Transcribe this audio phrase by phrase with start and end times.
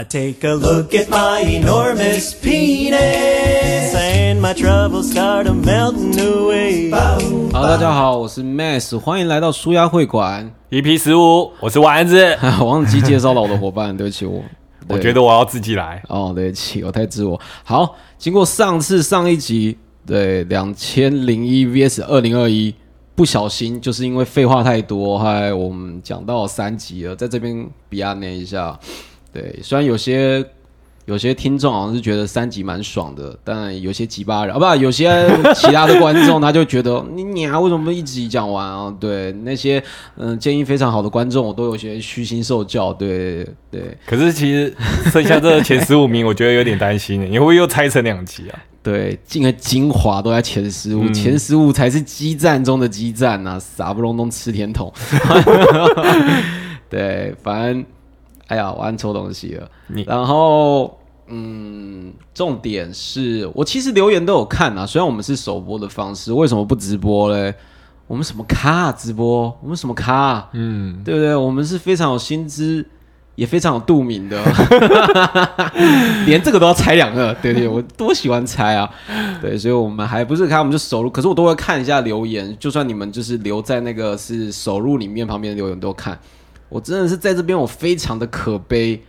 [0.00, 6.90] I take a look at my enormous penis and my troubles start a melting away.
[7.52, 10.50] Hello，大家好，我是 Mass，欢迎来到舒压会馆。
[10.70, 12.34] EP 十五，我是丸子。
[12.60, 14.42] 我 忘记介绍了我的伙伴，对不起我。
[14.88, 16.02] 我觉得我要自己来。
[16.08, 17.38] 哦，对不起，我太自我。
[17.62, 19.76] 好，经过上次上一集，
[20.06, 22.74] 对两千零一 VS 二零二一，
[23.14, 28.80] 不小心就是因为废话太多，害我们讲到三集了，在这边比安内一下。
[29.32, 30.44] 对，虽然有些
[31.06, 38.94] 有些听众好像是觉得三集蛮爽的，但有些鸡巴人啊，不，有些其他的观众他就觉得 你啊为什么一集讲完啊？
[39.00, 39.82] 对，那些
[40.16, 42.92] 嗯建议非常好的观众，我都有些虚心受教。
[42.92, 44.72] 对对可是其实
[45.10, 48.58] 剩下这前十五名，我觉得有点担心，你会不会又拆成两集啊？
[48.82, 54.90] 对，进的精华都在前十五、前十五才是激战中的激战呐、傻不隆咚吃甜筒。
[56.88, 57.84] 对，反正
[58.50, 59.70] 哎呀，我按错东西了。
[59.86, 67.54] 你然后，嗯，重点是我其实留言都有看啊，虽然我们是首播的方式，为什么不直播嘞？
[68.08, 69.56] 我们什么咖啊直播？
[69.62, 71.36] 我们什么咖啊、嗯，对不对？
[71.36, 72.84] 我们是非常有薪资，
[73.36, 74.42] 也非常有度名的，
[76.26, 78.90] 连这个都要猜两个，对对， 我多喜欢猜啊！
[79.40, 86.18] 对，所以我们还不是看，我们就手入，可是我都会看一下留言，就算你们就是留在那个是手入里面旁边的留言都看。
[86.70, 89.02] 我真的是在这边，我非常的可悲，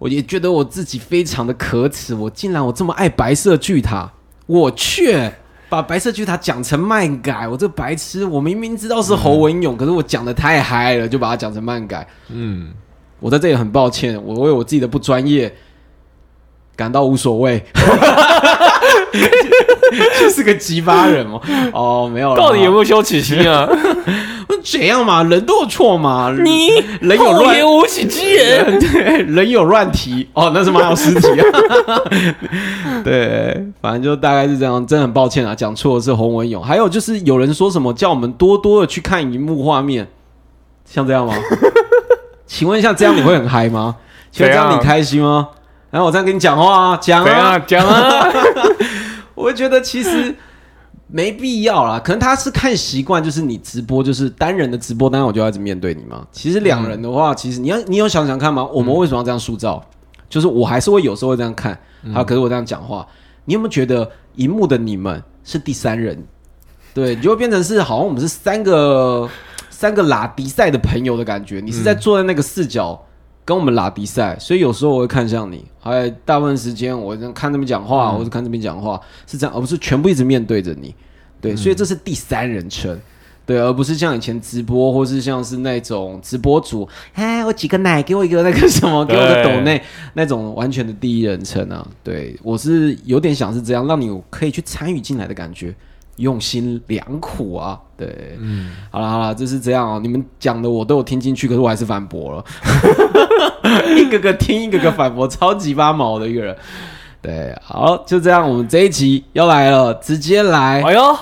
[0.00, 4.10] 我也觉得我自己非常的可耻，我竟然我这么爱白色巨塔，
[4.46, 5.32] 我却。
[5.70, 8.24] 把白色巨塔讲成漫改，我这白痴！
[8.24, 12.08] 我明明知道是侯文勇，可是我讲的太嗨了，就把它讲成漫改。
[12.30, 12.72] 嗯，
[13.20, 15.54] 我在这里很抱歉，我为我自己的不专业
[16.74, 17.62] 感到无所谓，
[20.18, 21.42] 就是个鸡巴人哦。
[21.74, 23.68] 哦，没有了，到底有没有羞耻心啊？
[24.70, 25.22] 怎样嘛？
[25.22, 26.68] 人都有错嘛，你
[27.00, 28.78] 人有乱无耻之人。
[28.80, 31.44] 对，人有乱题哦，那是马有尸体啊。
[33.02, 36.62] 对，反正就大概是这样，真的很抱歉啊，讲错的是洪文勇。
[36.62, 40.06] 还有就是有人说什么叫我们多多的去看荧幕画面，
[40.84, 41.34] 像这样吗？
[42.46, 43.96] 请问一下，这样你会很嗨吗？
[44.30, 45.48] 请问这样你开心吗？
[45.90, 48.28] 然后我这样跟你讲话啊，讲啊，样讲啊？
[49.34, 50.34] 我会觉得其实
[51.10, 56.26] 没必要啦，可能他是看习惯，就是你直播就是单人的直播，当然我就要一直面对你嘛。
[56.30, 58.64] 其实两人的话，其实你要你有想想看吗？
[58.66, 59.82] 我们为什么要这样塑造？
[60.28, 61.72] 就是我还是会有时候会这样看，
[62.14, 63.06] 啊，可是我这样讲话，
[63.46, 66.22] 你有没有觉得荧幕的你们是第三人？
[66.92, 69.28] 对，你就会变成是好像我们是三个
[69.70, 73.02] 三个拉迪赛的朋友的感觉，你是在坐在那个视角。
[73.48, 80.94] 跟我们拉比赛，所以有时候我会看向你，还有大部分时间我看这边讲话，或者看这边讲话，是这样，而不是全部一直面对着你。
[81.40, 83.00] 对，所以这是第三人称，
[83.46, 89.82] 对，而不是像以前直播，或是像是那种直播主，哎，我几个奶，给我一个那个什么，给我个抖内
[90.12, 91.88] 那种完全的第一人称啊。
[92.04, 95.74] 对我是有点想是这样，让你可以去参与进来的感觉。
[96.18, 99.98] 用心良苦啊，对，嗯，好了好了，就是这样哦。
[100.00, 102.44] 你们讲的我都有听进去，可是我还是反驳了，
[103.96, 106.56] 一个个听，一个个反驳，超级八毛的一个人。
[107.20, 110.80] 对，好，就这样，我们这一集要来了，直接来。
[110.82, 111.16] 哎呦，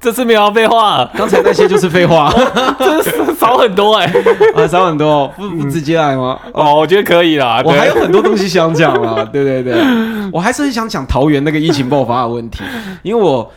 [0.00, 2.32] 这次没有要废话，刚才那些就是废话，
[2.78, 4.12] 真是少很多哎。
[4.56, 6.36] 啊，少很多，不不直接来吗？
[6.52, 7.62] 哦，我觉得可以啦。
[7.64, 9.80] 我还有很多东西想讲啊，对对对，
[10.32, 12.64] 我还是很想讲桃园那个疫情爆发的问题，
[13.04, 13.48] 因为我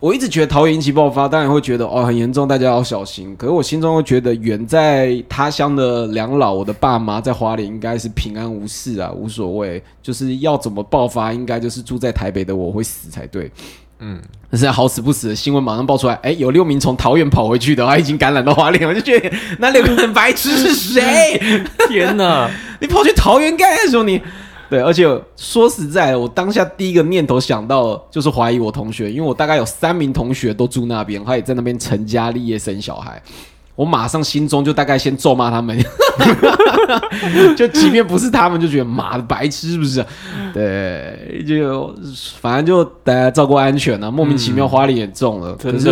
[0.00, 3.36] 我一直觉得桃园疫情爆发，当然会觉得哦很严重，大家要小心。
[3.36, 9.82] 可是我心中会觉得，远在他乡的两老，我的爸妈在花莲应该是平安无事啊，无所谓。
[10.02, 13.52] 就是要怎么爆发，应该就是住在台北的我会死才对。
[13.98, 14.18] 嗯，
[14.50, 21.38] 但是好死不死的新闻马上爆出来，哎，有六名从桃园跑回去的，他已经感染到花莲，我就觉得那六个人白痴是谁？
[21.90, 22.50] 天哪！
[22.80, 24.04] 你跑去桃园干什么？
[24.04, 24.18] 你
[24.70, 25.04] 对，而且
[25.36, 33.20] 说实在的，我当下第一个念头想到的就是怀疑我同学，因为我大概有三名同学都住那边，他也在那边成家立业生小孩。
[33.76, 35.74] 我马上心中就大概先咒骂他们，
[37.56, 40.04] 就即便不是他们，就觉得妈的白痴是不是？
[40.52, 41.94] 对，就
[42.40, 44.10] 反正就大家照顾安全啊。
[44.10, 45.88] 莫名其妙花莲也中了，可是，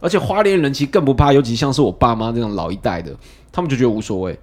[0.00, 3.12] 而且花莲人其实更不怕，尤其像是我爸妈这种老一代的，
[3.52, 4.38] 他们就觉得无所谓，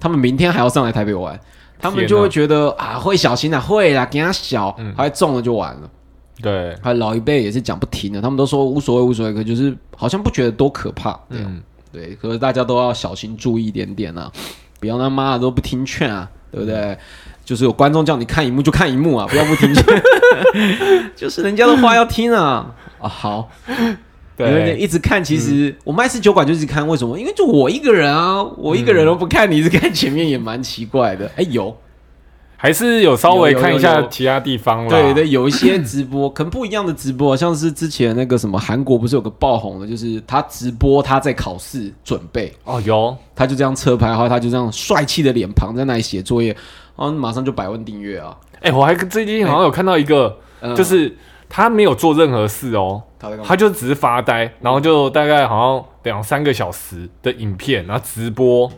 [0.00, 1.38] 他们明天还要上来台北玩，
[1.80, 5.90] 他们就会觉得啊会小心啊，会啦，给他小，还中了就完了。
[6.40, 11.44] 对，还有老一辈也是讲不停的，他们都说无所谓无所谓，可就是好像不觉得多可怕这样。
[11.46, 11.60] 嗯，
[11.92, 14.30] 对，可是大家都要小心注意一点点啊，
[14.78, 16.96] 不要他妈的都不听劝啊，对不对？
[17.44, 19.84] 就是有观众叫你看一幕就看一幕啊，不要不听劝，
[21.16, 22.74] 就是人家的话要听啊。
[23.00, 23.50] 啊，好，
[24.46, 27.18] 因为对，一直看，其实、我们爱吃酒馆就一直看，为什么？
[27.18, 31.30] 因为就我一个人啊，我一个人都不看，你一直看前面也蛮奇怪的。
[31.36, 31.76] 哎、有。
[32.60, 34.88] 还是有稍微看一下其他地方啦。
[34.88, 43.16] 对对，有一些直播可能不一样的直播，像是之前那个什么韩国不是有个爆红的，就是他直播他在考试准备，哦，有。
[43.36, 46.48] 他就这样车牌，然后他就这样帅气的脸庞在那里写作业，
[46.96, 50.74] 然后马上就百万订阅啊，哎、我还最近好像有看到一个，嗯。
[50.74, 51.16] 就是
[51.48, 58.70] 他没有做任何事哦，他他就只是发呆，然后就大概好像两三个小时的影片，然后直播，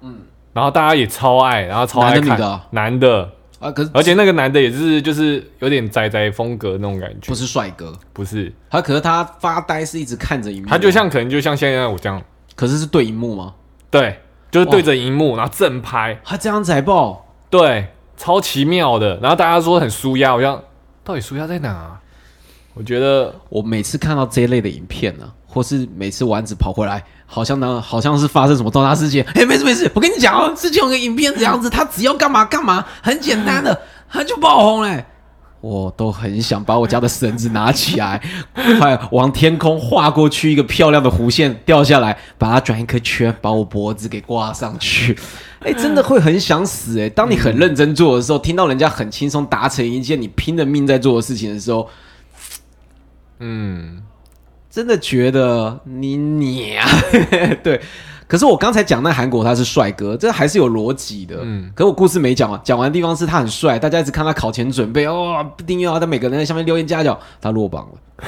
[0.00, 0.20] 嗯，
[0.52, 2.66] 然后大家也超爱，然后超爱看男的啊？
[2.70, 12.22] 男的，啊，可是而且那个男的也是就是有点宅宅风格那种感觉，不是帅哥，不是，他可是他发呆是一直看着荧幕，他就像可能就像现在我这样，
[12.54, 13.54] 可是是对荧幕吗？
[13.90, 14.20] 对，
[14.50, 20.62] 就是对着荧幕，然后正拍，他这样子还爆，对，超奇妙的，然后大家说很舒压，我想
[21.04, 22.00] 到底舒压在哪、啊？
[22.74, 29.24] 我觉得我每次看到这一类的影片呢、或是每次丸子跑回来，好像呢，好像是发生什么重大事件。
[29.34, 33.78] 哎、没事没事，我跟你讲哦，之前有个影片这样子，他只要干嘛干嘛，很简单的，
[34.10, 35.04] 他就爆红嘞。
[35.60, 38.20] 我都很想把我家的绳子拿起来，
[38.80, 45.16] 快往天空划过去，一个漂亮的弧线掉下来，把它转一颗圈，把我脖子给挂上去。
[45.60, 51.88] 哎、真的会很想死哎、当你很认真做的时候，听到人家很轻松达成一件你拼了命在做的事情的时候，
[53.42, 54.02] 嗯，
[54.70, 56.86] 真的觉得你你啊，
[57.62, 57.80] 对。
[58.28, 61.36] 可是我刚才讲那韩国他是帅哥，这还是有逻辑的。
[61.42, 68.24] 嗯，可我故事没讲完，讲完的地方是他很帅，大家一直看他考前准备哦，订阅啊，他每个人在下面留言加角，他落榜了。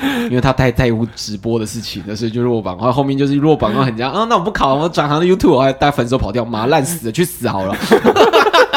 [0.28, 2.76] 因为他太在乎直播的事情了，所以就落榜。
[2.78, 7.76] 然后后面就是落榜，然后很加啊，那我不考，我转行 YouTube，我还带粉手跑掉，妈烂死了，去死好了。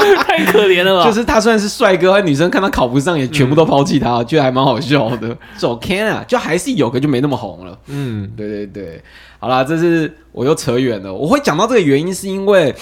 [0.24, 1.06] 太可怜了吧？
[1.06, 5.38] 就是他虽然是帅哥，女生看他考不上，也全部都抛弃他，觉得还蛮好笑的。
[5.58, 7.78] 走 can 啊，就还是有个就没那么红了。
[7.88, 9.04] 嗯，对对对，
[9.40, 11.14] 好啦，这是我又扯远了。
[11.14, 12.74] 我会讲到这个原因，是因为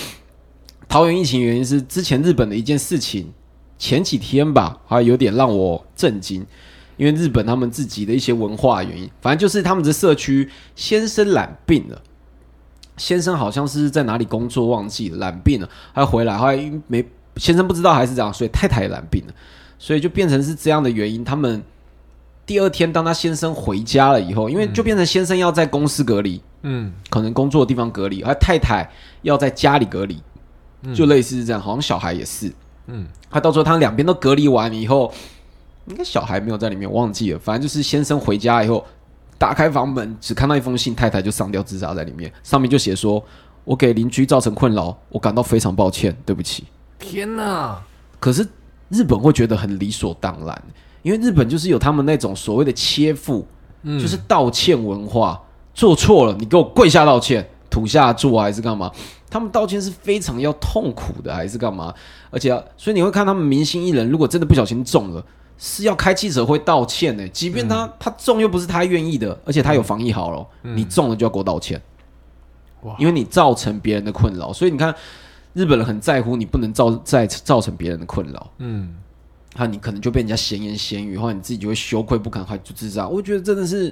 [0.88, 3.27] 桃园疫情原因是之前日本的一件事情，
[3.77, 6.45] 前几天吧，还有点让我震惊。
[6.98, 12.01] 因为日本他们自己的一些文化原因，反正就是他们的社区先生染病了，
[12.99, 17.03] 先生好像是在哪里工作忘记了染病了，他回来，后来没
[17.37, 19.33] 先生不知道还是这样，所以太太也染病了，
[19.79, 21.23] 所以就变成是这样的原因。
[21.23, 21.63] 他们
[22.45, 28.89] 第二天当他先生回家了以后，因为就变成先生要在公司隔离，嗯，可能工作的地方隔离，而太太
[29.21, 30.21] 要在家里隔离，
[30.93, 32.51] 就类似是这样，好像小孩也是，
[32.87, 35.13] 嗯，他到时候他两边都隔离完以后，
[35.85, 38.85] 应该小孩没有在里面，忘记了，反正就是先生回家以后，
[39.39, 43.24] 打开房门只看到一封信，太太就上吊自杀在里面，上面就写说
[43.63, 46.65] ：“我给邻居造成困扰，我感到非常抱歉，对不起。”
[47.00, 47.81] 天哪，
[48.19, 48.45] 可是
[48.89, 50.63] 日本会觉得很理所当然，
[51.01, 53.47] 因为日本就是有他们那种所谓的切腹，
[53.83, 55.42] 嗯就是道歉文化，
[55.74, 58.92] 做错了你给我跪下道歉，土下座还是干嘛？
[59.30, 61.94] 他们道歉是非常要痛苦的，还是干嘛？
[62.30, 65.24] 而且要，所以你会看他们明星艺人，如果真的不小心中了。
[65.59, 71.79] 是要开记者会道歉的，即便他、他中又不是他愿意的，而且他有防疫好了，你中了就要给我道歉，
[72.83, 74.95] 哇因为你造成别人的困扰，所以你看
[75.53, 78.95] 日本人很在乎你不能造再造成别人的困扰，嗯，
[79.57, 83.07] 那你可能就被人家闲言闲语，或者你自己就会羞愧不堪，还就自杀。
[83.07, 83.89] 我觉得真的是，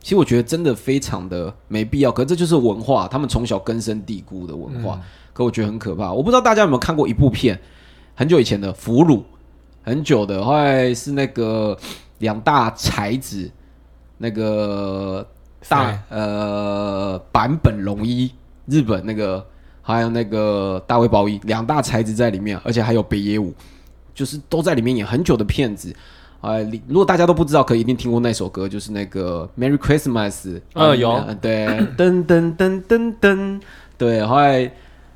[0.00, 2.10] 其实我觉得真的非常的没必要。
[2.10, 4.98] 可这就是文化，他们从小根深蒂固的文化。
[5.34, 6.12] 可我觉得很可怕。
[6.12, 7.58] 我不知道大家有没有看过一部片，
[8.14, 9.16] 很久以前的《俘虏》，
[9.82, 11.76] 很久的，后来是那个
[12.18, 13.50] 两大才子，
[14.18, 15.26] 那个
[15.68, 18.30] 大呃坂本龙一，
[18.66, 19.44] 日本那个，
[19.82, 23.52] 还有那个大卫鲍伊，两大才子在里面，而且还有北野武。
[24.14, 25.90] 就是都在里面演很久的片子。
[26.42, 30.30] 啊、里如果大家都不知道，可以一定听过那首歌，就是那个《Merry Christmas》。
[30.74, 31.66] 呃有嗯对，
[31.96, 33.60] 噔噔噔噔噔，
[33.96, 34.70] 对，后来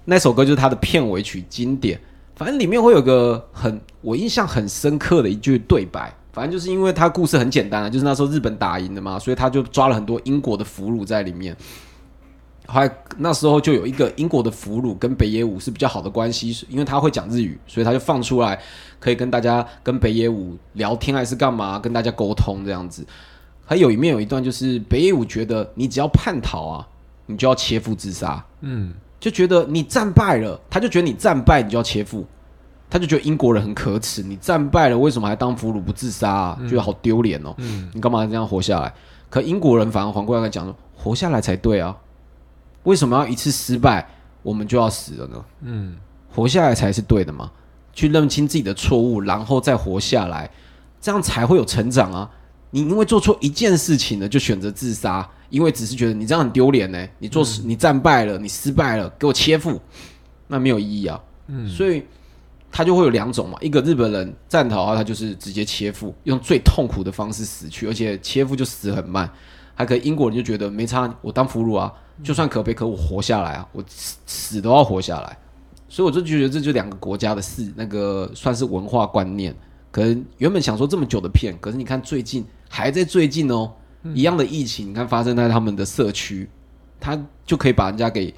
[0.06, 2.00] 那首歌就是他的片尾曲经典。
[2.36, 11.56] 反正里面会有个很我印象很深刻的一句对白，反正就是因为他故事很简单啊，就是那时候日本打赢了嘛，所以他就抓了很多英国的俘虏在里面。
[12.68, 18.60] 后来那时候就有一个英国的俘虏跟北野武是比较好的关系，因为他会讲日语，所以他就放出来
[18.98, 23.06] 可以跟大家跟北野武聊天还是干嘛，跟大家沟通这样子。
[23.64, 26.88] 还有一面有一段就是北野武觉得你只要叛逃啊，
[27.26, 32.24] 你就要切腹自杀，嗯，就觉得你战败了，他就觉得你战败你就要切腹，
[32.88, 36.58] 他就觉得英国人很可耻，你战败了为什么还当俘虏不自杀啊？
[36.68, 37.54] 觉得好丢脸哦，
[37.94, 38.92] 你干嘛这样活下来？
[39.28, 41.96] 可英国人反而反过来讲说，活下来才对啊，
[42.84, 44.08] 为什么要一次失败
[44.42, 45.44] 我们就要死了呢？
[45.62, 45.96] 嗯，
[46.32, 47.50] 活下来才是对的嘛，
[47.92, 50.48] 去认清自己的错误，然后再活下来，
[51.00, 52.30] 这样才会有成长啊。
[52.70, 59.80] 你因为做错一件事情呢，就选择自杀，因为只是觉得你这样很丢脸呢，你做事、你战败了，你失败了，给我切腹，
[60.46, 61.20] 那没有意义啊。
[61.68, 62.02] 所以
[62.70, 69.30] 他就会有两种嘛，一个日本人战逃的话，他就是直接切腹，用最痛苦的方式死去，而且切腹就死很慢。
[69.74, 71.92] 还可以，英国人就觉得没差，我当俘虏啊，
[72.24, 75.36] 就算可悲可我活下来啊，我死死都要活下来。
[75.88, 79.54] 所以我就觉得这就两个国家的事，那个算是文化观念。
[79.92, 83.70] 可能原本想说这么久的片，可是你看最近还在最近哦，
[84.14, 86.48] 一样的疫情，你看发生在他们的社区，
[87.00, 88.32] 他就可以把人家给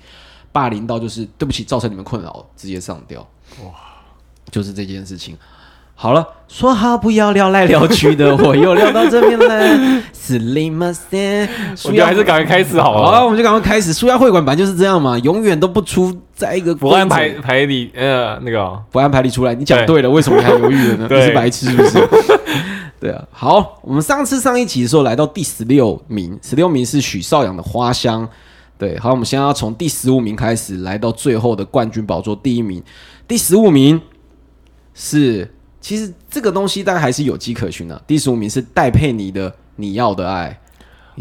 [0.52, 3.20] 霸凌到，就是对不起，造成你们困扰，直接上吊。
[3.64, 3.70] 哇，
[4.50, 5.36] 就是这件事情。
[6.00, 10.02] 好了，说好不要聊来聊去的，我又聊到这边了。
[10.14, 11.48] 是林马森，
[11.84, 13.06] 我觉得还是赶快开始好了。
[13.06, 13.92] 好了，我们就赶快开始。
[13.92, 19.54] 舒压会馆本来就是这样嘛，永远都不出在一个不按牌牌理，呃，那个不按牌理出来。
[19.54, 21.08] 你讲对了，为什么你还犹豫了呢？
[21.10, 21.98] 你是白痴是不是？
[23.00, 23.26] 对啊。
[23.30, 28.28] 好，我们上次上一集的时候来到第十六名，十六名是许绍洋的花香。
[28.76, 32.82] 对，好，我们现在要从第十五名开始，来到最后的冠军宝座第一名。
[33.26, 34.00] 第十五名
[34.94, 35.52] 是。
[35.80, 38.02] 其实这个东西大概还是有迹可循的。
[38.04, 40.60] 第十五名是戴佩妮的《你要的爱》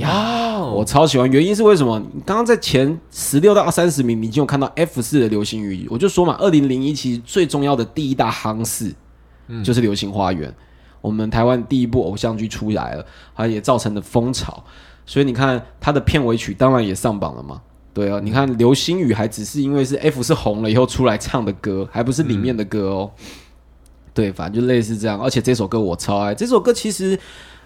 [0.02, 1.32] 呀，我超喜欢。
[1.32, 2.02] 原因是为什么？
[2.26, 8.92] 刚刚在前十六到三十名，你就有看到 F 四的流星雨，我就说嘛，二零零一其实最重要的第一大夯事，
[9.48, 10.50] 嗯就是《流星花园》。
[11.02, 14.64] 我们台湾第一部偶像剧出来了，它也造成了风潮。
[15.06, 17.62] 所以你看它的片尾曲，当然也上榜了嘛。
[17.94, 23.10] 对啊，你看《流星雨》还只是因为是 F 是红了以后出来唱的歌，还不是里面的歌哦。
[24.14, 26.36] 对，反正就类似这样，而且这首歌我超爱。
[26.36, 27.18] 这首歌其实，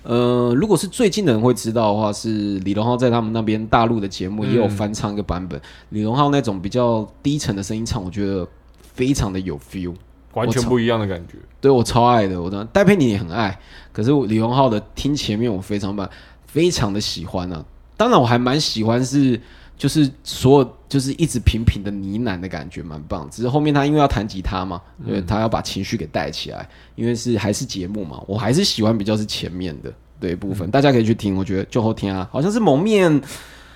[0.03, 5.59] 呃，如果是最近的人会知道的话，是李荣浩在他们那边大陆的节目也有翻唱一个版本。
[5.89, 8.47] 李荣浩那种比较低沉的声音唱，我觉得
[8.93, 9.93] 非常的有 feel，
[10.33, 11.35] 完全不一样的感觉。
[11.59, 13.57] 对我超爱的，我的戴佩妮也很爱。
[13.91, 16.09] 可是李荣浩的听前面我非常棒，
[16.45, 17.65] 非常的喜欢呢。
[17.95, 19.39] 当然我还蛮喜欢是。
[19.77, 23.27] 就是所有就是一直平平的呢喃的感觉，蛮棒。
[23.31, 31.35] 只是后面他因为要弹吉他嘛，因为他要把情绪给带起来，因为是还是节目嘛，我还是喜欢比较是前面的对部分，大家可以去听。
[31.35, 33.19] 我觉得就后听啊，好像是蒙面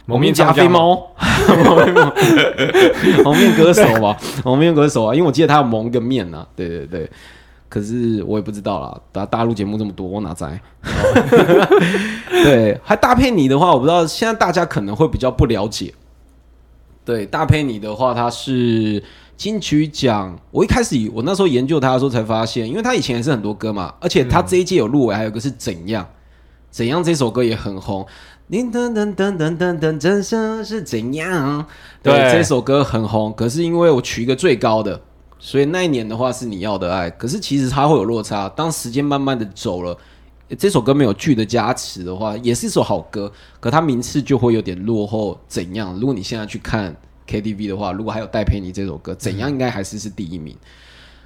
[0.05, 1.07] 蒙面加菲猫，
[3.23, 7.09] 蒙面歌手吧，蒙面歌手啊，因为我记得他有蒙个面啊，对对对。
[7.67, 10.61] 可是我也不知道啦，大大陆节目这么多，我哪在？
[12.29, 14.07] 对，还搭配你的话，我不知道。
[14.07, 15.93] 现在大家可能会比较不了解。
[17.03, 19.03] 对，搭配你的话，他是
[19.35, 20.39] 金曲奖。
[20.51, 26.07] 我一开始我那时候研究他的时候才发现，因为他以前也是很多歌嘛，而且他这一届有入围，还有个是怎样
[26.69, 28.05] 怎样这首歌也很红。
[28.47, 31.65] 噔噔噔噔噔噔噔，真相是怎样？
[32.03, 35.01] 对，这首歌很红，可是因为我取一个最高的。
[35.39, 38.47] 所以那一年的话是你要的爱，可是其实它会有落差。
[38.49, 39.97] 当时间慢慢的走了，
[40.57, 45.39] 这首歌没有剧的加持的话，也是一首好歌，可它名次就会有点落后。
[45.47, 45.99] 怎样？
[45.99, 46.95] 如果你现在去看
[47.27, 50.55] KTV 的话，如果还有戴佩妮这首歌，怎样应该还是是第一名。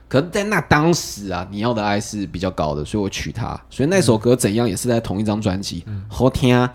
[0.07, 3.59] 可是在那当时啊，你要的爱是比较高的，所以我取它。
[3.69, 6.73] 所以那首歌怎样也是在同一张专辑，好听啊！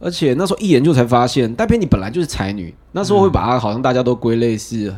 [0.00, 4.92] 而且那时候一研究才发现，戴佩妮本来就是才女，那时候会把她好像大家都归类是。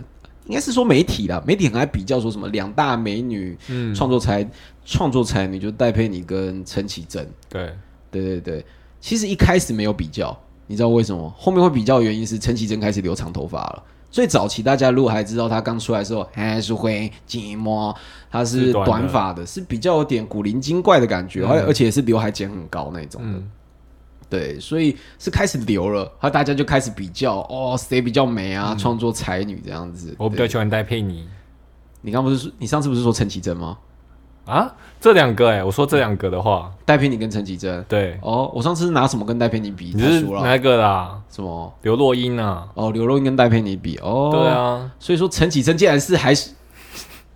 [0.46, 4.44] 应该是说媒体啦，媒体很爱比较说什么两大美女，嗯，创作才
[4.84, 7.72] 创作才女就戴佩妮跟陈绮贞，对
[8.10, 8.66] 对对对，
[9.00, 11.32] 其实一开始没有比较，你知道为什么？
[11.38, 13.82] 后面会比较的原因是陈绮贞开始留长头发了。
[14.10, 17.94] 最早期大家如果还知道她刚出来的时候还是会睫毛，
[18.28, 23.38] 她是短发的，是比较有点古灵精怪的感觉，而而且是刘海剪很高那种的。
[24.32, 28.74] 对，所以是开始流了，然后大家就开始比较哦，谁比较美啊？
[28.78, 30.14] 创作才女这样子。
[30.16, 31.28] 我比较喜欢戴佩妮。
[32.00, 33.76] 你刚不是说你上次不是说陈绮贞吗？
[34.46, 37.84] 啊，这两个哎，我说这两个的话，戴佩妮跟陈绮贞。
[37.86, 39.92] 对，哦，我上次拿什么跟戴佩妮比？
[39.94, 41.20] 你是哪个啦？
[41.28, 41.70] 什么？
[41.82, 42.66] 刘若英啊？
[42.72, 44.30] 哦，刘若英跟戴佩妮比哦。
[44.32, 46.52] 对啊，所以说陈绮贞竟然是还是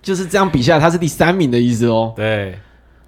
[0.01, 2.15] 就是这样比下来，她是第三名的意思哦。
[2.17, 2.59] 对。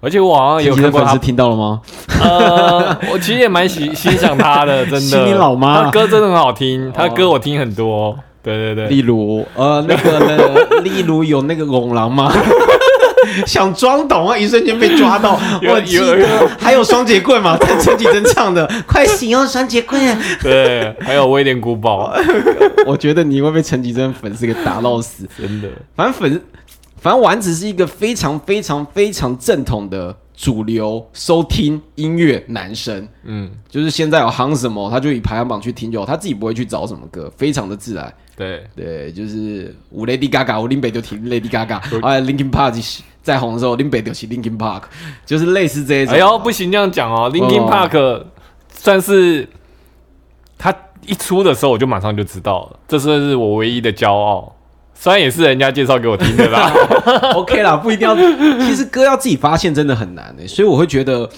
[0.01, 1.81] 而且我好像有粉丝听到了吗？
[2.21, 4.99] 呃，我其实也蛮喜 欣赏他的，真的。
[5.01, 8.17] 心灵老妈，他歌真的很好听，他歌我听很多。
[8.41, 12.31] 对对对，例如呃那个呢， 例如有那个拱狼吗？
[13.45, 15.37] 想装懂啊，一瞬间被抓到。
[15.67, 16.17] 我记得
[16.57, 20.01] 还有双节棍嘛，陈绮贞唱的《快醒哦双节棍》。
[20.41, 22.11] 对，还有威廉古堡。
[22.87, 25.67] 我觉得你会被陈绮贞粉丝给打到死，真的。
[25.95, 26.41] 反正粉。
[26.99, 38.13] 反正丸子是一个非常非常非常正统的主流收听音乐男生，嗯，就是现在有夯什么，他就以排行榜去听就好，他自己不会去找什么歌，非常的自然。
[38.37, 44.83] 对对，就是我 Lady Gaga，我林北就听 Lady Gaga，啊，Linkin Park 在红的时候，林北就听 Linkin Park，
[45.25, 46.15] 就是类似这一种。
[46.15, 48.23] 哎呦，不行这样讲哦，Linkin Park
[48.73, 49.47] 算是
[50.57, 50.73] 他
[51.05, 54.55] 一出的时候我就马上就知道了，这算是我唯一的骄傲。
[55.01, 56.73] 虽然也是人家介绍给我听的啦。
[57.35, 58.13] OK 啦，不一定要。
[58.59, 61.29] 其实歌要自己发现真的很难诶、所以我会觉得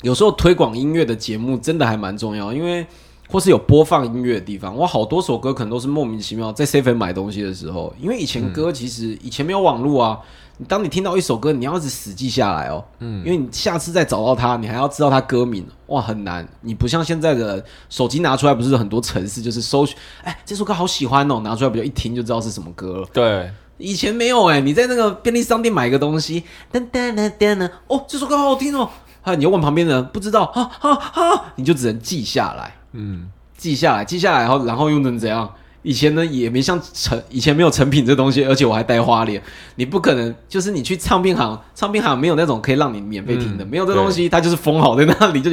[0.00, 2.84] 有时候推广音乐的节目真的还蛮重要，因为
[3.28, 10.18] 或是有播放音乐的地方，我好多首歌可能都是莫名其妙在 seven 买东西的时候，因为以前歌其实以前没有网络啊。
[10.62, 16.46] 你当你听到一首歌，你要一直死记下来哦，嗯，因为你下次再找到它，你还要知道它歌名，哇，很难。
[16.60, 23.08] 你不像现在的手机拿出来，不是很多城市就是搜寻，哎，这首歌好喜欢哦，拿出来不就一听就知道是什么歌了。
[23.12, 28.88] 对，以前没有哎、你在那个便利商店买个东西，噔噔噔噔噔，哦，这首歌好好听哦，
[29.22, 35.52] 啊，你又问旁边的人不知道，哈哈哈，你就只能记下来，嗯，记下来，记下来，然后然后又能怎样？
[35.82, 39.42] 以前呢也没像成，以前没有成品这东西，而且我还带花脸，
[39.76, 45.50] 你不可能就是你去唱片行，唱片行没有那种可以让你免费听的，嗯没有这东西，它就是封好在那里，就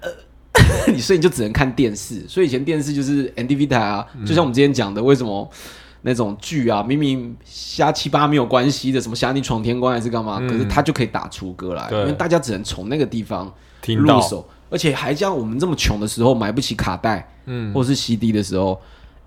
[0.00, 0.08] 呃，
[0.92, 4.24] 你所以你就只能看电视，所以以前电视就是 NTV 台啊，嗯。
[4.24, 5.50] 就像我们之前讲的，为什么？
[6.02, 10.48] 那种剧啊，明明瞎七八没有关系的，什么侠女闯天关还是干嘛，嗯。
[10.48, 12.00] 可是它就可以打出歌来，对。
[12.00, 13.52] 因为大家只能从那个地方，
[13.86, 18.80] 入手，而且还像，我们这么穷的时候买不起卡带，嗯，或是 CD 的时候，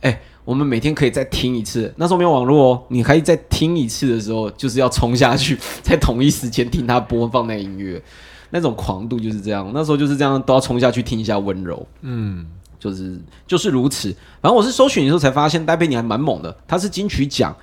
[0.03, 1.91] 哎、我们每天可以再听一次。
[1.97, 8.01] 那时候没有网络哦，你可以再听一次的时候，就是要冲下去，在同一时间听他播放那音乐，
[8.49, 9.71] 那种狂度就是这样。
[9.73, 11.87] 那时候就是这样，都要冲下去听一下温柔。
[12.01, 12.45] 嗯，
[12.77, 13.17] 就是
[13.47, 14.09] 就是如此。
[14.41, 17.55] 反正我是搜寻的时候才发现，戴佩妮还蛮猛的，她是金曲奖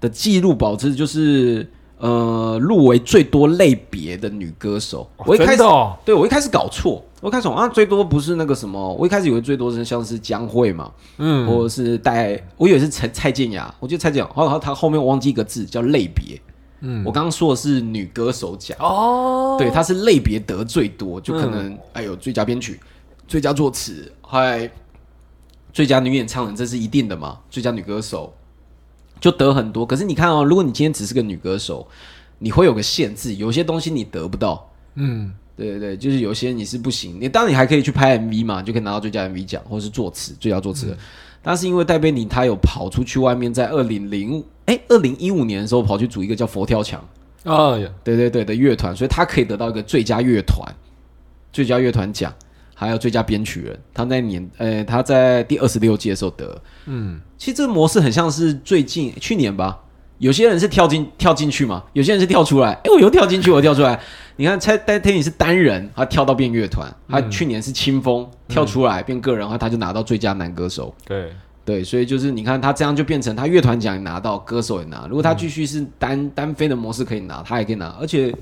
[0.00, 5.08] 的纪录保持，就是呃入围最多类别的女歌手。
[5.18, 16.40] 我一开始、哦对我一开始搞错，我一开始啊最多不是那个什么，我一开始以为最多是像是江蕙嘛，嗯，或者是戴，我以为是蔡蔡健雅，我记得蔡健雅，然后她后面我忘记一个字叫类别。
[16.86, 18.76] 嗯我刚刚说的是女歌手奖。
[18.78, 22.78] 哦，对，她是类别得最多，就可能、哎呦最佳编曲、
[23.26, 24.70] 最佳作词，还
[25.72, 27.38] 最佳女演唱人，这是一定的嘛？
[27.48, 28.30] 最佳女歌手
[29.20, 29.84] 就得很多。
[29.86, 31.86] 可是你看哦，如果你今天只是个女歌手，
[32.38, 34.70] 你会有个限制，有些东西你得不到。
[34.94, 40.96] 嗯，对对对，就是有些你是不行，你当然你还可以去拍 MV 嘛，就可以拿到最佳 MV 奖，或是作词最佳作词人。
[41.42, 47.02] 但是因为戴贝妮她有跑出去外面，在二零零哎二零一五年的时候跑去组一个叫佛跳墙。
[47.44, 50.66] 啊呀，对对对的乐团，所以他可以得到一个最佳乐团、
[51.52, 52.32] 最佳乐团奖，
[52.74, 53.78] 还有最佳编曲人。
[53.92, 56.62] 他那年，呃，他在第二十六届的时候得。
[56.86, 59.80] 嗯，其实这个模式很像是最近去年吧，
[60.18, 63.98] 有些人是跳进跳进去嘛，有些人是跳出来，哎，我又跳进去，我又跳出来。
[64.36, 70.92] 你看，蔡戴天宇是单人，他跳到变乐团，他去年是清风、跳出来变个人，然后他就拿到最佳男歌手。
[71.06, 71.32] 对，
[71.64, 75.06] 对，所以就是你看他这样就变成他乐团奖也拿到，歌手也拿。
[75.08, 77.94] 如果他继续是单、单飞的模式可以拿，他也可以拿。
[78.00, 78.34] 而且，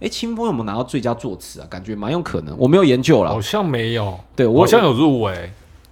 [0.00, 1.66] 哎，清风有没有拿到最佳作词啊？
[1.70, 3.40] 感觉蛮有可能，我没有研究啦好。
[3.40, 5.50] 像没有，对我好像有入围，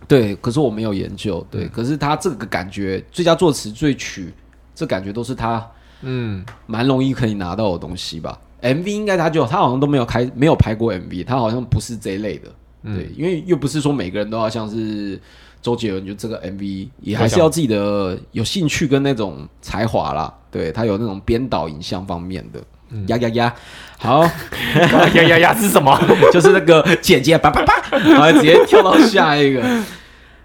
[0.08, 1.46] 对，可是我没有研究。
[1.50, 4.32] 对，可是他这个感觉，最佳作词、最曲，
[4.74, 5.64] 这感觉都是他
[6.02, 8.38] 嗯，蛮容易可以拿到的东西吧。
[8.60, 12.48] MV 应该他就他好像都没有开没有拍过 MV，他好像不是这一类的。
[12.84, 15.18] 对，因为又不是说每个人都要像是
[15.60, 20.32] 周杰伦，就这个 MV 也还是要自己的有兴趣跟那种才华啦。
[20.50, 22.62] 对他有那种编导影像方面的。
[23.08, 23.54] 呀呀呀！
[23.98, 24.22] 好，
[25.14, 25.98] 呀呀呀是什么？
[26.32, 29.62] 就是那个姐姐叭叭叭，然后 直接跳到下一个。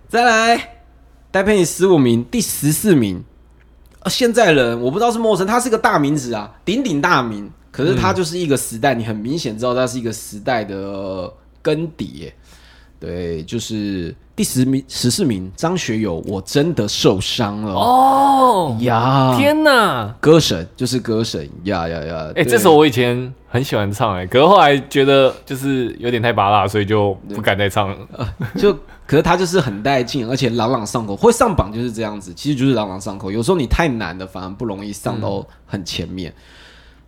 [0.07, 0.79] 再来，
[1.31, 3.23] 戴佩妮十五名，第十四名。
[3.99, 7.49] 啊，现在人我不知道是陌生，他是个大名字啊，鼎鼎大名。
[7.71, 11.31] 可是他就是一个时代，你很明显知道他是一个时代的
[11.61, 12.31] 更迭。
[12.99, 17.73] 对，就是第十名、十四名，张学友，我真的受伤了。
[17.73, 20.15] 哦，呀，天哪！
[20.21, 22.27] 歌神就是歌神呀呀呀！
[22.35, 27.97] 哎、对这首我以前很喜欢唱、哎，可是后来觉得就是有点太拔辣，所以就不敢再唱了。
[28.55, 28.71] 就
[29.07, 33.31] 可是他就是很带劲，而且朗朗上口，会上榜就是这样子，其实就是朗朗上口。
[33.31, 36.31] 有时候你太难了，反而不容易上到很前面。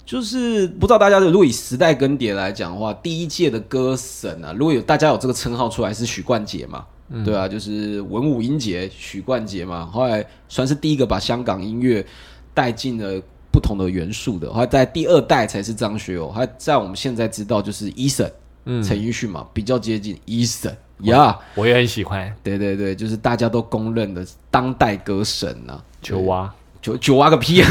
[0.04, 6.84] 就是不知道大家如果以时代更迭来讲的话，第一届的歌神啊，如果有大家有这个称号出来是许冠杰嘛，
[7.26, 12.06] 对啊，就是文武英杰许冠杰嘛，后来算是第一个把香港音乐
[12.54, 18.32] 带进了不同的元素的，后来在第二代才是张学友，还在我们现在知道就是 Eason
[18.66, 21.40] 嗯，陈奕迅嘛，比较接近 Eason 呀。
[21.56, 22.32] 我也很喜欢。
[22.44, 26.54] 对对对，就是大家都公认的当代歌神呐、球蛙。
[26.82, 27.68] 九九蛙个屁、啊！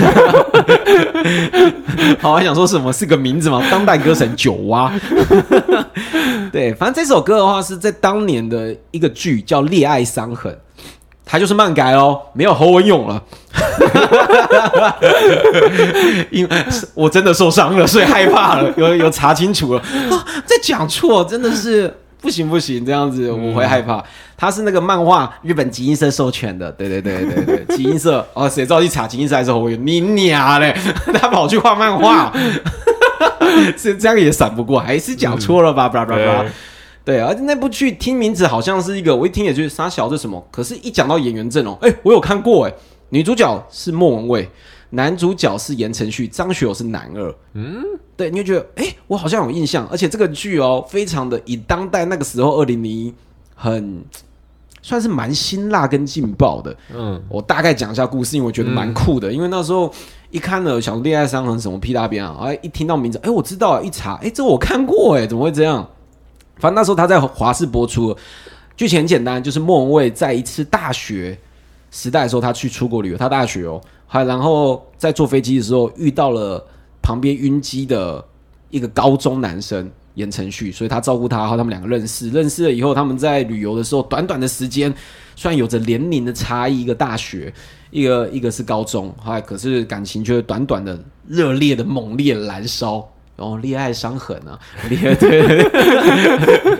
[2.21, 3.63] 好，还想说什么是个名字吗？
[3.71, 4.93] 当代歌神九蛙。
[6.53, 10.53] 对，反正这首歌的话是在当年的一个剧叫《恋爱伤痕》，
[11.25, 13.23] 它就是漫改哦，没有侯文勇了。
[16.31, 24.03] 因为我真的受伤了，所以害怕了，有有查清楚了啊，再讲错真的是不行不行，这样子我会害怕。
[24.37, 29.77] 他是那个漫画日本集英社授权的，对对对对对，集英社 哦，谁知道一查集英社还是侯友？
[29.77, 30.77] 你娘嘞！
[31.15, 32.33] 他跑去画漫画，
[33.77, 35.89] 是这样也闪不过，还是讲错了吧？
[35.89, 36.43] 巴拉巴拉。
[36.43, 36.51] 对
[37.05, 42.73] 对，而且那部剧听名字好像是一个，我一听也觉得傻小这什么，可是一讲到演员阵容，哎，我有看过哎，
[43.09, 44.49] 女主角是莫文蔚，
[44.91, 47.83] 男主角是言承旭，张学友是男二，嗯，
[48.17, 53.15] 对，你就觉得哎，我好像有印象，而且这个剧哦，非常的以当代那个时候二零零一
[53.55, 54.03] 很
[54.81, 59.33] 算是蛮辛辣跟劲爆的，嗯，我大概讲一下故事，因为我觉得蛮酷的。
[59.33, 59.93] 因为那时候
[60.31, 65.87] 一看了《小恋爱伤痕》什么屁大边啊，哎，一听到名字，哎，我知道，一查，哎，这我看过，哎，怎么会这样？
[66.57, 68.17] 反正那时候他在华视播出，
[68.77, 71.39] 剧情很简单，就是莫文蔚在一次大学
[71.91, 76.67] 时代的时候，他去出国旅游，他大学哦，还然后在坐飞机的时候遇到了
[77.01, 78.25] 旁边晕机的
[78.71, 84.93] 一个高中男生言承旭，所以他照顾他，然后他们两个认识，认识了以后，他们在旅游的时候，短短的时间，
[85.37, 87.53] 虽然有着年龄的差异，一个大学，
[87.91, 93.09] 一个一个是高中，还可是感情却短短的热烈的猛烈燃烧。
[93.37, 94.59] 哦，恋爱伤痕啊，
[94.91, 95.63] 恋 爱对，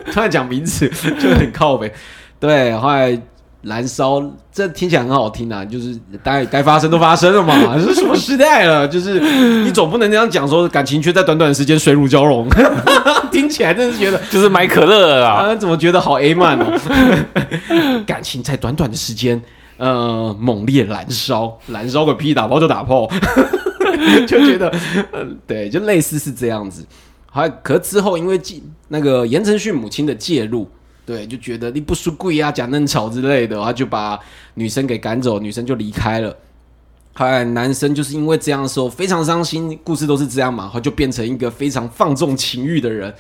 [0.11, 1.95] 突然讲名词就很靠北。
[2.41, 3.17] 对，后来
[3.63, 8.87] 燃烧，这听起来很好听啊，就是当然该发生都发生了嘛，这 是什么时代了？
[8.87, 9.19] 就是
[9.65, 12.49] 你总不能这样讲说感情却在短短的时间水乳交融，
[13.33, 15.31] 听起来真是觉得就是买可乐了啦。
[15.31, 16.73] 啊，怎么觉得好 A 漫哦？
[18.07, 19.43] 感情在短短的时间，
[19.77, 23.09] 呃，猛烈燃烧，燃烧个屁，打炮就打炮，
[24.27, 24.73] 就觉得，
[25.11, 26.87] 呃、对，就类似是这样子。
[27.31, 30.69] 还可之后因为继那个言承旭母亲的介入，
[31.09, 34.21] 对，就觉得你不输贵啊，假嫩草之类的，他就把
[34.53, 36.37] 女生给赶走，女生就离开了。
[37.15, 43.15] 后来男生就是因为这样的时候非常伤心，故事都是这样嘛，他就变成一个非常放纵情欲的人。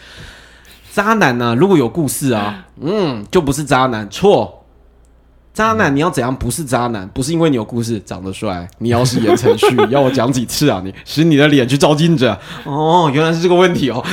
[0.92, 4.66] 渣男呢、如果有故事啊，嗯，就不是渣男，错。
[5.55, 7.09] 渣男你要怎样不是渣男？
[7.09, 10.83] 不是因为你有故事，长得帅，你要是言承旭， 要我讲几次啊？
[10.85, 14.05] 你使你的脸去照镜子啊、哦，原来是这个问题哦。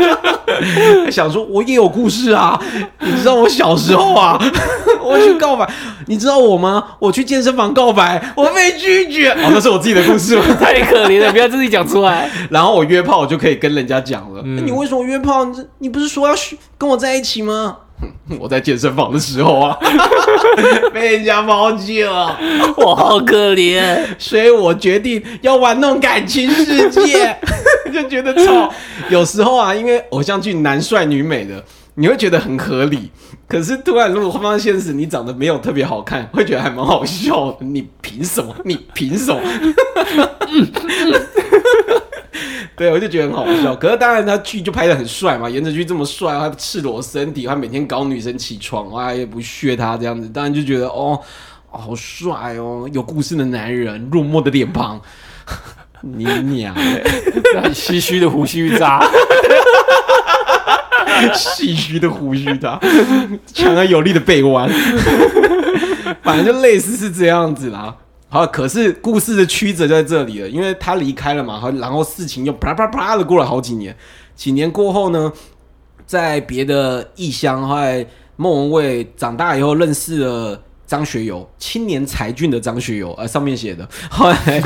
[1.10, 2.60] 想说我也有故事啊，
[3.00, 4.38] 你知道我小时候啊，
[5.02, 5.68] 我去告白，
[6.06, 6.82] 你知道我吗？
[6.98, 9.30] 我去健身房告白，我被拒绝。
[9.30, 10.44] 哦，那是我自己的故事吗？
[10.60, 12.30] 太可怜了，不要自己讲出来。
[12.50, 14.42] 然后我约炮，我就可以跟人家讲了。
[14.44, 15.44] 嗯那你为什么约炮？
[15.44, 16.34] 你你不是说要
[16.76, 17.76] 跟我在一起吗？
[18.00, 19.76] 哼 我在健身房的时候啊，
[20.92, 22.38] 被人家抛弃了，
[22.78, 23.98] 我好可怜。
[24.18, 27.36] 所以我决定要玩弄感情世界，
[27.92, 28.72] 就觉得操。
[29.08, 31.62] 有时候啊，因为偶像剧男帅女美的，
[31.94, 33.10] 你会觉得很合理。
[33.48, 37.56] 可是突然如果放到现实，你长得没有特别好看，会觉得还蛮好笑的。
[37.60, 38.54] 你凭什么？
[38.64, 39.40] 你凭什么？
[42.76, 43.76] 对，我就觉得很好笑。
[43.76, 51.20] 可是当然，他剧就拍的很帅嘛，颜值剧这么帅，他赤裸身体，他每天搞女生起床，啊也不削他这样子，当然就觉得哦，
[51.70, 55.00] 哦好帅哦，有故事的男人，落寞的脸庞，
[56.00, 56.74] 你娘。
[57.74, 59.00] 唏嘘的胡须渣，
[61.34, 62.80] 唏嘘的胡须的，
[63.52, 64.70] 强而有力的背弯，
[66.22, 67.94] 反正就类似是这样子啦。
[68.32, 73.94] 好，可是故事的曲折就在这里了，因为他离开了嘛，好然后事情又啪啪啪的过了好几年。
[74.36, 75.32] 几年过后呢，
[76.06, 83.86] 在别的异乡，后来莫文蔚长大以后认识了张学友，青年才俊的张学友，呃，上面写的。
[84.08, 84.62] 后来，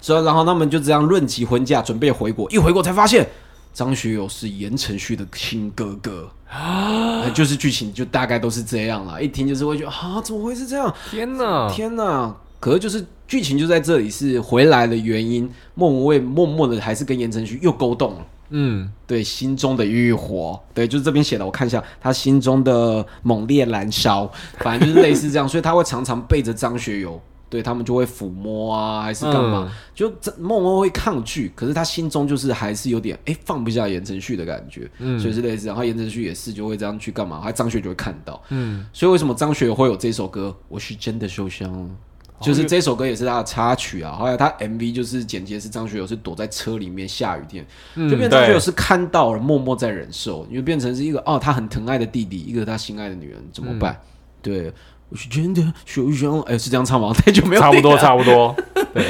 [0.00, 2.48] 所以然后他们就这样论及婚嫁，准备回国。
[2.52, 3.28] 一回国才发现，
[3.74, 6.30] 张学友是言承旭的亲哥哥。
[6.48, 10.94] 啊，就是剧情就大概都是这样了，一听就是会觉得啊，怎么会是这样？
[11.10, 11.68] 天哪！
[11.68, 12.34] 天哪！
[12.60, 18.26] 可是就是剧情就在这里是回来的原因，莫文蔚默默的还是跟言承旭又勾动了。
[18.50, 24.26] 嗯，对心中的欲火，对，就是这边写的，我看一下他心中的猛烈燃烧，
[24.60, 29.76] 反正就是类似这样， 所以他会常常背着张学友，对他们就会抚摸啊，还是干嘛，嗯。
[29.94, 35.20] 就这梦梦会抗拒，可是他心中就是还是有点哎、放不下言承旭的感觉，嗯。
[35.20, 40.56] 所以是类似，然后言承旭也是就会这样去干嘛，还张学友就会看到，嗯，所以为什么张学友会有这首歌？
[40.68, 41.70] 我是真的受伤。
[41.70, 41.90] 了。
[42.40, 53.98] 就是这首歌也是他的插曲啊，后来他 MV 就是简介是张学友是躲在车里面下雨天，嗯就变成张学友是看到了默默在忍受，你就变成是一个哦他很疼爱的弟弟，一个他心爱的女人怎么办？
[54.40, 54.72] 对，
[55.08, 57.12] 我是真的受伤，哎是这样唱吗？
[57.16, 58.54] 太久没有差不多，差不多。
[58.94, 59.04] 对，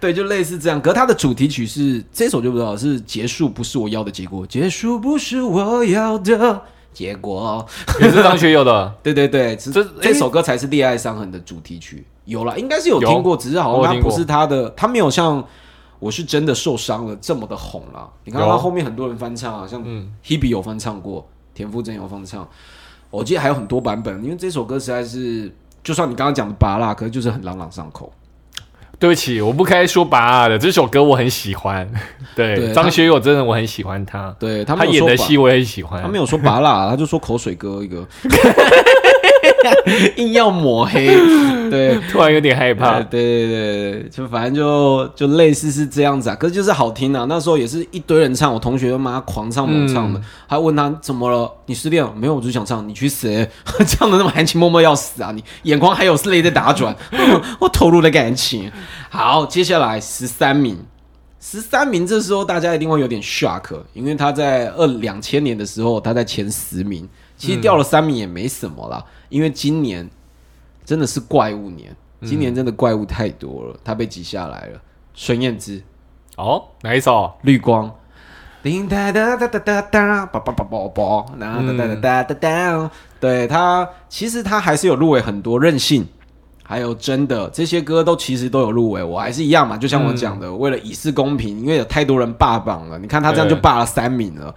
[0.00, 0.80] 对，就类似这样。
[0.80, 6.62] 可是他的主题曲是这首就不知道是结束不是我要的结果，结束不是我要的
[6.94, 7.66] 结果。
[8.00, 8.92] 也是张学友的。
[9.02, 12.04] 对 对对，这这这首歌才是《恋爱伤痕》的主题曲。
[12.30, 15.44] 有了，应该是有听过，只是好像他不是他的，他没有像
[15.98, 18.08] 我是真的受伤了这么的红啦。
[18.24, 22.48] 你看有他后面很多人翻唱啊，像嗯 Hebe 有翻唱过，田馥甄有翻唱。
[23.10, 28.12] 我记得还有很多版本，因为这首歌实在是，就算你刚刚讲的拔辣，可是就是很朗朗上口。
[29.00, 31.90] 对不起，我不该说拔的这首歌我很喜欢。
[32.36, 36.02] 对，对张学友真的我很喜欢他，对他演的戏我也很喜欢。
[36.02, 38.06] 他没有说拔辣，他就说口水歌一个，
[40.16, 41.08] 硬要抹黑。
[41.70, 43.06] 对，突然有点害怕啊，。
[43.08, 47.26] 对对就反正就就类似是这样子啊，可是就是好听啊。
[47.28, 51.50] 那时候也是一堆人唱，我同学妈狂唱猛唱的，还问他怎么了？
[51.66, 52.12] 你失恋了？
[52.16, 53.48] 没有，我就想唱，你去死、欸！
[53.86, 55.30] 唱的那么含情脉脉要死啊！
[55.32, 56.94] 你眼眶还有泪在打转，
[57.60, 58.70] 我投入了感情。
[59.08, 60.78] 好，接下来十三名。
[61.42, 67.08] 十三名，这时候大家一定会有点 shock，因为他在二两千年的时候，他在前十名，
[67.40, 70.06] 其实掉了三名也没什么啦，因为今年
[70.84, 74.80] 真的是怪物年，今年真的怪物太多了，他被挤下来了。
[75.14, 75.82] 孙燕姿，
[76.36, 77.32] 哦，哪一首？
[77.40, 77.90] 绿光，
[78.62, 86.06] 叮哒哒哒哒哒哒，叭叭叭叭叭，然后哒哒哒哒哒哒，对他其实他还是有入围很多任性。
[86.62, 94.54] 还有真的这些歌都其实都有入围，我还是一样嘛，就像我讲的，为了以示公平，因为有太多人霸榜了，你看他这样就霸了三名了，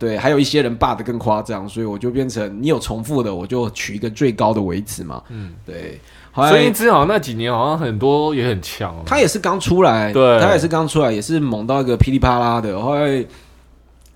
[0.00, 6.00] 对，还有一些人霸的更夸张，所以我就变成你有重复的，我就取一个最高的为止嘛，嗯，对。
[6.32, 9.02] 孙燕姿好像那几年好像很多也很强哦。
[9.04, 12.80] 他也是刚出来，对他也是刚出来，也是猛到一个噼里啪啦的。
[12.80, 13.22] 后来，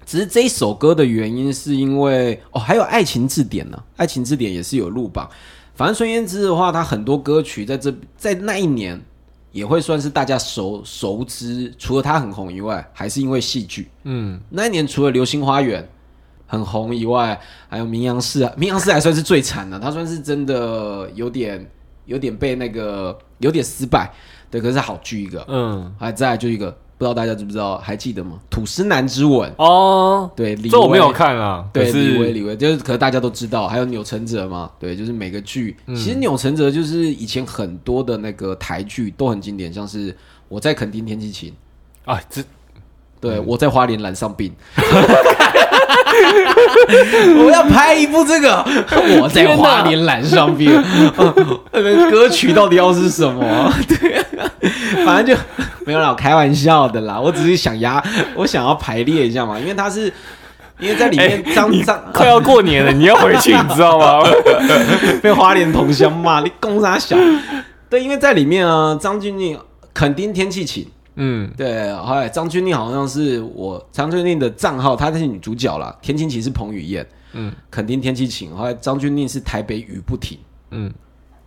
[0.06, 5.28] 只是这一首歌的原因是因为哦，还有《爱情字典》呢，《爱情字典》也是有入榜。
[5.74, 8.98] 反正孙燕姿的话，她很多歌曲在这在那一年
[9.54, 13.88] 也会算是大家熟熟知，除了他很红以外，还是因为戏剧。
[14.02, 15.80] 嗯，那一年除了《流星花园》
[16.44, 21.70] 很红以外，还有《名扬市》啊，《名扬市》还算是最惨的，他算是真的有点
[22.06, 24.12] 有点被那个有点失败，
[24.50, 28.32] 对，可是好剧一个，嗯，还再来就一个，不知道大家知不知道，还记得吗？
[28.48, 31.12] 《吐司男之吻》，哦，对，李这我没有。
[31.12, 31.62] 看啊。
[31.70, 40.10] 对，李维，李维就是，可能大家都知道，还有钮承泽嘛，对，就是每个剧，嗯其实钮承泽就是以前很多的那个台剧都很经典，像是
[40.48, 41.52] 《我在垦丁天气晴》，
[42.10, 42.42] 啊，这
[43.20, 44.50] 对，我在花莲染上病。
[47.36, 48.64] 我要拍一部这个，
[49.20, 50.70] 我在花莲染上病。
[51.72, 53.72] 那个歌曲到底要是什么？
[53.88, 54.24] 对，
[55.06, 55.42] 反正就
[55.86, 57.20] 没有啦，我开玩笑的啦。
[57.20, 58.02] 我只是想压，
[58.34, 60.12] 我想要排列一下嘛，因为他是。
[60.80, 64.28] 因为在里面张张快要过年了，你要回去，你知道吗？
[65.22, 67.16] 被花莲同乡骂你公啥小？
[67.88, 69.56] 对，因为在里面啊，张钧甯
[69.94, 75.96] 肯定天气晴，嗯，对，后来张钧甯好像是我张钧甯的账号，她是女主角啦。
[76.02, 78.52] 天气晴是彭于晏，嗯，肯定天气晴。
[78.54, 80.36] 后来张钧甯是台北雨不停，
[80.72, 80.92] 嗯，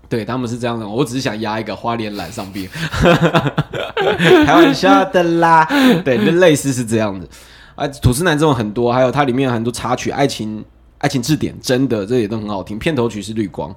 [0.09, 0.87] 对他们是这样的。
[0.87, 2.67] 我只是想压一个花莲染上病，
[4.45, 5.67] 开玩笑的啦。
[6.03, 7.27] 对，就类似是这样子。
[7.75, 10.63] 啊，吐司男这种很多，还有它里面有很多插曲，爱情
[10.97, 12.79] 爱情字典真的这也都很好听。
[12.79, 13.75] 片头曲是绿光。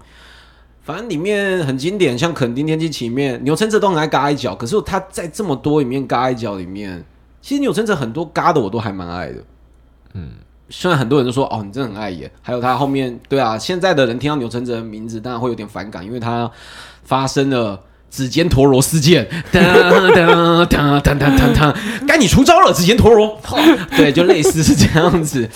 [0.83, 4.55] 反正里面很经典，像垦丁天气晴里面，钮承泽都很爱嘎一脚。
[4.55, 7.05] 可是他在这么多里面嘎一脚里面，
[7.43, 9.45] 其实钮承泽很多嘎的我都还蛮爱的。
[10.15, 10.31] 嗯，
[10.71, 12.31] 虽然很多人都说哦，你真的很爱演。
[12.41, 16.51] 还有他后面，对啊，现在的人听到钮承泽的名字，当然会有点反感，因为他
[17.03, 17.79] 发生了
[18.11, 19.29] 指尖陀螺事件，
[22.07, 23.39] 该你出招了，指尖陀螺。
[23.97, 25.49] 对，就类似是这样子。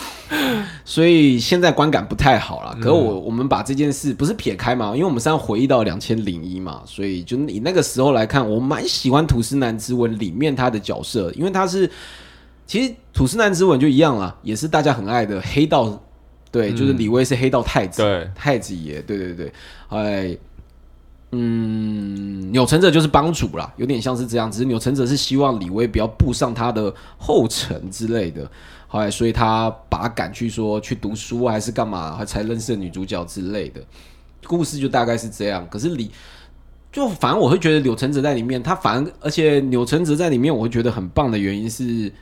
[0.84, 2.76] 所以现在观感不太好了。
[2.80, 11.90] 可我我们把这件事不是撇开嘛，因为我们是要回忆到两千零一嘛，所以就以那个时候来看，我蛮喜欢《吐司男之吻》里面他的角色，因为他是
[12.66, 16.02] 其实《吐司男之吻》就一样啦，也是大家很爱的黑道，
[16.50, 19.52] 对，就是李威是黑道太子，对太子爷，对对对，
[19.88, 20.36] 哎。
[21.36, 24.48] 嗯，钮承泽就是帮主啦，有点像是这样。
[24.48, 28.48] 只是钮承泽是希望李威不要步上他的后尘之类的，
[28.86, 33.80] 后来所以他把他赶去说去读书还是干嘛，还才认识女主角之类的。
[34.46, 35.66] 故事就大概是这样。
[35.68, 36.08] 可是李
[36.92, 42.12] 就反正我会觉得柳承泽在里面，他反而而且柳承泽在里面，我会觉得很棒的原因是，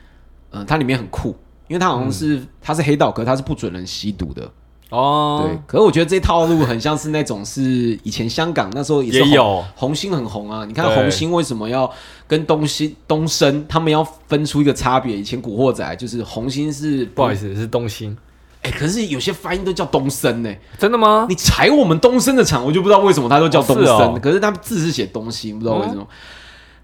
[0.53, 1.35] 嗯、它里面很酷，
[1.67, 4.49] 因为它好像是、它是黑道，可是他是不准人吸毒的。
[4.89, 7.61] 哦，对，可是我觉得这套路很像是那种是
[8.03, 10.63] 以前香港那时候也是红也有红星很红啊。
[10.65, 11.91] 你看红星为什么要
[12.27, 15.17] 跟东星东升他们要分出一个差别？
[15.17, 18.15] 以前古惑仔就是红星是不好意，思，是东星，
[18.61, 21.25] 哎、可是有些发音都叫东升呢、真的吗？
[21.27, 26.07] 你踩我们东升的场，我就不知道为什么他都叫东升，哦是哦可是他字是写东兴，不知道为什么。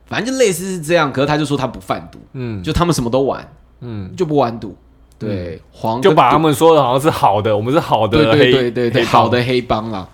[0.08, 3.48] 反正就类似是这样，可是他就说他不贩毒，嗯就他们什么都玩，
[3.82, 4.76] 嗯，就不玩赌。
[5.18, 10.08] 对，黄就把他们说的好像是好的，我们是好的对黑，对对对对，好的黑帮啊，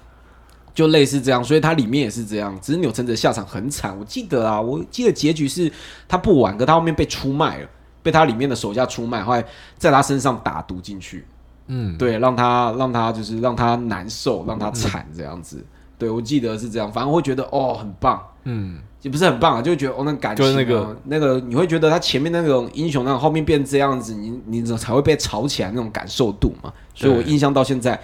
[0.74, 2.58] 就类似这样，所以它里面也是这样。
[2.60, 5.72] 只是钮承泽下场很惨，我记得啊，我记得结局是
[6.08, 7.68] 他不玩，可他后面被出卖了，
[8.02, 9.46] 被他里面的手下出卖，后来
[9.78, 11.24] 在他身上打毒进去。
[11.68, 15.64] 嗯，对，让他让他就是让他难受，让他惨这样子。
[16.00, 26.72] 对我记得是这样，反正会觉得哦很棒，嗯，也不是很棒啊，就觉得哦那感情、啊、就是那个那个你会觉得他前面那种英雄，那种后面变这样子，你你才会被炒起来那种感受度嘛。
[26.94, 28.00] 所以我印象到现在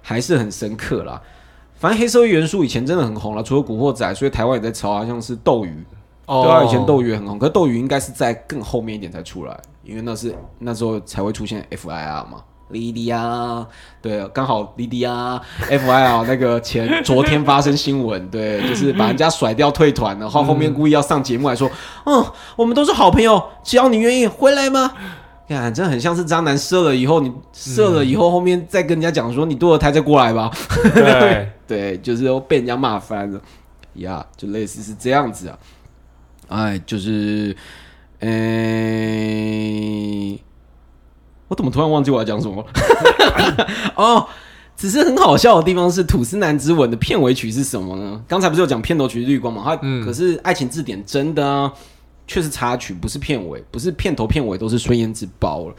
[0.00, 1.20] 还是很深刻啦。
[1.74, 5.84] 反正黑社会元素以前真的很红了，除了古惑仔，所以台湾也在炒，好像是斗鱼，
[6.26, 12.42] 哦对啊，以前斗鱼也很红，可斗鱼应该是在更后面一点才出来，因为那是那时候才会出现 FIR 嘛。
[12.68, 13.66] 莉迪亚，
[14.02, 21.70] 对，刚好莉迪亚 FIL 那个前昨天发生新闻， 对，就是把人家甩掉退团，然后后面故意要上节目来说，
[22.04, 22.24] 嗯，
[22.56, 24.92] 我们都是好朋友，只要你愿意回来吗？
[25.48, 30.50] 看，真的很像是渣男射了以后，你射了以后，后面再跟人家讲说你堕了胎再过来吧，
[30.92, 33.40] 对， 对，就是又被人家骂翻了
[33.94, 35.56] 呀就类似是这样子啊。
[36.48, 37.56] 哎，就是，
[38.20, 38.30] 诶、
[41.48, 42.64] 我怎么突然忘记我要讲什么？
[43.94, 44.26] 哦，
[44.76, 48.20] 只是很好笑的地方是《吐司男之吻》的片尾曲是什么呢？
[48.26, 49.62] 刚才不是有讲片头曲是绿光嘛？
[49.64, 51.72] 它、嗯可是爱情字典真的啊，
[52.26, 55.74] 却是插曲，不是片尾，不是片头片尾都是孙燕姿包了。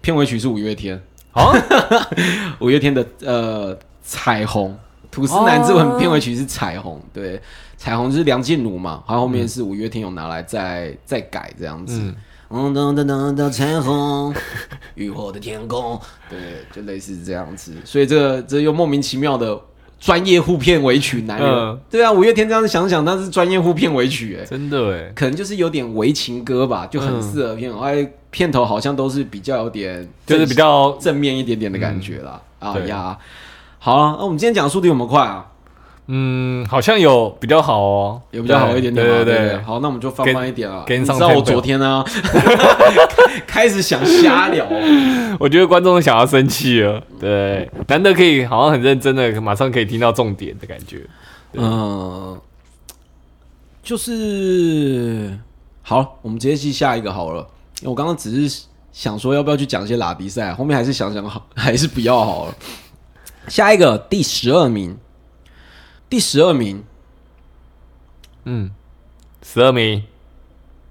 [0.00, 0.98] 片尾曲是五月天，
[1.30, 1.54] 好，
[2.58, 4.74] 五月天的呃彩虹，
[5.10, 7.38] 吐司男之吻片尾曲是彩虹，对，
[7.76, 12.00] 彩虹就是梁静茹嘛，然后后面是五月天有拿来再再改这样子。
[12.50, 14.34] 噔噔噔噔，彩虹，
[14.96, 16.38] 雨后 的天空，对，
[16.74, 17.72] 就类似这样子。
[17.84, 19.58] 所以这个这又莫名其妙的
[20.00, 27.72] 专业户片尾曲，男人，嗯对啊，五月天这样子想想，那是专业户片尾曲，哎，真的哎，可能就是有点为情歌吧，就很适合片。
[27.78, 32.40] 哎、片头好像都是比较有点就是比较正面一点点的感觉啦。
[32.58, 33.16] 啊呀，
[33.78, 35.46] 好了，那我们今天讲的速度有没有快啊？
[36.12, 40.82] 嗯，好像有比较好哦，有比较好一点点嘛，对对对对，好，那我们就放慢一点啊。
[40.84, 42.04] 跟上你知道我昨天呢，
[43.46, 44.66] 开始想瞎聊，
[45.38, 51.06] 我觉得观众想要生气了，对，难得可以好像很认真的，马上可以听到重点的感觉。
[51.52, 52.36] 嗯，
[53.84, 55.38] 就是
[55.82, 57.46] 好，我们直接去下一个好了。
[57.82, 62.54] 因为我刚刚只是想说要不要去讲一些拉比赛，后面还是想想好，还是不要好了。
[63.48, 64.96] 下一个第十二名，
[66.10, 66.82] 第十二名，
[68.44, 68.68] 嗯，
[69.42, 70.02] 十二名，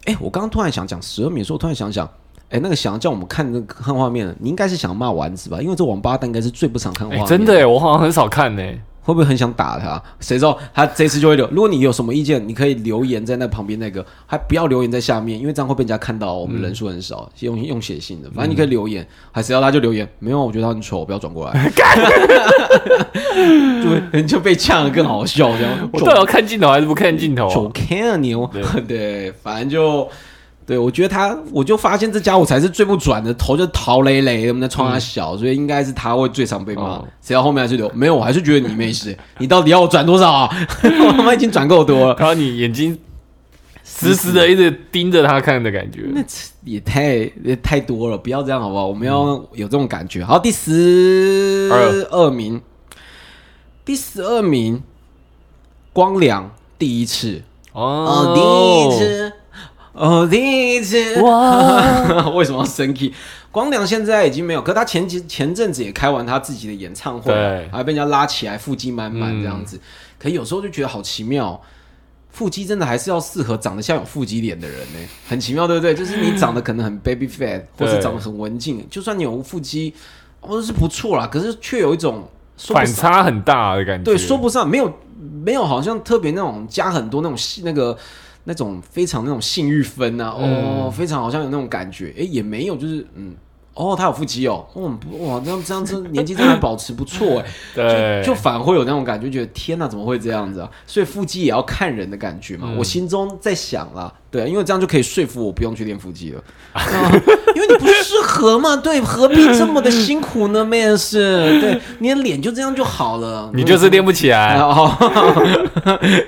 [0.06, 2.10] 哎、我刚刚突然想讲十二名的时候，我突然想想，
[2.50, 5.62] 哎、那个想叫我们看那个看画面的，你应该是想骂丸子吧？
[5.62, 8.64] 因为这王八蛋应该是最不常看画哎、面、真的哎，我好像很少看呢。
[9.02, 10.02] 会不会很想打他？
[10.20, 11.48] 谁知道他这次就会留。
[11.50, 17.30] 如果你有什么意见，你可以留言在那旁边那个，还不要留言在下面，因为这样会被人家看到我们人数很少。
[17.40, 20.08] 用用写信的，反正你可以留言，还谁要他就留言。
[20.20, 21.72] 没有，我觉得他很丑，不要转过来。
[23.34, 25.90] 对， 人就被呛的更好笑，这样。
[25.94, 27.72] 我到底要看镜头还是不看镜头丑啊？
[27.74, 30.08] 看啊牛，对 对，反正就。
[30.70, 37.08] 对，我觉得他，我就发现这家伙才是最不转的，头就陶磊磊，我们在创他小，所以应该是他会最常被骂哦。
[37.24, 37.90] 谁到后面还是留？
[37.90, 39.18] 没有，我还是觉得你没事。
[39.40, 40.48] 你到底要我转多少啊？
[40.86, 42.16] 我他妈已经转够多了。
[42.20, 42.96] 然后你眼睛
[43.84, 46.04] 死死的一直盯着他看的感觉。
[46.14, 46.22] 那
[46.64, 48.86] 也太也太多了，不要这样好不好？
[48.86, 50.24] 我们要有这种感觉。
[50.24, 52.62] 好，第十二名，
[53.84, 54.84] 第十二名，
[55.92, 57.42] 光良第一次
[57.74, 59.34] 哦，第一次，
[60.00, 63.14] 哦，第一次，哇， 为什么要生气？
[63.52, 69.78] 光良现在已经没有，可他前几前阵子也开完他自己的演唱会，对还被人家拉起来，腹肌满满这样子。
[70.18, 71.62] 可有时候就觉得好奇妙，
[72.30, 75.94] 腹肌真的还是要适合长得像有腹肌脸的人呢、很奇妙，对不对？
[75.94, 79.94] 就是你长得可能很 baby fat，或是对长得很文静，就算你有腹肌，
[80.40, 84.06] 或者是不错啦，可是却有一种反差很大的感觉。
[84.06, 84.94] 对，说不上，没有
[85.44, 87.98] 没有，好像特别那种加很多那种细那个
[88.44, 93.36] 那种非常那种性欲分啊，嗯哦，非常好像有那种感觉，诶，也没有，就是嗯。
[93.76, 100.70] 哦，他有腹肌哦，哦，不哇，这样这样子年纪真的保持不错哎， 对，就就反而会有那种感觉，觉得天哪，怎么会这样子啊？
[100.86, 102.68] 所以腹肌也要看人的感觉嘛。
[102.70, 106.42] 嗯我心中在想啦，对，啊因为这样就可以说服我不用去练腹肌了，
[106.74, 106.82] 啊
[107.56, 110.64] 因为你不适合嘛， 对，何必这么的辛苦呢？
[110.64, 114.58] 妹是，对，你的脸就这样就好了，你就是练不起来。
[114.62, 114.96] 哦，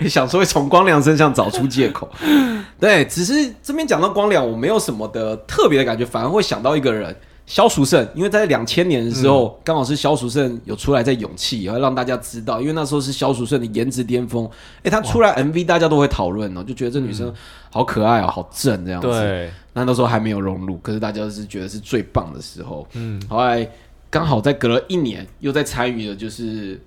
[0.09, 2.09] 想说会从光良身上找出借口。
[2.79, 7.15] 对，只是这边讲到光良，我没有什么的特别的感觉，反而会想到一个人。
[7.51, 14.49] 萧淑慎，因为在两千年的时候，刚、好是萧淑慎有出来在勇气，要让大家知道，因为那时候是萧淑慎的颜值巅峰。
[14.83, 17.33] 哎，她出来 MV，大家都会讨论哦，就觉得这女生
[17.69, 19.09] 好可爱哦，好正这样子。
[19.09, 22.87] 对，那那时候还没有融入，可是大家是觉得是最棒的时候。
[22.93, 23.69] 嗯，后来
[24.09, 26.81] 刚好在隔了一年，又在参与了，就是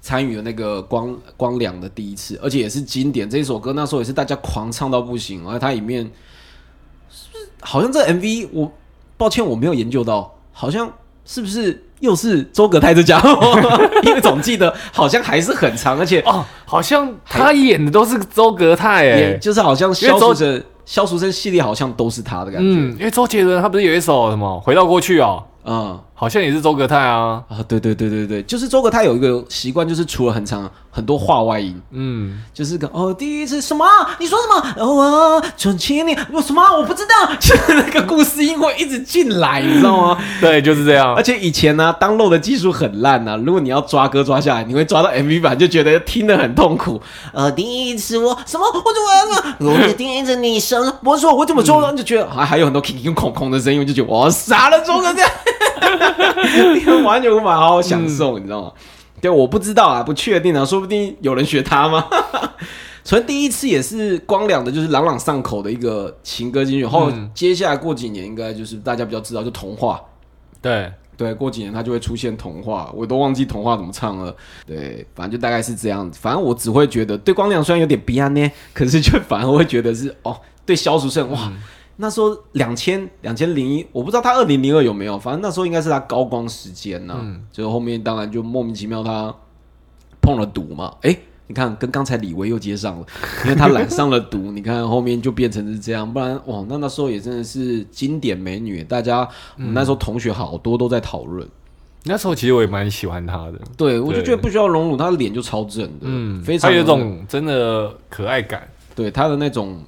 [0.00, 3.30] 参与了那个光光良的第一次，而且也是经典。
[3.30, 6.02] 这一首歌那时候也是大家狂唱到不行，而且它里面
[7.08, 8.72] 是不是好像这 MV 我
[9.20, 10.90] 抱歉我没有研究到，好像
[11.26, 13.54] 是不是又是周格泰这家伙？
[14.02, 22.60] 因为总记得好像还是很长，而且哦，好像他演的都是周格泰哎，就是好像因为周萧淑珍、萧淑珍系列好像都是他的感觉。
[22.60, 33.86] 嗯，因为周杰伦他不是有一首什么《回到过去》哦，嗯好像也是周格泰啊，啊，对对对对对，就是周格泰有一个习惯，就是除了很长很多话外音，嗯，就是个哦，第一次什么？
[34.18, 34.74] 你说什么？
[34.84, 36.62] 哦，我纯情你，我什么？
[36.76, 40.18] 我不知道， 就是那个故事音会一直进来，你知道吗？
[40.42, 41.22] 对，就是这样而。
[41.22, 47.00] 且以前呢、当 download 的技术很烂呐、如果你要抓歌抓下来，你会抓到 MV 版，就觉得听得很痛苦。
[47.32, 51.96] 呃，第一次我什么我怎么我的第一次你生，我说我怎么说呢？
[51.96, 52.82] 就觉得还还有很多
[53.14, 55.30] 空空的声音，我就觉得我傻了，周哥这样，
[57.04, 58.72] 完全无法好好享受，你知道吗？
[59.20, 62.06] 对，我不知道啊，不确定啊，说不定有人学他吗？
[63.04, 66.82] 所以第一次也是光良的，就是朗朗上口的一个情歌金曲。
[66.82, 70.00] 然后嗯接下来过几年，应该就是大家比较知道，就童话。
[70.62, 74.34] 对，对，过几年他就会出现童话，我都忘记童话怎么唱了。
[74.66, 76.18] 对，反正就大概是这样子。
[76.22, 81.50] 反正我只会觉得，对光良虽然有点鼻安呢，可是就反而会觉得是哦，对萧淑慎哇，
[82.00, 87.42] 那时候两千两千零一，我不知道他二零零二有没有，反正那时候应该是他高光时间呐、嗯。
[87.52, 89.34] 就后面当然就莫名其妙他
[90.22, 93.06] 碰了毒嘛，诶，你看跟刚才李维又接上了，
[93.44, 101.46] 因为他染上了毒，你看后面就变成是这样，不然哇，那那时候也真的是经典美女，大家我们那时候同学好多都在讨论。
[102.04, 104.24] 那时候其实我也蛮喜欢她的，对，我就对。
[104.24, 109.84] 觉得不需要荣辱，她的脸就超正的，嗯，非常有一种真的可爱感，对她的那种嗯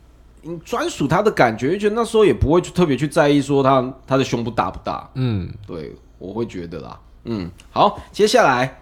[0.65, 8.81] 专属他的感觉，就觉得那时候也不会去特别去在意说他他的胸部大不大，嗯，对我会觉得啦，嗯，好，接下来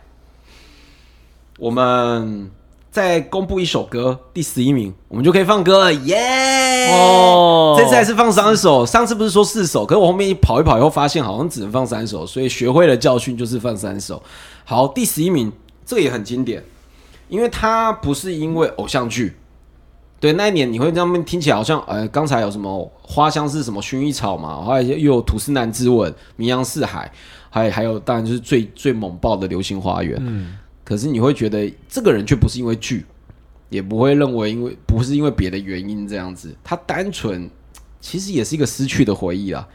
[1.59, 2.51] 我们
[2.91, 14.23] 再公布一首歌，第十一名，我们就可以放歌了，耶、哦这次还是放三首，上次不是说四首，可是我后面一跑一跑以后发现好像只能放三首，所以学会了教训就是放三首。
[14.65, 15.53] 好，第十一名，
[15.85, 16.65] 这个也很经典，
[17.29, 19.37] 因为它不是因为偶像剧。
[20.21, 27.11] 对，那一年你会这样听起来好像，呃，刚才有什么花香是什么薰衣草嘛，后来又有吐司男之吻、名扬四海，
[27.49, 30.19] 还有还有当然就是最最猛爆的流星花园。
[30.21, 33.07] 嗯，可是你会觉得这个人却不是因为剧，
[33.71, 37.51] 也不会认为因为不是因为别的原因这样子，他单纯
[37.99, 39.67] 其实也是一个失去的回忆啊，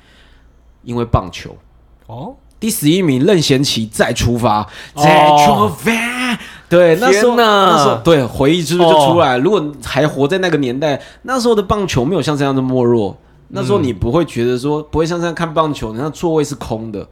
[0.84, 1.58] 因为棒球。
[2.06, 4.62] 哦，第十一名任贤齐再出发，
[4.93, 6.39] 哦再出发。
[6.70, 9.38] 对，那时候那时候对回忆是不是就出来？
[9.38, 13.18] 如果还活在那个年代，那时候的棒球没有像这样的没落。
[13.49, 17.07] 那时候你不会觉得说，不会像这样看棒球，你看座位是空的。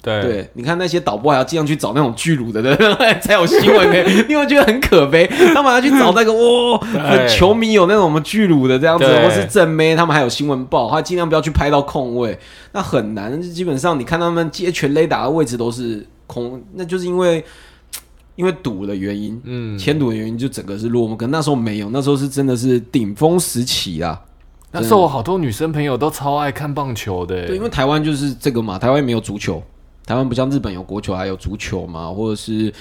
[0.00, 2.76] 对，对，你看那些导播还要尽量去找那种巨乳的人
[3.20, 5.26] 才有新闻呢， 你会觉得很可悲。
[5.26, 12.38] 他们还要去找那个哇，很球迷有那种什么巨乳的这样子，或是正妹，他们还有新闻报，他尽量不要去拍到空位，
[12.72, 13.40] 那很难。
[13.42, 17.44] 基本上你看他们接全垒打的位置都是空，那就是因为
[18.38, 21.16] 因为赌的原因，嗯，迁赌的原因，就整个是落寞。
[21.16, 24.22] 可那时候没有，那时候是真的是顶峰时期啊。
[24.70, 29.60] 那时候我好多女生朋友都超爱看棒球的，对，因为台湾就是这个嘛，台湾没有足球，
[30.06, 32.72] 台湾不像日本有国球，还有足球嘛，或者是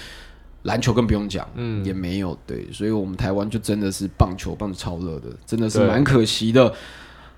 [0.62, 2.38] 篮球更不用讲，嗯也没有。
[2.46, 6.72] 对，所以我们台湾就真的是棒球棒的超热的，真的是对蛮可惜的。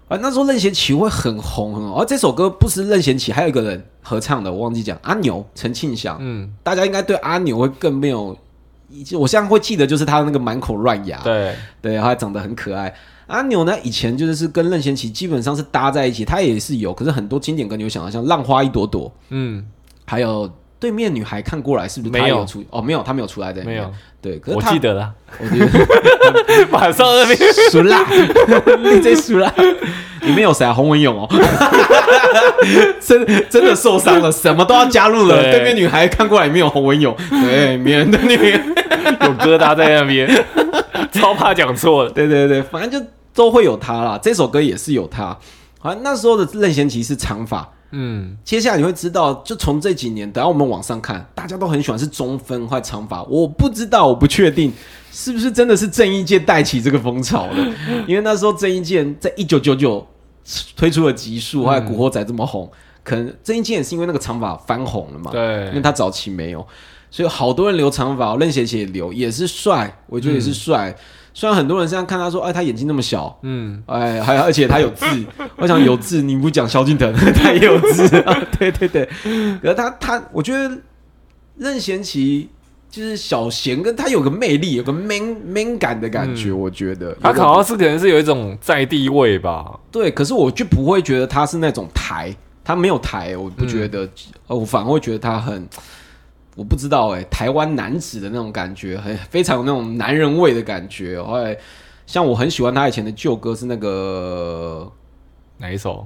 [0.10, 8.36] 啊，那时候任贤齐会很红很红，而、这首歌不是任贤齐，还有一个人合唱的，我忘记讲，阿牛陈庆祥，嗯，大家应该对阿牛会更没有，
[9.18, 12.91] 我现在会记得就是他那个满口乱牙，对，对，他还长得很可爱。
[13.28, 19.64] 阿牛呢，以前就是跟任贤齐基本上是搭在一起，他也是有，可是很多经典歌你有想到像《浪花一朵朵》，嗯，
[20.05, 20.49] 还有
[20.80, 22.63] 《对面女孩看过来》，是不是他没有有出？
[22.69, 27.38] 哦，没有，他没有出来在里面没有，对，可是我记，得了，我觉得 马上那边
[27.71, 28.05] 输啦，
[28.82, 29.53] 你这输啦。
[30.21, 30.73] 里面有谁啊？
[30.73, 31.27] 洪文勇哦，
[32.99, 35.41] 真真的受伤了，什么都要加入了。
[35.41, 38.75] 对对面女孩看过来，里面有洪文勇，对，面的女人。
[39.21, 40.30] 有疙瘩在那边，
[41.11, 44.19] 超怕讲错了，对对对，反正就都会有他啦。
[44.21, 45.36] 这首歌也是有他。
[45.80, 53.24] 好像那时候的任贤齐是长发，嗯，接下来你会知道，就从这几年，等下我们往上看，大家都很喜欢是中分或长发。
[53.24, 54.72] 我不知道，我不确定
[55.12, 57.58] 是不是真的是郑伊健带起这个风潮的，
[58.08, 60.08] 因为那时候郑伊健在一九九九
[60.76, 62.70] 推出了《极速》还有《古惑仔》这么红，
[63.04, 65.32] 可能郑伊健也是因为那个长发翻红了嘛。
[65.32, 66.66] 对因为，他早期没有，
[67.10, 70.96] 所以好多人留长发，任贤齐也留，也是帅，我觉得也是帅。
[71.34, 75.05] 虽然很多人现在看他说，哎，他眼睛那么小，嗯，哎，还而且他有痣，
[75.57, 79.07] 我想有痣，你不讲萧敬腾， 他也有痣啊， 对对对。
[79.61, 80.77] 可是他他，我觉得
[81.57, 82.49] 任贤齐
[82.89, 87.15] 就是小贤，跟他有个魅力，有个 man man 感的感觉，我觉得。
[87.21, 94.07] 他好像是可能是有一种在地位吧，对，可是我就不会觉得他是那种台他没有台，我不觉得，
[94.47, 95.67] 呃，我反而会觉得他很，
[96.60, 101.18] 我不知道哎，台湾男子的那种感觉，很非常有那种男人味的感觉。
[101.24, 101.55] 后来，
[102.05, 104.91] 像我很喜欢他以前的旧歌是那个
[105.57, 106.05] 哪一首？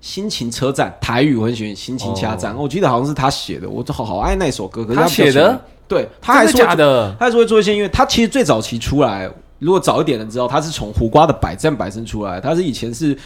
[0.00, 4.84] 心情车站台语我很喜欢心情车站，我记得好像是他写的，我好好爱那首歌。
[4.84, 7.88] 可是他写的，对，他还是假的，他还是会做一些音乐。
[7.88, 9.28] 他其实最早期出来，
[9.58, 13.18] 如果早一点的知道，他是从胡瓜的百战百胜出来，他是以前是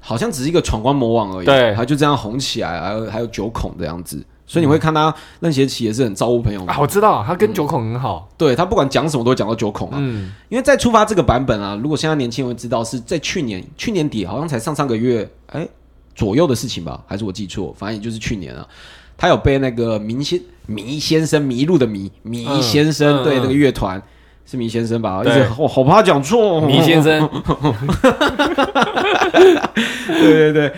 [0.00, 6.76] 好像只是一个闯关魔王而已，对，他就这样红起来，还有还有九孔这样子，所以你会看他任贤齐也是很招呼朋友啊。
[6.80, 9.96] 我知道他跟九孔很好，对他不管讲什么都会讲到九孔啊。
[9.98, 15.68] 嗯，因为在出发这个版本啊，如果现在年轻人知道是在去年去年底，好像才上上个月，哎。
[16.14, 17.74] 左右的事情吧，还是我记错？
[17.74, 18.68] 反正也就是去年啊，
[19.16, 24.00] 他有被那个迷先迷先生迷路的迷迷先生对那个乐团
[24.44, 25.22] 是迷先生吧？
[25.24, 27.26] 对，我好怕讲错迷先生。
[30.06, 30.72] 对 对对，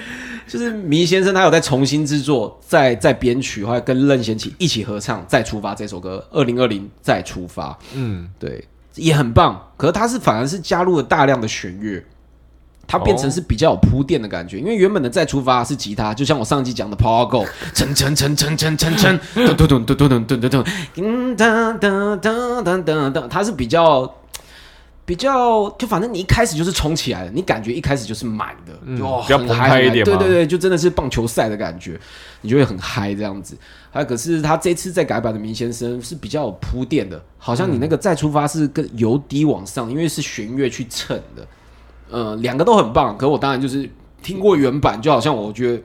[0.47, 6.25] 就是迷先生，他有在重新制作，在在编曲，还跟任贤齐一起合唱《再出发》这首歌。
[6.31, 9.71] 二零二零再出发，嗯，对，也很棒。
[9.77, 12.05] 可是他是反而是加入了大量的弦乐。
[12.87, 20.63] 它变成是比较有铺垫的感觉，因为原本的再出发是吉他，就像我上集讲的 Power Go，噔噔噔噔噔噔噔，噔噔噔噔噔噔噔噔，
[20.95, 24.03] 噔噔噔噔噔噔，它是比较
[25.07, 32.01] 比较，就反正你一开始就是冲起来了，你感觉一开始就是满的，就比较澎湃一点，对对对，就真的是棒球赛的感觉，
[32.41, 33.57] 你就会很嗨这样子。
[33.91, 41.47] 还有可是他这次在改版的明先生是比较有铺垫的，好像你那个再出发是跟由低往上，因为是弦乐去衬的。
[42.11, 43.89] 呃，两个都很棒，可我当然就是
[44.23, 45.83] 听过原版，就好像我觉得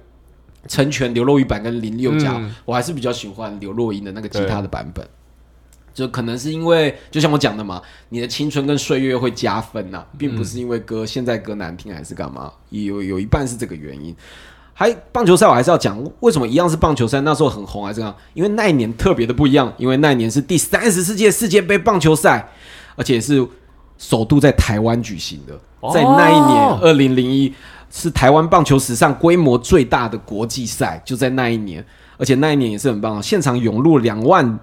[0.67, 5.05] 成全刘若英版跟林宥嘉，我还是比较喜欢刘若英的那个吉他的版本。
[6.00, 14.16] 就可能是因为，就像我讲的嘛，你的青春跟岁月会加分呐，并不是因为歌现在歌难听还是干嘛，有有一半是这个原因。
[14.74, 18.16] 还棒球赛我还是要讲，为什么一样是棒球赛，那时候很红还是这样？
[18.34, 22.50] 因为那一年特别的不一样，因为那一年是第三十四届世界杯棒球赛，
[22.95, 23.45] 而且是
[23.97, 25.60] 首度在台湾举行的。
[25.93, 27.54] 在那一年，二零零一
[27.89, 31.86] 是台湾棒球史上规模最大的国际赛，就在那一年，
[32.18, 34.60] 而且那一年也是很棒，现场涌入两万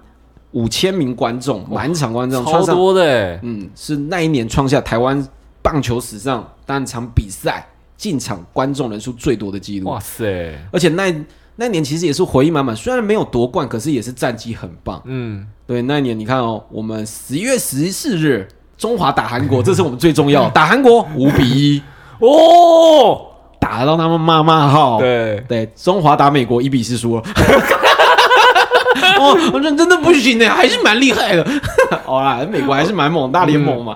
[0.51, 5.25] 五千名观众，满场观众，超多的，嗯，是那一年创下台湾
[5.61, 9.89] 棒球史上单场比赛进场观众人数最多的纪录。
[9.89, 10.57] 哇塞！
[10.71, 11.13] 而且那
[11.55, 15.01] 那年其实也是回忆满满，虽然没有夺冠，可是也是战绩很棒。
[15.05, 18.47] 嗯，对，那一年你看哦，我们十一月十四日。
[18.77, 20.47] 中华打韩国，这是我们最重要。
[20.53, 21.81] 打韩国五比一
[22.21, 23.25] 哦，
[23.59, 24.99] 打到他们骂骂号。
[24.99, 27.23] 对对，中华打美国一比四输了。
[29.19, 31.45] 哦，认真的不行呢，还是蛮厉害的。
[32.05, 33.95] 好啦，美国还是蛮猛，大联盟嘛。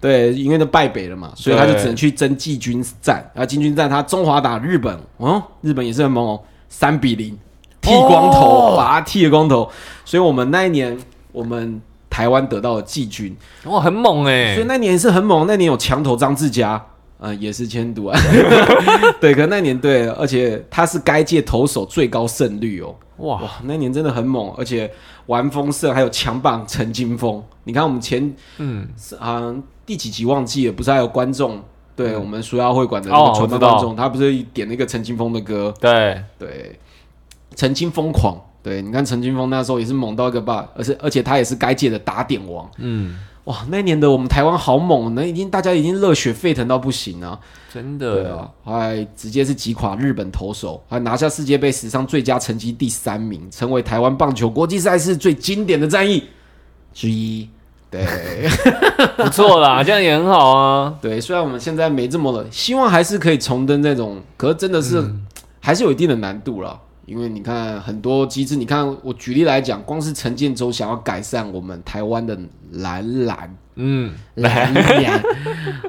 [0.00, 3.24] 对，因为都败北了嘛，所以他就只能去争季军战。
[3.34, 7.38] 啊，季军战他中华打日本，哦，日本也是很猛哦，三比零
[7.80, 9.70] 剃光头，把他剃了光头。
[10.04, 10.98] 所以我们那一年，
[11.32, 11.80] 我们。
[12.12, 14.54] 台湾得到了季军，哇，很猛哎！
[14.54, 16.78] 所以那年是很猛，那年有墙头张志佳，
[17.22, 18.18] 呃，也是千赌啊。
[19.20, 22.92] 对，可那年对，而且他是该届投手最高胜率哦。
[23.18, 24.90] 哇，那年真的很猛，而且
[25.26, 27.40] 玩风盛，还有强棒陈金峰。
[27.62, 28.88] 你看我们前嗯，
[29.20, 29.54] 啊
[29.86, 30.72] 第几集忘记了？
[30.72, 31.62] 不是还有观众
[31.94, 35.72] 对我们苏亚会馆的那个传观众，他不是点那个陈金峰的歌？
[35.78, 36.76] 对对，
[37.54, 38.36] 陈金疯狂。
[38.64, 42.68] 对，你看陈金峰那时候也是猛到一个爆，而且而且他也是该届的打点王。
[42.78, 47.36] 嗯，哇，那年的我们台湾好猛，那已经大家已经热血沸腾到不行啊！
[47.74, 56.22] 真的，对啊，还直接是击垮日本投手，还拿下世界杯史上最佳成绩第三名，成为台湾棒球国际赛事最经典的战役
[56.94, 57.48] 之一。
[57.90, 58.06] 对，
[59.18, 60.94] 不错啦， 这样也很好啊。
[61.02, 65.04] 对，虽然我们现在没这么了，希望还是可以重登那种，可是真的是
[65.58, 66.80] 还是有一定的难度了。
[67.06, 72.38] 因为你看很多机制，你看我举例来讲，光是陈建州想要改善我们台湾的
[72.72, 75.22] 蓝蓝，嗯，蓝染，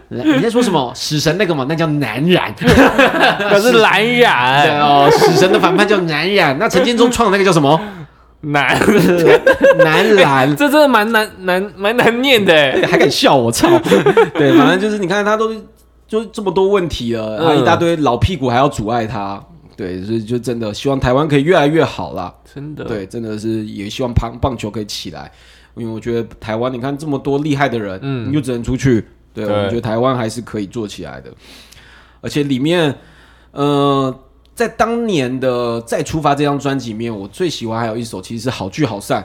[0.09, 0.91] 你在说什么？
[0.95, 7.79] 死神那个嘛，那叫蓝染， 可是蓝染，对哦，死神的反叛叫蓝染，那陈建州创的那个叫什么？
[8.41, 8.77] 蓝
[9.77, 12.53] 蓝蓝， 这真的蛮难难蛮难念的，
[12.89, 13.69] 还敢笑我操！
[14.35, 15.53] 对，反正就是你看他都
[16.05, 19.41] 就这么多问题了，然后一大堆老屁股还要阻碍他。
[19.75, 22.33] 对，所以就真的希望台湾可以越来越好啦。
[22.53, 25.31] 真的，对，真的是也希望棒棒球可以起来，
[25.75, 29.03] 因为我觉得台湾，你看这么多厉害的人，嗯，你就只能出去，
[29.33, 31.31] 对，我觉得台湾还是可以做起来的。
[32.21, 32.95] 而且里面，
[33.51, 34.15] 呃，
[34.53, 39.21] 在当年的《再出发》这张专辑里面，我最喜欢还有一首，其实是《好聚好散》，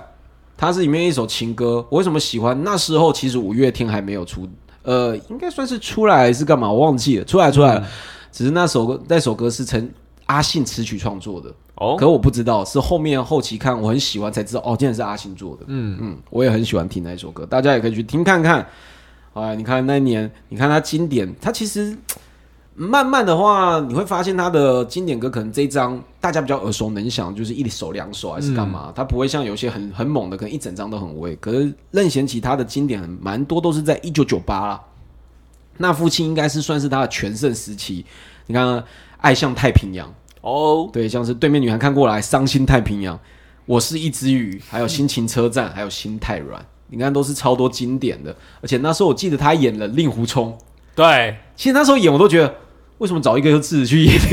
[0.57, 1.86] 它是里面一首情歌。
[1.90, 2.64] 我为什么喜欢？
[2.64, 4.49] 那时候其实五月天还没有出，
[4.82, 6.72] 呃，应该算是出来还是干嘛？
[6.72, 7.86] 我忘记了，出来出来了。
[8.32, 9.92] 只是那首歌，那首歌是陈。
[10.29, 15.64] 阿信词曲创作的，哦可，我不知道，是后面后期看我很喜欢才知道，哦，竟然是阿信做的。
[15.66, 18.66] 嗯嗯，我也很喜欢听那一首歌，大家也可以去听看看。
[19.33, 21.97] 哎，你看那一年，你看他经典，他其实
[22.74, 31.35] 慢慢的话，你会发现他的经典歌可能这一张大家比较耳熟能详，就是一首两首还是干嘛，他不会像有些很很猛的，可能一整张都很威。
[31.37, 34.81] 可是任贤齐他的经典很蛮多都是在一九九八啦，
[35.79, 38.05] 那父亲应该是算是他的全盛时期。
[38.47, 38.66] 你看
[39.19, 40.09] 《爱向太平洋》。
[40.41, 43.19] 哦，对，像是对面女孩看过来，伤心太平洋，
[43.66, 48.35] 我是一只鱼，还有心情车站，还有心太软，你看都是超多经典的。
[48.62, 50.57] 而且那时候我记得他演了令狐冲，
[50.95, 52.55] 对，其实那时候演我都觉得，
[52.99, 54.19] 为什么找一个自己去演？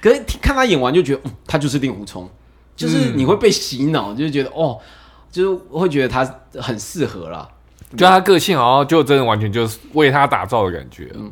[0.00, 2.28] 可是看他演完就觉得，嗯，他就是令狐冲，
[2.74, 4.78] 就是你会被洗脑，就是觉得哦，
[5.30, 6.24] 就是会觉得他
[6.60, 7.48] 很适合啦。
[7.96, 11.30] 就他个性好像就真的完全就是为他打造的感觉，嗯，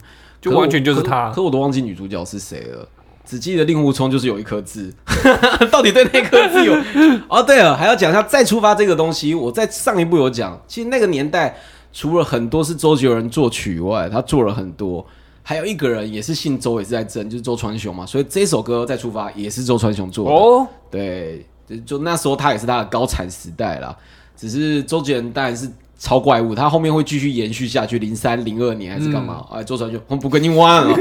[0.50, 2.86] 就完全就是他可可我都忘记女主角是谁了，
[3.24, 4.92] 只记得令狐冲就是有一颗痣，
[5.72, 6.74] 到底对那颗痣有？
[7.28, 11.56] 哦，对了，还要讲一下再出发这个东西，我在上一部有讲，其实那个年代
[11.92, 15.06] 除了很多是周杰伦作曲以外，他做了很多。
[15.46, 20.34] 还有一个人也是姓周，也是在争，就是周传雄嘛，所以这首歌再出发也是周传雄做的。
[20.34, 23.94] 哦，对，就就那时候他也是他的高产时代啦。
[24.34, 25.70] 只是周杰伦当然是
[26.04, 29.42] 超怪物，他后面会继续延续下去，零三零二年还是干嘛？
[29.50, 30.94] 哎，周传雄，我不跟你玩 了，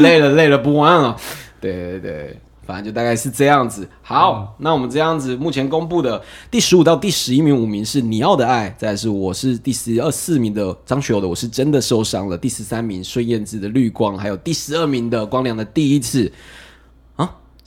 [0.00, 1.16] 累了累了不玩了。
[1.60, 2.36] 对对对，
[2.66, 3.88] 反正就大概是这样子。
[4.02, 16.32] 好，那我们这样子，目前公布的第十五到第十一名五名是你要的爱，再来是我是第十二四名的张学友的我是真的受伤了，第十三名孙燕姿的绿光，还有第十二名的光良的第一次。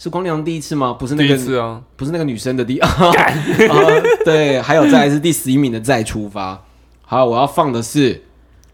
[0.03, 0.93] 啊，是光良第一次吗？
[0.99, 2.89] 不是那第个一次啊，不是那个女生的第 啊，
[4.25, 6.61] 对，还有再来是第十一名的再出发。
[7.03, 8.21] 好，我要放的是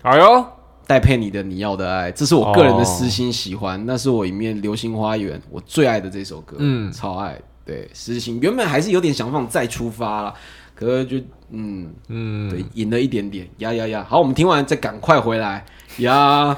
[0.01, 0.45] 哎呦，
[0.87, 7.39] 戴佩妮的《你要的爱》，这是我个人的私心喜欢，那是我里面《流星花园》我最爱的这首歌，嗯超爱。
[7.63, 10.33] 对，私心原本还是有点想放再出发啦，
[10.73, 11.17] 可是就
[11.51, 14.03] 嗯，嗯，对，赢了一点点，呀呀呀！
[14.09, 15.63] 好，我们听完再赶快回来
[15.97, 16.57] 呀。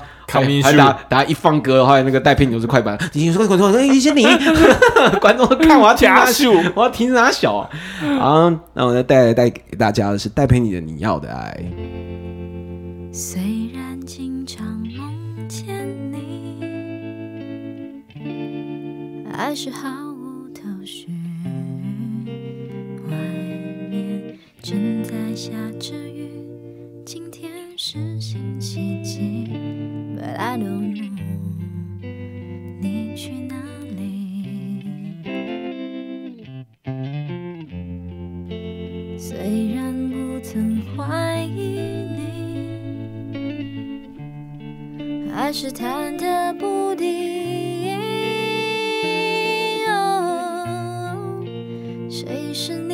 [0.64, 4.24] 还打打一放歌，的话那个戴佩妮就是快板，你说观众说，哎，是你，
[5.20, 7.70] 观众看我要听他加速我要听他小啊。
[8.20, 11.60] 好，那我再带来带给大家的是戴佩妮的《你要的爱》。
[13.14, 13.42] 虽
[13.74, 15.68] 然经常梦见
[16.12, 16.64] 你，
[19.38, 21.08] 爱是毫无头绪。
[23.10, 23.18] 外
[23.90, 26.30] 面正在下着雨，
[27.06, 29.50] 今天是星期几
[30.44, 31.08] I don't know，
[32.82, 33.56] 你去哪
[33.96, 34.02] 里？
[39.20, 41.78] 虽然不曾怀疑
[43.36, 48.00] 你，还是忐忑不定。
[49.88, 51.46] 哦
[52.10, 52.91] 谁是你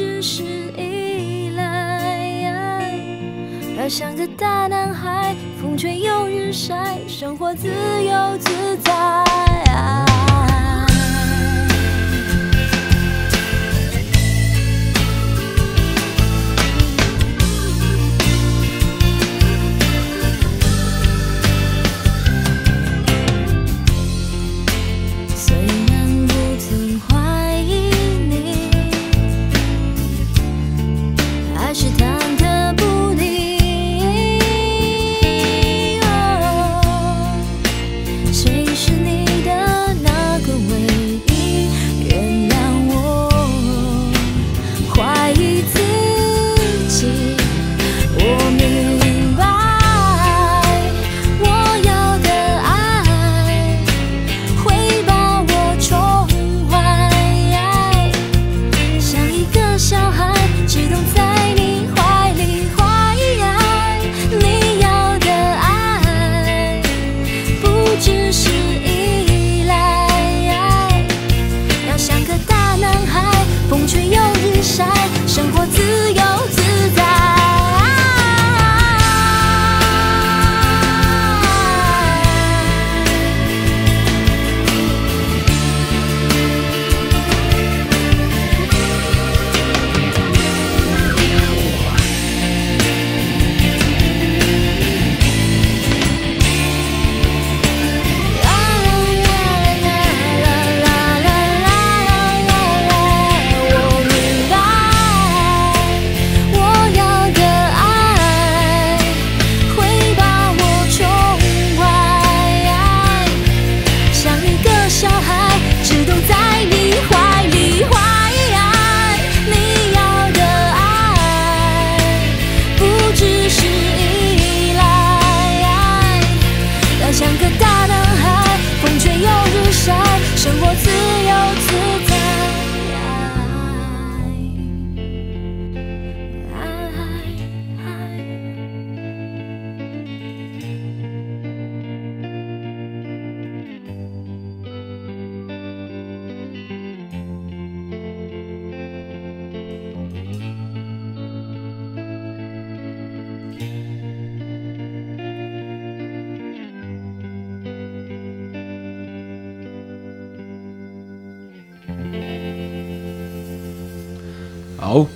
[0.00, 0.42] 只是
[0.78, 2.96] 依赖，
[3.76, 10.09] 要像个大男孩，风吹又日晒，生活自由自在。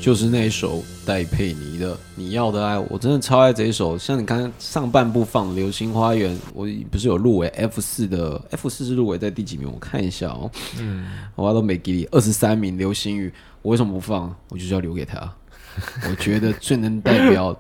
[0.05, 3.96] 就是那一首戴佩妮的《你要的爱》，我真的超爱这一首。
[3.96, 9.66] 像你刚刚上半部放《流星花园》，我不是有入围 F 四的，F 四是入围在第几名？
[9.72, 10.50] 我看一下哦。
[10.78, 13.30] 嗯，我都没给你二十三名，《流星雨》，
[13.62, 14.24] 我为什么不放？
[14.50, 15.20] 我就是要留给他。
[16.07, 17.59] 我觉得最能代表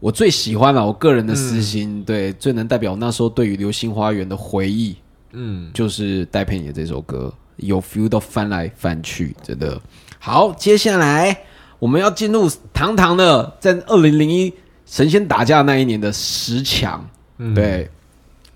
[0.00, 4.96] 我最喜欢了，我个人的私心，对，最能代表那时候对于《流星花园》的回忆，
[5.30, 9.80] 嗯，就是戴佩妮的这首歌，有 feel 到翻来翻去，真的
[10.18, 10.52] 好。
[10.54, 11.40] 接下来
[11.78, 14.52] 我们要进入堂堂的在二零零一
[14.84, 17.08] 神仙打架那一年的十强。
[17.38, 17.88] 嗯对，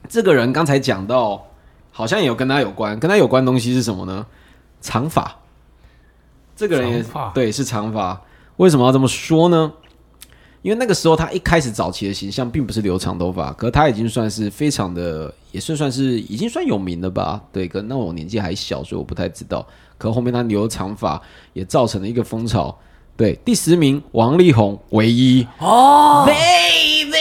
[0.08, 1.46] 这个人刚才讲到，
[1.90, 4.26] 好像也有跟他有关，跟他有关的东西是什么呢？
[4.80, 5.36] 长发。
[6.56, 8.20] 这个人也长发对是长发，
[8.56, 9.72] 为什么要这么说呢？
[10.62, 17.40] 因为那个时候他一开始早期的形象并不是留长头发，可他已经算是非常的，也算算是已经算有名了吧？
[17.52, 19.66] 对，可那我年纪还小，所以我不太知道。
[19.98, 21.20] 可后面他留长发
[21.52, 22.76] 也造成了一个风潮。
[23.22, 25.46] 对，第十名王力宏唯一。
[25.60, 27.14] 哦，baby，，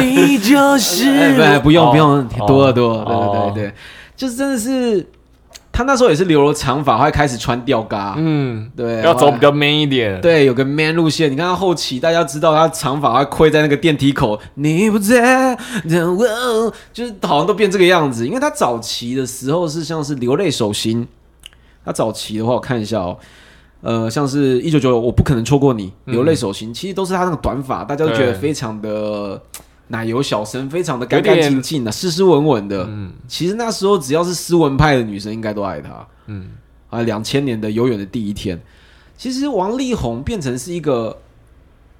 [0.00, 1.06] 你就是。
[1.38, 3.74] 哎不不用哦不用多了多了，哦对对对对，
[4.16, 5.06] 就是真的是
[5.70, 11.30] 他那时候也是留了长发，还开始穿吊嘎，嗯，对，要走比较 man 一点，对，有个 man 路线。
[11.30, 15.54] 你看他后期，大家知道他长发还跪在那个电梯口，你不在，
[15.84, 18.26] 让我就是好像都变这个样子。
[18.26, 21.06] 因为他早期的时候是像是流泪手心，
[21.84, 23.18] 他早期的话我看一下哦，
[23.82, 29.40] 呃，像是一九九九，我不可能错过你，流泪手心，其实都是他那个短发，大家都觉得非常的
[29.88, 32.84] 奶油小生，非常的干干净净的，斯斯文文的。
[32.88, 33.12] 嗯。
[33.26, 36.06] 其实那时候只要是斯文派的女生，应该都爱他。
[36.26, 36.50] 嗯，
[36.90, 38.56] 啊，两千年的《永远的第一天》，
[39.16, 41.16] 其实王力宏变成是一个，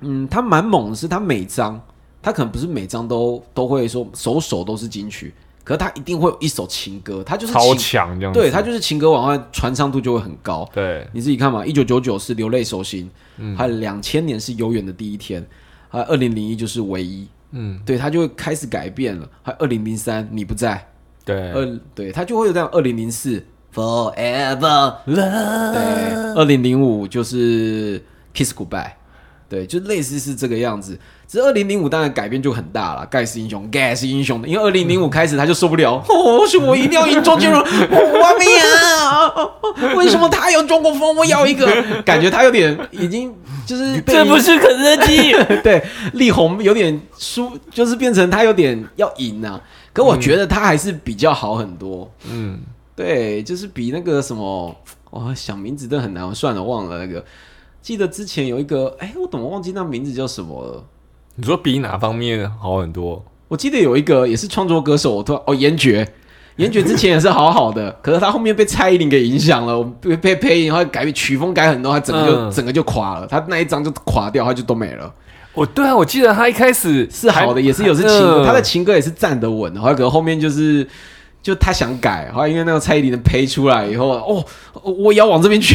[0.01, 1.81] 嗯，他蛮猛的是，他每张
[2.23, 5.35] 他可能不是每张都都会说首首都是金曲，
[5.71, 10.69] 可是他一定会有一首情歌，他就是超情，强这样子，对他就是情歌往外传唱度就会很高。
[10.75, 13.57] 对，你自己看嘛，一九九九是流泪手心，嗯。
[13.57, 15.47] 还有两千年是永远的第一天，
[15.89, 20.85] 还有二零零一就是唯一，嗯，对他就会开始改变了，还有二零零三你不在，
[21.25, 23.41] 对，二对他就会有这样二零零四
[23.73, 28.03] Forever Love，对，二零零五就是
[28.35, 28.91] Kiss Goodbye，
[29.49, 30.99] 对，就类似是这个样子。
[31.31, 41.69] 只是二零零五当然改变就很大了，盖世英雄，盖世英雄的，因为二零零五开始他就受不了， 哦，是我一定要赢周杰伦， 我没有，为什么他有中国风，我要一个，
[42.03, 43.33] 感觉他有点已经
[43.65, 45.81] 就是被这不是肯德基，对，
[46.15, 49.61] 力宏有点输，就是变成他有点要赢啊。
[49.93, 52.11] 可我觉得他还是比较好很多。
[52.29, 52.59] 嗯，
[52.97, 54.75] 对，就是比那个什么，
[55.11, 57.25] 哇，想名字真的很难，算了，忘了那个。
[57.81, 60.85] 记得之前有一个，哎，我怎么忘记那名字叫什么了？
[61.41, 63.25] 你说比哪方面好很多？
[63.49, 66.07] 我记得有一个也是创作歌手，我突然哦，严爵，
[66.57, 75.13] 严爵之前也是好好的， 可是他后面被蔡依林给影响了，被被配音，然后改曲风改很多，他整个就、嗯整个就垮了，他那一张就垮掉，他就都没了。
[75.55, 80.87] 我对啊，我记得他一开始是好的，也是有是情歌，嗯他的情歌也是站得稳的，后来可能后面就是
[81.43, 84.45] 就他想改，后来因为那个蔡依林的胚出来以后，哦，
[84.83, 85.75] 我也要往这边去，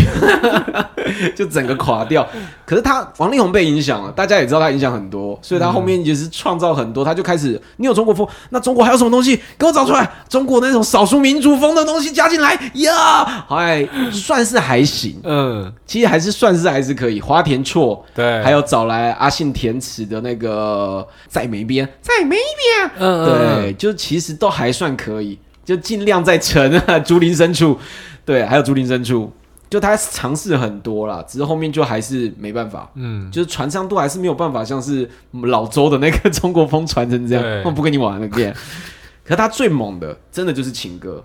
[1.35, 2.25] 就整个垮掉。
[2.65, 9.39] 可是他王力宏被影响了，大家也知道他影响很多，所以他后面也是创造很多，他就开始你有中国风，那中国还有什么东西？
[9.57, 10.09] 给我找出来？
[10.27, 12.53] 中国那种少数民族风的东西加进来？
[12.75, 17.21] 呀，哎，算是还行，嗯，其实还是算是还是可以。
[17.21, 27.77] 花田错，对，还有找来阿信填词的那个在梅边，在梅边，嗯对，就其实都还算可以，就尽量在沉啊，竹林深处，
[28.25, 29.31] 对，还有竹林深处，
[29.69, 38.53] 就他尝试很多啦，只是后面就还是没办法，嗯，就是传唱度还是没有办法像是老周的那个中国风传成这样，我不跟你玩了变。
[39.25, 41.23] 可是他最猛的，真的就是情歌。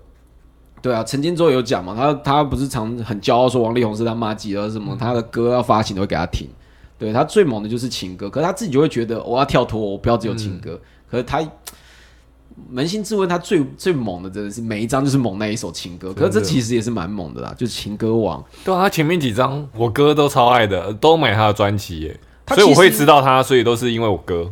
[0.83, 6.49] 对啊，陈建州有讲嘛，他他不是常很骄傲说王力宏是他妈鸡，而什么他的歌要发行都会给他听。
[6.99, 10.81] 对他最猛的就是情歌，可是他自己就会觉得我要跳脱，我不要只有情歌。
[11.11, 11.47] 可是他
[12.73, 18.43] 扪心自问，他最最猛的真的是每一张就是猛那一首情歌，可是这其实也是蛮猛的啦，就是情歌王。
[18.65, 24.51] 对啊，他前面几张我哥都超爱的，都买他的专辑耶，所以我会知道他，所以都是因为我哥。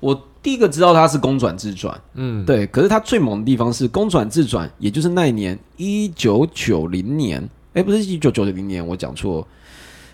[0.00, 9.46] 我第一个知道他是公转自转，嗯，对，可是他最猛的地方是公转自转，也就是那一年一九九零年，哎，不是一九九零年，我讲错，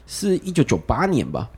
[0.06, 1.48] 是一九九八年吧？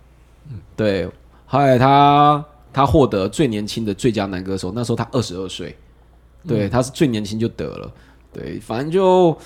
[0.50, 1.08] 嗯对，
[1.46, 5.76] 后来他他获得最年轻的最佳男歌手，那时候他二十二岁，
[6.46, 7.90] 对，他是最年轻就得了，
[8.32, 9.36] 对，反正就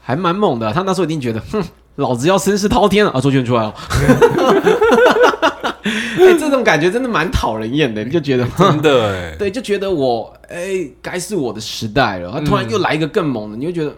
[0.00, 1.62] 还蛮猛的啊、他那时候一定觉得，哼，
[1.96, 3.10] 老子要声势滔天了。
[3.10, 3.20] 啊！
[3.20, 3.74] 周杰伦出来了，
[5.82, 12.30] 哎、这种感觉真的蛮讨人厌的，你就觉得， 真的哎，对，就觉得我哎，该是我的时代了。
[12.32, 13.96] 他突然又来一个更猛的，你就觉得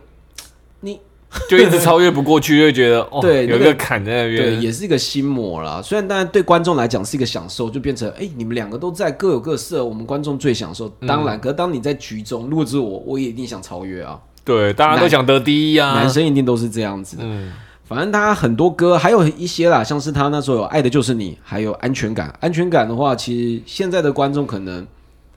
[0.81, 1.01] 你
[1.49, 5.81] 就一直超越不过去，就会觉得哦，对有一个坎在那边对，也是一个心魔啦。
[5.83, 10.89] 虽然当然对观众来讲是一个享受，就变成哎、你们两个都在各有各色，我们观众最享受。
[11.07, 14.19] 当然，可是当你在局中，如果是我，我也一定想超越啊。
[14.43, 17.23] 对，大家都想得第一啊，男生一定都是这样子的。
[17.27, 17.53] 嗯，
[17.85, 22.29] 反正他很多歌，还有一些啦，像是他那时候有《爱的就是你》，还有《安全感》。
[22.41, 24.87] 安全感的话，其实现在的观众可能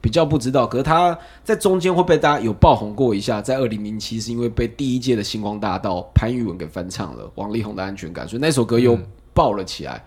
[0.02, 8.98] 比较不知道，可是他在中间会被大家有爆红过一下，在二零零七是因为被第一届的星光大道潘玉文给翻唱了王力宏的《安全感》，所以那首歌又
[9.32, 10.04] 爆了起来，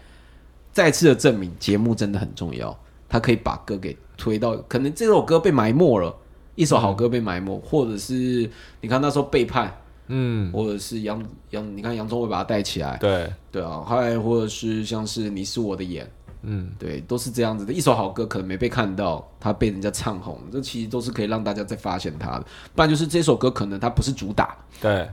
[0.71, 2.77] 再次的证明节目真的很重要，
[3.09, 6.15] 他可以把歌给推到，可能这首歌被埋没了。
[6.55, 9.75] 一首好歌被埋没，或者是你看那时候背叛，
[10.07, 16.09] 嗯，或者是杨杨，你看杨宗纬把他带起来，对，对啊，还或者是像是你是我的眼，
[16.45, 17.73] 嗯，对，都是这样子的。
[17.73, 22.45] 一首好歌可能没被看到，它被人家唱红，这其实都是可以让大家再发现它的。
[22.75, 25.09] 不然就是这首歌可能它不是主打，对，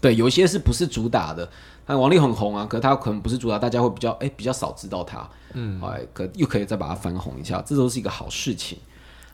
[0.00, 1.48] 对，有一些是不是主打的？
[1.84, 8.78] 那王力很红啊，可是他可能不是主打，大家会比较哎、比较少知道他，嗯，哎，可又可以再把它翻红一下，这都是一个好事情。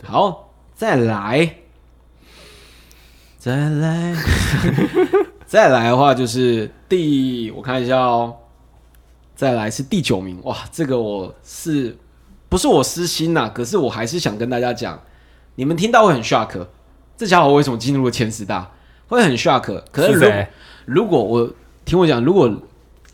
[0.02, 1.56] 好，再来，
[3.36, 4.14] 再来，
[5.44, 8.34] 再来的话就是第，我看一下哦，
[9.38, 11.96] 再来是第九名，哇，这个我是
[12.48, 15.00] 不是我私心呐、可是我还是想跟大家讲，
[15.54, 16.66] 你们听到会很 shock，
[17.16, 18.68] 这家伙为什么进入了前十大？
[19.06, 20.48] 会很 shock，可是
[20.86, 21.48] 如果我
[21.84, 22.52] 听我讲，如果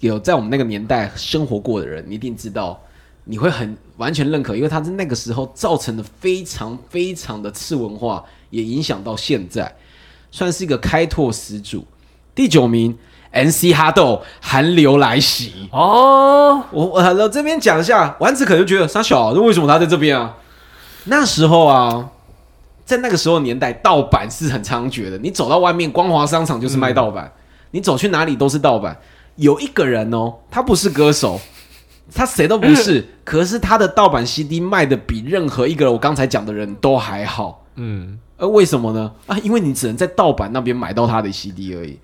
[0.01, 2.83] 有在我们那个年代生活过的人，你一定知道，
[3.25, 9.77] 你会很完全认可，因为他是那个时候造成的非常非常的次文化，也影响到现在，
[10.31, 11.85] 算是一个开拓始祖。
[12.35, 12.97] 第九名
[13.35, 15.69] ，NC 哈豆寒流来袭。
[15.73, 20.37] 哦，我我我这边讲一下，丸子可能就觉得傻小、啊，那为什么他在这边啊？
[21.05, 22.09] 那时候啊，
[22.85, 25.19] 在那个时候年代，盗版是很猖獗的。
[25.19, 27.31] 你走到外面，光华商场就是卖盗版，
[27.73, 28.97] 你走去哪里都是盗版。
[29.37, 31.41] 有一个人哦，他不是歌手，
[32.15, 37.65] 他谁都不是， 可是他的盗版 CD 卖的比任何一个我刚才讲的人都还好。
[37.77, 39.11] 嗯，呃，为什么呢？
[39.27, 41.99] 啊，因为你只能在盗版那边买到他的 CD 而已。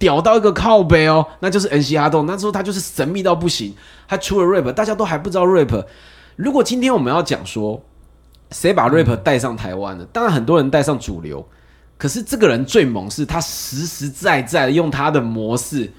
[0.00, 3.72] 屌到一个靠背哦，那就是 N C 哈豆，那时候他就是神秘到不行，
[4.08, 5.84] 他出了 rap，大家都还不知道 rap。
[6.36, 7.80] 如果今天我们要讲说
[8.50, 11.46] 谁把 rap 带上台湾的，当然很多人带上主流，
[11.98, 15.92] 可是这个人最猛是他实实在在的用他的模式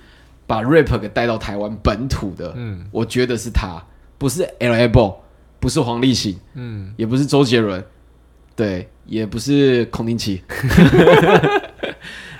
[0.47, 3.81] 把 rap 给带到台湾本土的，嗯，我觉得是他，
[4.17, 5.13] 不是 L A B，
[5.59, 7.81] 不是黄立行，嗯，也不是周杰伦，
[8.55, 10.41] 对，也不是孔令奇，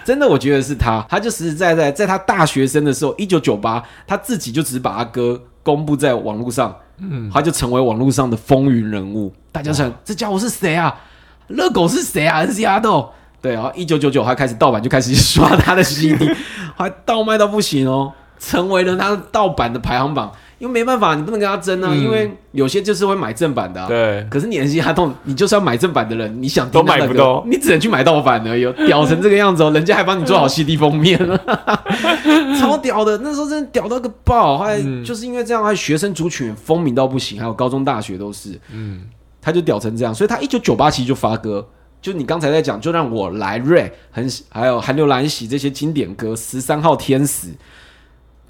[0.03, 9.33] 真的，我觉得是他，他就实实在在在他大学生的时候，一九九八，他自己就只把他歌公布在网络上，嗯，他就成为网络上的风云人物。
[9.51, 10.95] 大家想，这家伙是谁啊？
[11.47, 12.45] 热狗是谁啊？
[12.45, 13.09] 是亚豆。
[13.41, 16.29] 对啊，一九九九他开始盗版就开始刷他的 CD，
[16.77, 20.31] 还盗卖到不行哦，成为了他盗版的排行榜。
[20.61, 23.87] 因为没办法，你不能跟他争啊，嗯因为有些就是会买正版的、啊。
[23.87, 28.71] 对，可是你 N C 哈动，你就是要买正版的人，你想听都买不到你只能去买盗版而已哦。
[28.85, 31.35] 屌成这个样子哦，人家还帮你做好 CD 封面了，
[32.61, 33.17] 超屌的。
[33.23, 39.01] 那时候真的屌到个爆，后来嗯就是因为这样，还学生族群风靡到不行，还有高中大学都是，嗯，
[39.41, 40.13] 他就屌成这样。
[40.13, 41.67] 所以他一九九八其实就发歌，
[41.99, 47.47] 就你刚才在讲，就让我来瑞，很还有韩流蓝喜这些经典歌，十三号天使。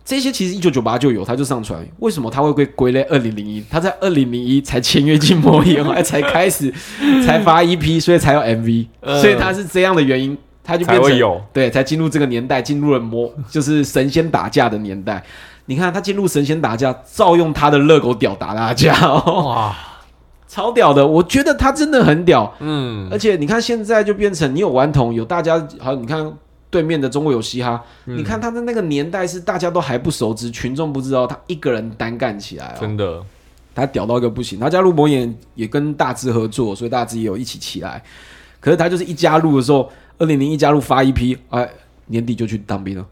[0.03, 1.79] 这些其实一九九八就有，他就上传。
[1.99, 3.63] 为什么他会归归类二零零一？
[3.69, 6.73] 他在二零零一才签约进魔岩，后来才开始
[7.25, 15.23] 才发 EP，所以才有 MV，、嗯所以他是这样的原因，他就变成才有，对，才进入这个年代，进入了魔就是神仙打架的年代。
[15.67, 19.75] 你看他进入神仙打架，照用他的热狗屌打大家、哦，哇，
[20.49, 21.05] 超屌的。
[21.05, 26.33] 我觉得他真的很屌，嗯而且你看现在就变成你有顽童，有大家好，你看
[26.71, 33.21] 对面的中国有嘻哈，嗯你看他的那个年代是大家都还不熟知，群众不知道，他一个人单干起来哦，真的，
[33.75, 34.57] 他屌到一个不行。
[34.59, 38.01] 他加入魔眼也跟大志合作，所以大志也有一起起来。
[38.59, 41.69] 可是他就是一加入的时候，二零零一加入发一批，哎，
[42.05, 43.05] 年底就去当兵了。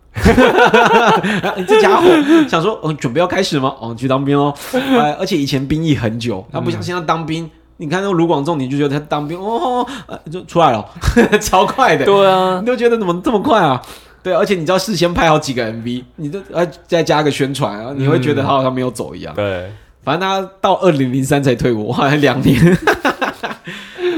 [1.58, 2.08] 你 这家伙
[2.48, 3.76] 想说，嗯，准备要开始吗？
[3.82, 4.54] 哦，去当兵哦。
[4.74, 7.50] 哎，而且以前兵役很久，他不像现在当兵。
[7.82, 10.86] 你看那个卢广仲，你就觉得他当兵哦，呃就出来了，
[11.40, 12.04] 超快的。
[12.04, 13.82] 对啊你，都觉得怎么这么快啊？
[14.22, 19.34] 对，而且你知道事先拍好几个 MV，你都呃再加个宣传啊，你会觉得他好像没有走一样。
[19.34, 19.72] 对，
[20.04, 22.78] 反正他到二零零三才退伍，好像两年。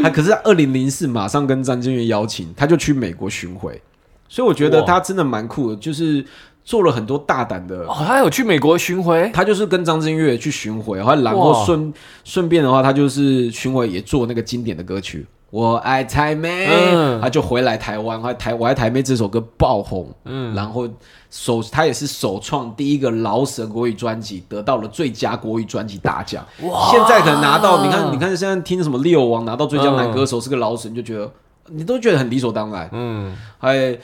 [0.02, 3.80] 他 可是二零零四马上跟张震岳邀请，他就去美国巡回，
[4.28, 6.26] 所以我觉得他真的蛮酷的，就是
[6.64, 7.86] 做了很多大胆的。
[7.86, 11.94] 哦，他有去美国巡回，他就是跟张震岳去巡回，然后然后顺
[12.24, 15.26] 顺便的话，他就是巡回也做那个经典的歌曲。
[15.50, 20.88] 我爱台妹，嗯他就回来台湾，他台我爱台妹这首歌爆红，嗯然后
[21.30, 26.42] 首他也是首创第一个饶舌国语专辑得到了最佳国语专辑大奖。
[26.62, 31.30] 哇现在可能拿到，你看你看现在听什么六王拿到最佳男歌手是个饶舌，你就觉得
[31.68, 32.90] 你都觉得很理所当然。
[32.94, 33.98] 嗯，哎，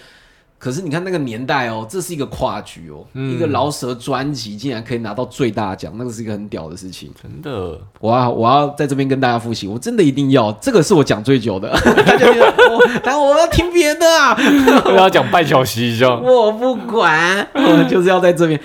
[0.60, 7.12] 可是你看那个年代哦，这是一个跨局哦，嗯一个饶舌专辑竟然可以拿到最大奖，那个是一个很屌的事情。
[7.22, 11.70] 真的，我要我要在这边跟大家复习，我真的一定要，这个是我讲最久的。
[11.82, 14.36] 大家觉得我，但我要听别的啊，
[14.86, 16.22] 我要讲半小时以上。
[16.24, 18.60] 我不管，我就是要在这边。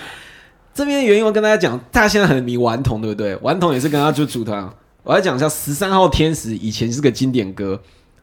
[0.75, 3.37] 这边的原因我跟大家讲，大家现在很迷顽童，对不对？
[3.43, 4.67] 顽童也是跟他就组团。
[5.03, 7.79] 我要讲一下《十三号天使》，以前是个经典歌，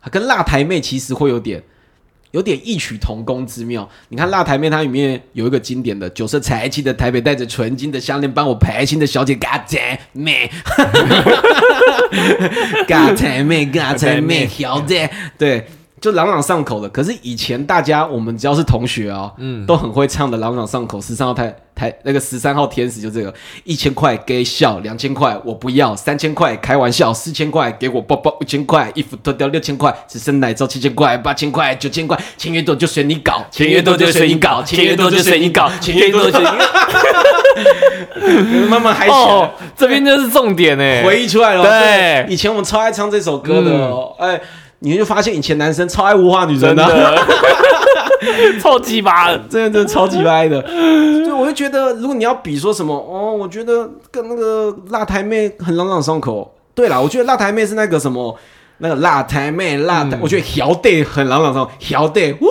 [0.10, 1.62] 跟辣台妹其实会有点
[2.32, 3.88] 有点异曲同工之妙。
[4.10, 10.50] 你看辣台妹，它里面有一个经典的“酒色财气的台北，带着纯金的项链，帮我排心的小姐，嘎仔妹，
[12.88, 15.66] 嘎仔妹，嘎仔妹， 小姐，对。
[16.02, 21.02] 就朗朗上口的，可是以前大家我们只要是同学啊、嗯，都很会唱的朗朗上口。
[21.02, 23.34] 十三号台台那个十三号天使就这个，
[23.66, 36.56] 一千块给笑，两千块我不要，三千块开玩笑，四千块给我包包，五千块衣服脱掉六千块，只剩奶罩七千块，八千块九千块，钱越多就随你搞，钱越多就随你搞，钱越多就随你搞，钱越多就随你搞。
[38.70, 41.64] 慢慢嗨起来哦，这边就是重点哎，回忆出来了。
[41.64, 44.39] 对以前我们超爱唱这首歌的哦，哎。
[44.80, 47.16] 你就发现以前男生超爱物化女生的、啊，
[48.62, 49.38] 超鸡巴的。
[49.50, 50.62] 真的 真的超级歪的。
[51.26, 56.54] 就我就觉得，如果你要比说什么哦，我觉得跟那个辣台妹很朗朗上口。
[56.74, 58.38] 对啦，我觉得辣台妹是那个什么。
[58.82, 62.48] 那个辣台妹辣台，我觉得小 day 很朗朗上口，小 day 呜，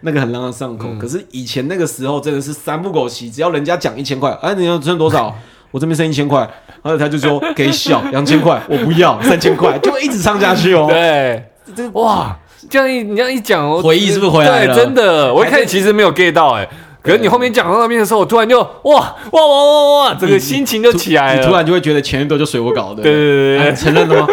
[0.00, 0.88] 那个很朗朗上口。
[0.98, 5.36] 可是以前那个时候真的是三不狗席，只要人家讲一千块，哎，你要挣多少？
[5.70, 6.40] 我这边剩一千块，
[6.82, 10.86] 然后他就说给小两千块， 我不要三千块，就会一直唱下去哦。
[10.88, 11.44] 对，
[11.92, 12.36] 哇，
[12.70, 16.68] 这样一你这样一讲，回忆是不是回来了对，真的，我一开始其实没有 get 到哎，
[17.02, 23.02] 可是你后面讲到那边的时候，我突然就哇哇哇哇哇，整个心情就起来了，你突然就会觉得前一段就随我搞的。
[23.02, 24.26] 对对对对啊你承认了吗？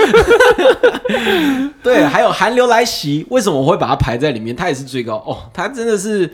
[1.83, 4.55] 对，还有寒流来袭，为什么我会把它排在里面？
[4.55, 6.33] 它也是最高哦，它真的是。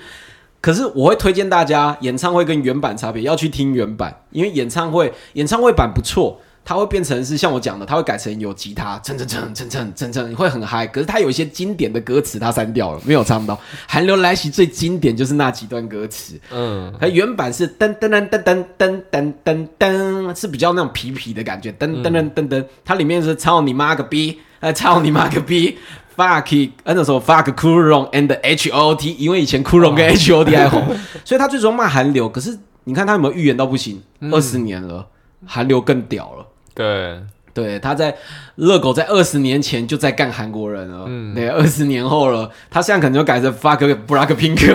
[0.62, 6.38] 可是我会推荐大家，演唱会跟原版差别要去听原版，因为演唱会演唱会版不错，
[6.70, 10.86] 它会变成是像我讲的，它会改成有吉他，蹭蹭蹭蹭蹭蹭蹭，会很嗨。
[10.86, 13.60] 可是它有一些经典的歌词，它删掉了，没有唱到。
[13.88, 22.64] 寒流来袭最经典就是那几段歌词，嗯，它原版是噔噔噔噔噔噔噔噔噔，是比较那种皮皮的感觉，噔噔噔噔噔。
[22.86, 25.76] 它里面是操你妈个逼，呃，操你妈个逼
[26.16, 30.86] ，fuck，呃那时候 fuck cool wrong and H O T，因为以前 cool wrong 跟 H O T 还红，
[31.26, 32.30] 所以他最终骂韩流。
[32.30, 34.00] 可是你看他有没有预言到不行？
[34.32, 35.08] 二十年了，
[35.48, 36.46] 韩流更屌了。
[36.80, 37.20] 对，
[37.54, 38.16] 对，他在
[38.56, 44.74] 热狗在二十年前就在干韩国人了，嗯，对，二十年后了，他现在可能就改成 fuck Black Pink，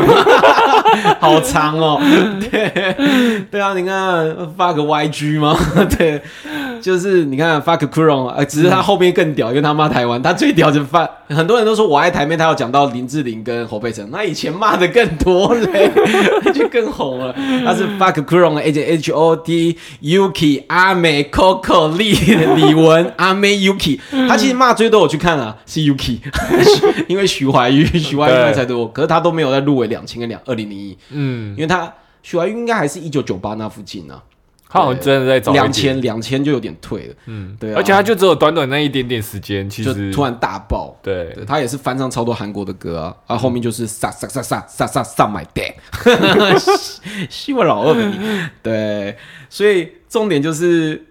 [1.21, 2.01] 好长哦，
[2.51, 5.57] 对，对啊，你看 fuck YG 吗？
[5.97, 6.21] 对，
[6.81, 15.91] 就是你看 fuck k u r o n 呃，只是他后面更屌，因为他骂台湾，他最屌就是 fuck，很多人都说我爱台妹，他要讲到林志玲跟侯佩岑，那以前骂的更多嘞，
[16.53, 23.99] 就更红了，他是 fuck k u r o n H H O T Yuki 阿美 Coco 李李玟阿妹 Yuki，
[24.29, 26.19] 他其实骂最多我去看啊是 Yuki，
[27.09, 31.55] 因为徐怀钰徐怀钰骂才多，可是他都没有在入围两千跟两二零零一，嗯。
[31.57, 31.93] 因，为他
[32.23, 34.23] 许怀玉应该还是一九九八那附近啊，
[34.69, 37.77] 他好像真的在找两，千两千就有点退了，嗯，对啊。
[37.77, 40.97] 而且他就只有短短那一点点时间，其实就突然大爆。
[41.03, 41.33] 对。
[41.35, 45.75] 对他也是翻唱超多韩国的歌啊，啊后面就是杀杀杀杀杀杀杀 my dad，
[47.31, 49.17] 希望老二对，
[49.49, 51.05] 所以重点就是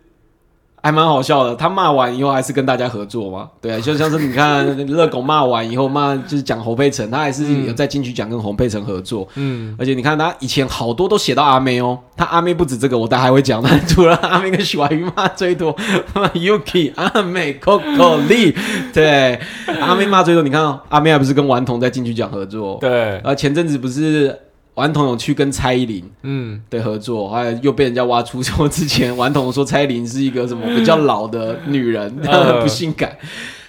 [0.83, 1.55] 还蛮好笑的。
[1.55, 13.63] 他骂完以后还是跟大家合作嘛，对啊，就像是你看热狗骂完以后骂就是讲侯佩岑，他还是有在金曲奖跟侯佩岑合作，嗯，而且你看他以前好多都写到阿妹哦，他阿妹不止这个，我待会还会讲。
[13.63, 15.73] 但除了阿妹跟许怀钰骂最多，
[16.35, 18.53] Yuki 阿妹 Coco Lee，
[18.93, 19.39] 对，
[19.79, 20.43] 阿妹骂最多。
[20.43, 24.37] 你看、哦、阿妹还不是跟顽童在金曲奖合作？，对，呃，前阵子不是
[24.75, 33.17] 顽童有去跟蔡依林嗯，的合作，还有又被人家挖出说之前顽童说蔡依林是一个什么比较老的女人，呃不性感。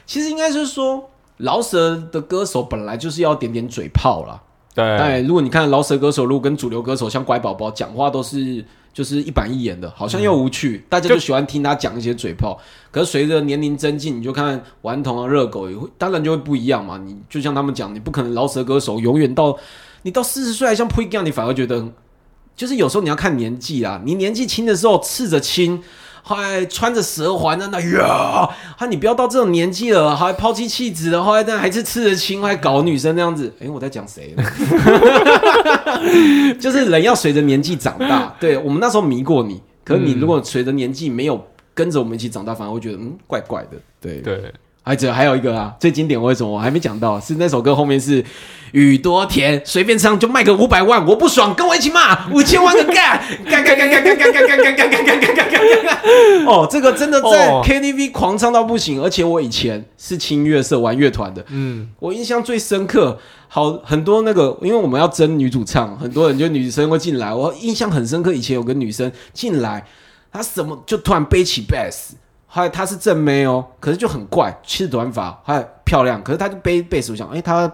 [0.06, 1.10] 其实应该是说。
[1.38, 4.40] 饶舌的歌手本来就是要点点嘴炮啦，
[4.76, 12.56] 哎，对，如果你看饶舌歌手，如果跟主流歌手像乖宝宝讲话都是就是一板一眼的，好像又无趣，大家就喜欢听他讲一些嘴炮。
[12.92, 16.96] 可是随着年龄增进，你就看顽童啊、热狗也会，当然就会不一样嘛。
[17.04, 19.58] 你就像他们讲，你不可能饶舌歌手永远到
[20.04, 21.84] 你到四十岁还像 p r e g a 你反而觉得
[22.56, 24.00] 就是有时候你要看年纪啦。
[24.06, 25.82] 你年纪轻的时候赤着青。
[26.26, 28.48] 后来穿着蛇环在那呀，
[28.78, 33.52] 啊，你不要到这种年纪了，还抛弃妻子了，后来但还是吃着青，还搞女生那样子。
[33.60, 34.42] 哎、我在讲谁呢？
[36.58, 38.34] 就是人要随着年纪长大。
[38.40, 41.38] 对我们那时候迷过你，可是你如果随着年纪没有
[41.74, 43.72] 跟着我们一起长大，反而会觉得嗯怪怪的。
[44.00, 44.50] 对对，
[44.86, 47.18] 还只还有一个啊，最经典为什么我还没讲到？
[47.18, 48.22] 是那首歌后面是
[48.72, 53.18] 雨多甜，随便唱就卖个五百万，我不爽，跟我一起骂五千万个干
[53.48, 56.46] 干干干干干干干干干干干干干干干干！
[56.46, 63.18] 哦，这个真的在哦 KTV 狂唱到不行，而且我以前是清乐社玩乐团的，嗯，我印象最深刻，
[63.48, 68.34] 好很多那个，因为我们要争女主唱，很多人就女生会进来，我印象很深刻。
[68.34, 69.86] 以前有个女生进来，
[70.30, 72.10] 她什么就突然背起 bass，
[72.54, 77.68] 后来她是正妹哦，可是就很怪，是短发，还漂亮，可是她就背 bass，我想，哎、她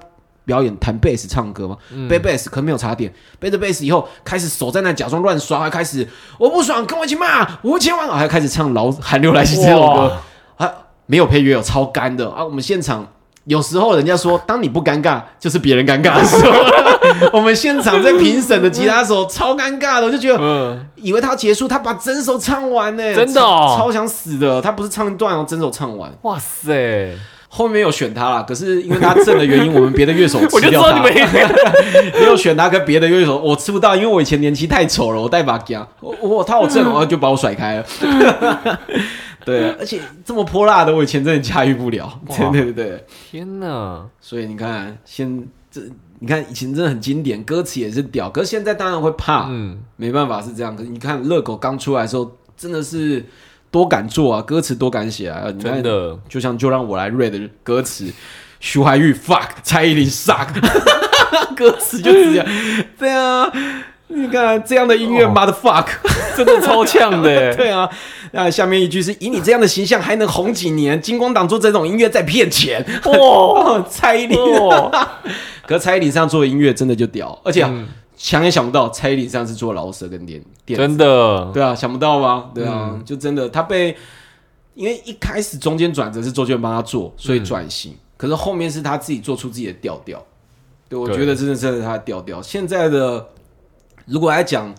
[0.47, 1.76] 表演弹贝斯唱歌吗？
[2.09, 6.09] 背贝斯可能没有插点，背着贝斯以后开始手在那假装乱刷，还开始
[6.39, 10.09] 我不爽，跟我一起骂五千万，还开始唱老韩流来袭这首歌
[10.57, 10.72] 哇，啊，
[11.05, 12.43] 没有配乐哦，超干的啊！
[12.43, 13.07] 我们现场
[13.45, 16.53] 有时候人家说，当你不尴尬，就是别人尴尬的时候。
[17.32, 24.61] 我们现场在评审的吉他手超尴尬的，我就觉得嗯，以为他结束，他把整首唱完呢，真的哦超超想死的。
[24.61, 26.12] 他不是唱一段哦，整首唱完。
[26.22, 27.16] 哇塞，
[27.49, 30.93] 后面有选他啦，可是因为他正的原因，我们别的乐手我就知吃掉他。
[30.93, 31.12] 道你们
[32.20, 37.84] 没有选他跟别的乐手，我吃不到，因为我以前年纪太丑了，我带把姜，我我他好正 哦，就把我甩开了。
[39.45, 42.20] 对，而且这么泼辣的，我以前真的驾驭不了。
[42.28, 45.80] 对哇对对对，天哪，所以你看，现这
[46.18, 50.76] 你看以前真的很经典，歌词也是屌，可是现在当然会怕，嗯，没办法是这样。
[50.76, 53.24] 可是你看热狗刚出来的时候，真的是
[53.70, 58.12] 多敢做啊，歌词多敢写啊，你看真的，就像就让我来 read 的歌词，
[58.59, 60.49] 徐怀钰 fuck，蔡依林 suck，
[61.57, 62.47] 歌词就是这样。
[62.99, 63.51] 对啊，
[64.12, 65.86] 你看这样的音乐、哦 mother fuck，
[66.36, 67.88] 真的超呛的欸， 对啊。
[68.32, 71.00] 那下面一句是以你这样的形象还能红几年？
[71.00, 72.84] 金光党做这种音乐在骗钱。
[73.04, 75.08] 哇， 哦，蔡依林，哇
[75.66, 77.66] 可蔡依林上做的音乐真的就屌，而且、
[78.16, 82.50] 想也想不到蔡依林上是做饶舌跟电电真的，对啊，想不到吧？
[82.54, 83.96] 对啊，嗯就真的他被，
[84.74, 87.94] 因为一开始中间转折是周杰伦帮他做，所以转型。
[88.16, 90.22] 可是后面是他自己做出自己的调调。
[90.88, 92.42] 对，我对觉得真的是他的调调。
[92.42, 93.26] 现在的
[94.11, 94.74] 如果来讲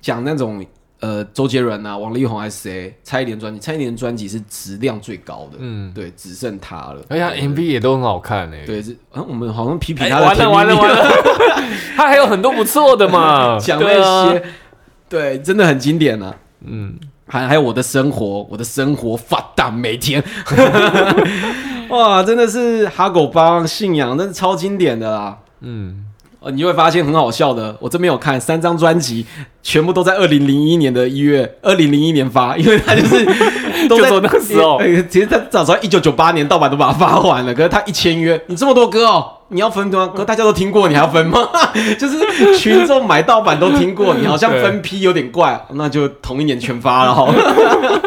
[0.00, 0.64] 讲那种
[1.00, 7.00] 呃周杰伦啊、王力宏还是谁，蔡依林专辑，蔡依林的专辑是质量最高的，嗯，对，只剩他了。
[7.08, 10.74] 而且他 MV 也都很好看诶，对，是啊，我们好像批评哎，他的完了。
[10.74, 11.10] 完了完了，
[11.96, 14.42] 他还有很多不错的嘛， 讲那些，
[15.08, 16.34] 对，真的很经典啊。
[16.64, 16.98] 嗯，
[17.28, 20.22] 还还有我的生活，我的生活发达每天，
[21.90, 25.38] 哇，真的是哈狗帮信仰，那是超经典的啦。
[25.60, 26.04] 嗯，
[26.40, 29.26] 哦，你就会发现很好笑的，我这边有看三张专辑，
[29.62, 33.26] 全部都在二零零一年的一月，二零零一年发，因为他就是
[33.88, 34.76] 都说那个时候。
[34.82, 40.12] 呃其实他早知道一九九八年盗版都把它发完了，可是他一签约，你这么多歌哦，你要分吗？
[40.14, 41.48] 可大家都听过，你还要分吗？
[41.98, 48.02] 就是群众买盗版都听过，你好像分批有点怪，那就同一年全发了好了。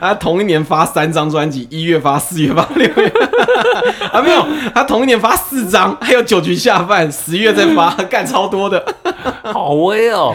[0.00, 3.12] 他 同一年发三张专辑，一月发、四月发、六月
[4.10, 8.82] 啊没有，他同一年发四张，还有九局下饭，十月再发，干超多的。
[9.44, 10.34] 好威哦，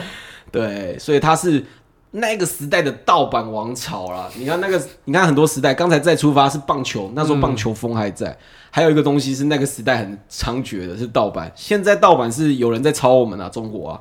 [0.51, 1.65] 对，所以他是
[2.11, 4.29] 那个时代的盗版王朝啦。
[4.35, 8.37] 你看那个，你看很多时代，刚才再出发是棒球，那时候棒球风还在。
[8.73, 11.51] 还有一个东西是那个时代很猖獗的，是盗版。
[11.55, 13.99] 现在盗版是有人在抄我们啊，中国啊，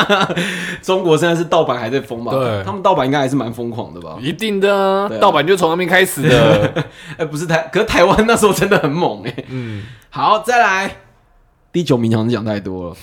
[0.80, 2.32] 中国现在是盗版还在疯嘛？
[2.32, 4.16] 对他们盗版应该还是蛮疯狂的吧？
[4.18, 6.84] 一定的盗版就从那边开始的，
[7.18, 10.96] 哎、不是台，可是台湾那时候真的很猛哎、嗯，好，再来
[11.70, 12.96] 第九名，好像讲太多了。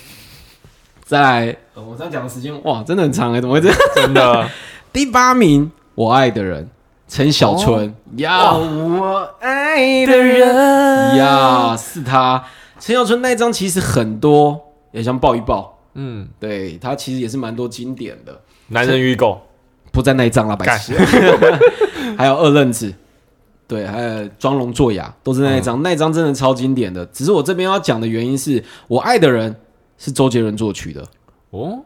[1.05, 3.77] 再来，呃我这样讲的时间哇，真的很长哎、怎么会这样？
[3.95, 4.49] 真的，
[4.91, 6.67] 第八名，我爱的人，
[7.07, 7.93] 陈小春。
[8.17, 11.15] 呀、我爱的人。
[11.17, 12.43] 呀，是他。
[12.79, 14.59] 陈小春那一张其实很多，
[14.91, 19.39] 也想抱一抱，嗯，对他其实也是蛮多经典的，男人与狗，
[19.91, 20.97] 不在那一张啦，白痴。
[22.17, 22.91] 还有二愣子，
[23.67, 27.05] 对，还有装聋作哑，都是那一张，那一张真的超经典的。
[27.07, 29.55] 只是我这边要讲的原因是，我爱的人
[29.97, 31.03] 是周杰伦作曲的，
[31.51, 31.79] 哦，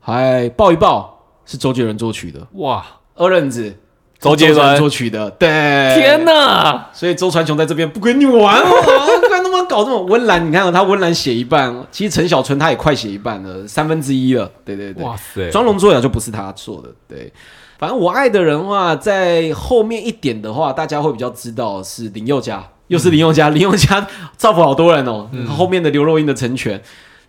[0.00, 2.84] 还抱一抱是周杰伦作曲的，哇，
[3.14, 3.74] 二愣子
[4.18, 6.24] 周杰是伦，作曲的，对，天！
[6.24, 8.70] 哪，所以周传雄在这边不跟你玩哦，
[9.20, 17.32] 不然他妈搞这种温岚，你看、哦、他温岚写一半，其实陈小春他也快写一半了，三分之一了，对对对，哇塞，装聋作哑就不是他做的，对。
[17.76, 25.28] 反正我爱的人的话，在后面一点的话，大家会比较知道是林宥嘉，又是林宥嘉， 林宥嘉造福好多人哦。
[25.48, 26.80] 后面的刘若英的成全，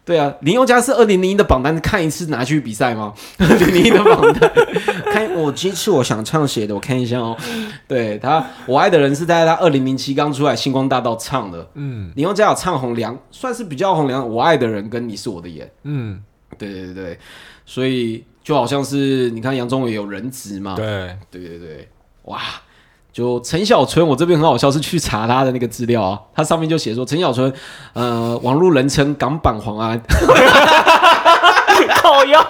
[0.05, 3.11] 对啊，林宥嘉是二零零一的榜单，看一次拿去比赛吗？
[3.39, 4.51] 二零零一的榜单，
[5.11, 7.35] 看我这次我想唱谁的，我看一下哦。
[7.87, 11.67] 对他，我爱的人是在他二零零七刚出来星光大道唱的。
[11.73, 14.29] 嗯林宥嘉有唱红梁，算是比较红梁。
[14.29, 16.21] 我爱的人跟你是我的眼，嗯，
[16.57, 17.19] 对对对对，
[17.65, 21.89] 所以就好像是你看杨宗纬有人质嘛，对，对对对，
[22.25, 22.41] 哇！
[23.15, 27.49] 就陈小春，我这边很好笑，是去查他的那个资料啊，他上面就写说陈小春，
[27.93, 29.97] 呃，网络人称港版黄安，
[32.01, 32.45] 靠腰，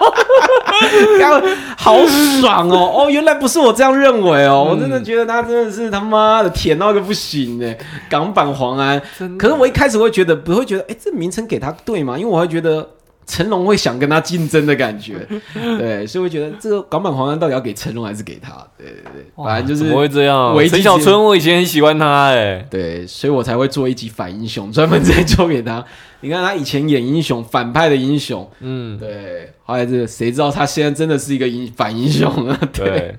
[1.20, 1.40] 刚
[1.78, 1.96] 好
[2.40, 2.94] 爽哦！
[2.96, 7.78] 哦，原来不是我这样认为哦，我真的觉得他真的是他妈的甜到一个不行哎，
[8.10, 9.00] 港版黄安。
[9.38, 12.18] 可是我一开始会觉得不会觉得，哎，这名称给他对吗？
[12.18, 12.84] 因为我会觉得
[13.26, 18.52] 成龙会想跟他竞争的感觉， 对，所以我觉得这个港版黄安到底要给成龙还是给他？
[18.78, 20.56] 对对对，反正就是怎么会这样？
[20.68, 25.84] 陈小春，我以前很喜欢他，哎，对，所以我才会做一集反英雄，专门在做给他。
[26.20, 32.58] 你看他以前演英雄，反派的英雄，嗯，对，后来这个谁知道他现在真的是一个英反英雄啊？
[32.72, 32.88] 对。
[32.88, 33.18] 对，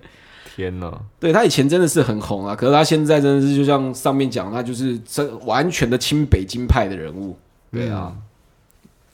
[0.56, 7.38] 天哪，对他以前真的是很红啊，可是他现在真的是就像上面讲，他就是真完全的亲北京派的人物，
[7.72, 8.12] 对啊，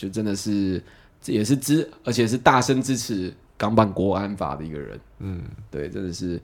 [0.04, 0.84] 就真的是
[1.22, 6.38] 这也是支，而且是大声支持港版国安法的一个人，嗯，对，真的是。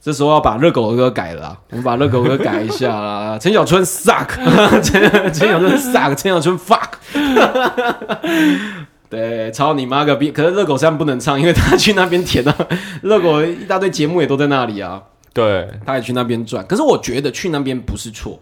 [0.00, 3.38] 这时候要把热狗歌改了啊，我们把热狗歌改一下啦。
[3.38, 4.28] 陈小春 suck，
[4.80, 6.88] 陈陈小春 suck，陈小春 fuck。
[9.08, 10.30] 对，操你妈个逼！
[10.30, 12.68] 可是热狗现在不能唱，因为他去那边填了，
[13.02, 15.02] 热狗一大堆节目也都在那里啊。
[15.32, 16.66] 对，他也去那边转。
[16.66, 18.40] 可是我觉得去那边不是错，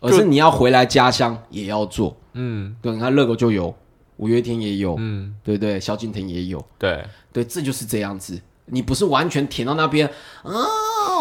[0.00, 2.16] 而是你要回来家乡也要做。
[2.36, 3.74] 嗯对，你看热狗就有，
[4.18, 5.80] 五月天也有，嗯，对不对？
[5.80, 8.40] 萧敬腾也有，对，对，这就是这样子。
[8.66, 10.08] 你不是完全填到那边
[10.42, 10.52] 啊，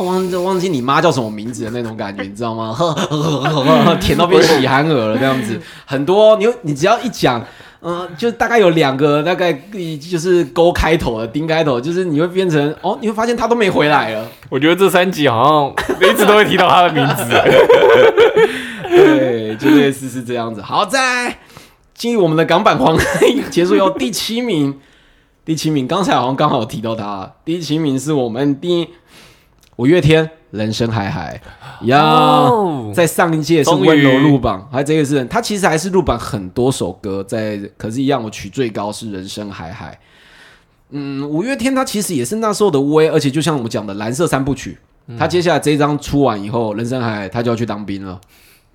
[0.03, 2.73] 忘记忘记你妈叫什么名字的那种感觉，你知道吗？
[2.73, 7.43] 呵呵呵呵呵填到变喜憨儿了这样子，很多你你只要一讲。
[7.87, 9.53] 嗯、就大概有两个，大概
[10.01, 14.27] 就是勾开头的、丁开头，就是你会变成哦，你会发现他都没回来了。
[14.49, 17.23] 我觉得这三集好像 一次都会提到他的名字，
[18.89, 20.61] 对，就类似是这样子。
[20.61, 21.37] 好，在
[21.93, 22.97] 进入我们的港版黄
[23.49, 24.79] 结束以后，第七名，
[25.43, 28.89] 第七名，刚才好像刚好提到他，第七名是我们第
[29.77, 31.41] 五月天《人生海海》
[31.85, 39.91] 呀哦在上一届是温柔入榜，还有这个是他其实还是入榜很多首歌，在可是，一样我取最高是《人生海海》。
[40.91, 44.77] 嗯，五月天他其实也是那时候的威，而且就像我们讲的蓝色三部曲，
[45.17, 48.19] 他接下来这一张出完以后，人生海海他就要去当兵了。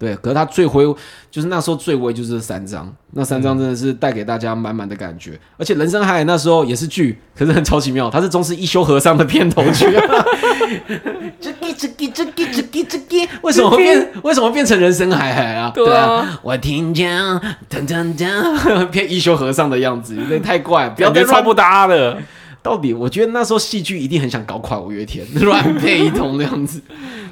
[0.01, 0.83] 对，可是他最辉
[1.31, 5.39] 就是那时候最威就是这三张，那三张真的是带给大家满满的感觉。
[5.59, 9.85] 而且《人生海海》那时候也是剧，可是很超奇妙，它是中式一休和尚的片头曲。
[11.39, 15.71] 这个这个这个这个这个，为什么变为什么变成《人生海海》啊？
[15.75, 17.23] 对啊我听见
[17.69, 22.17] 噔噔噔，变一休和尚的样子，有点太怪，不要超不搭的。
[22.63, 26.81] 到底我觉得那时候戏剧一定很想搞垮五月天， 乱配一通那样子。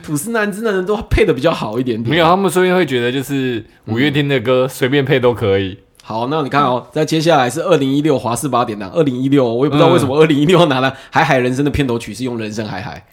[0.09, 2.09] 吐司男真的人都配的比较好一点点。
[2.09, 5.77] 没有，他们说不定会觉得就是五月天的歌随便配都可以。
[6.03, 13.05] 好，那你看哦，在接下来是二零一六华视八点档，二零一六，我也不知道为什么二零一六拿了《海海人生》的片头曲是用《人生海海》，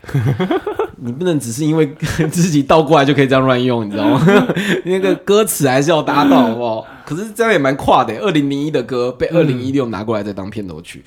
[1.03, 1.85] 你不能只是因为
[2.31, 4.25] 自己倒过来就可以这样乱用，你知道吗？
[4.85, 6.87] 那个歌词还是要搭到，好不好？
[7.05, 11.03] 可是这样也蛮跨的，二零零一的歌被二零一六拿过来再当片头曲。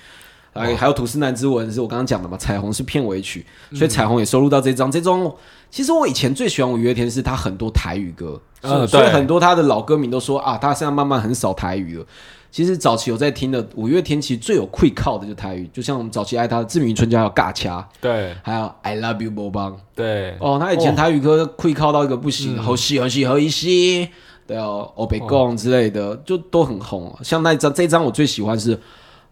[0.59, 4.91] 还还有《吐司男之吻》是我刚刚讲的嘛，彩虹是片尾曲，所以彩虹也收录到这张。
[4.91, 5.33] 这张
[5.71, 12.05] 其实我以前最喜欢五月天是他很多台语歌，嗯所以很多他的老歌迷都说啊，他现在慢慢很少台语了。
[12.51, 19.79] 其实早期有在听的五月天，其实最有会靠的就台语，就像我们早期爱他的《志明与春娇》还有《尬掐》，对还有《I Love You》波邦。
[19.95, 24.09] 对，哦，他以前台语歌会靠到一个不行，嗯好戏好戏好一戏，
[24.47, 27.15] 对哦，欧北贡之类的，就都很红。
[27.23, 28.81] 像那一张，这一张我最喜欢是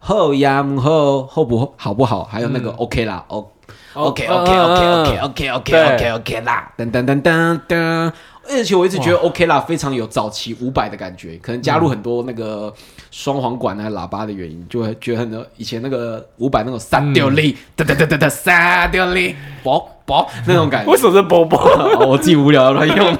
[0.06, 3.44] 后呀后后不好不好，还有那个 OK 啦，哦
[3.94, 8.12] OK OK OK OK OK OK OK OK 啦，噔噔噔噔噔。
[8.48, 12.72] 而且我一直觉得 OK 啦非常有早期五百的感觉，可能加入很多那个
[13.10, 19.34] 双簧管啊、喇叭的原因，就会觉得很多以前那个五百那种撒掉力，哒哒哒哒哒撒掉力，
[19.64, 20.96] 啵啵那种感觉为。
[20.96, 21.58] 什么是波波？
[21.58, 23.16] 哦我自己无聊乱用。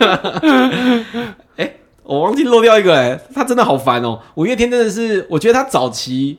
[1.57, 1.73] 哎、
[2.05, 4.21] 我忘记漏掉一个哎、他真的好烦哦。
[4.37, 6.39] 五月天真的是，我觉得他早期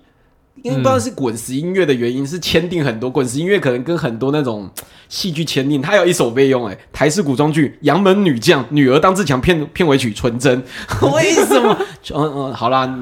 [0.64, 4.70] 因为不知道是滚石音乐的原因，是签订很多滚石音乐可能跟很多那种
[5.10, 10.62] 戏剧签订，他有一首备用哎、台式古装剧《杨门女将》女儿当自强片片尾曲《纯真》，
[11.16, 11.78] 为什么？
[12.14, 12.94] 嗯嗯，好啦，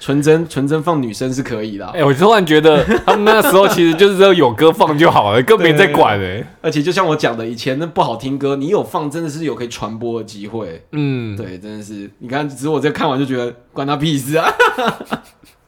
[0.00, 10.82] 纯真纯真放女生是可以的啊、 哎、 我突然觉得他们那时候其实就是只有有歌放就好了，更没人在管哎、而且就像我讲的，以前那不好听歌，你有放真的是有可以传播的机会。
[10.92, 14.52] 嗯，对，真的是，你看，只是我这看完就觉得关他屁事啊！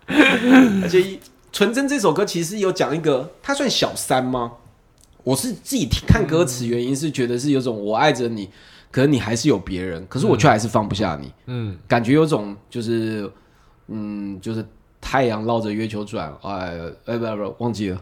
[0.08, 0.98] 而且
[1.56, 4.52] 《纯真》这首歌其实有讲一个，他算小三吗？
[5.24, 8.50] 我是自己听看歌词，原因是觉得是有种我爱着你，
[8.90, 13.32] 可是你还是有别人，可是我却还是放不下你，嗯，感觉有种就是，
[13.88, 14.62] 嗯，就是
[15.00, 17.98] 太阳绕着月球转，哎，哎，不不不，忘记了，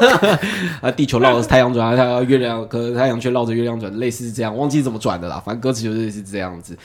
[0.82, 6.76] 啊，地球绕着太阳转，它月亮，可是太阳却绕着月亮转，类似是这样，忘记怎么转的啦，反正歌词就是是这样子，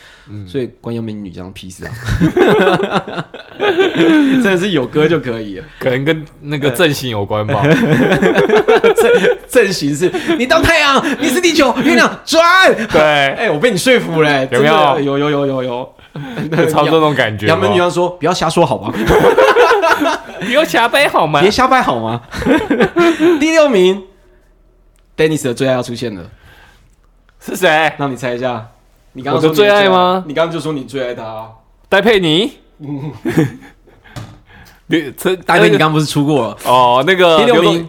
[0.47, 1.91] 所以关于美女这样屁事啊，
[3.59, 5.65] 真的是有歌就可以了。
[5.79, 7.63] 可能跟那个阵型有关吧。
[9.47, 12.41] 阵型是你当太阳，你是地球，月亮转。
[12.87, 14.99] 对，哎、我被你说服了、有没有？
[15.01, 15.93] 有有有有有，
[16.55, 17.47] 就差不多那种感觉。
[17.47, 17.49] 吧。
[17.53, 18.93] 杨门女王说：“不要瞎说好吗？
[20.39, 21.51] 不要瞎掰好吗别？
[21.51, 22.21] 瞎掰好吗？”
[23.39, 24.03] 第六名
[25.17, 26.29] ，Dennis 的最爱要出现了，
[27.39, 27.93] 是谁？
[27.97, 28.67] 让你猜一下。
[29.13, 31.49] 你刚刚说你最爱吗你刚刚就说你最爱他、啊。
[31.89, 32.51] 戴佩妮。
[34.87, 36.57] 你这大哥，你刚刚不是出过了？
[36.65, 37.87] 哦，那个第六名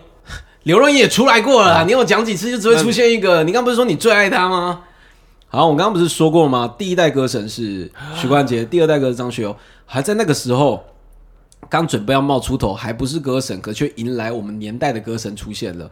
[0.62, 1.84] 刘若英也出来过了。
[1.84, 3.43] 你有讲几次就只会出现一个？
[3.43, 4.82] 你刚不是说你最爱他吗？
[5.48, 6.72] 好，我刚刚不是说过了吗？
[6.78, 10.84] 第一代歌神是许冠杰，第二代歌是张学友，还在那个时候
[11.73, 15.90] 刚准备要冒出头，还不是歌神，可却迎来我们年代的歌神出现了。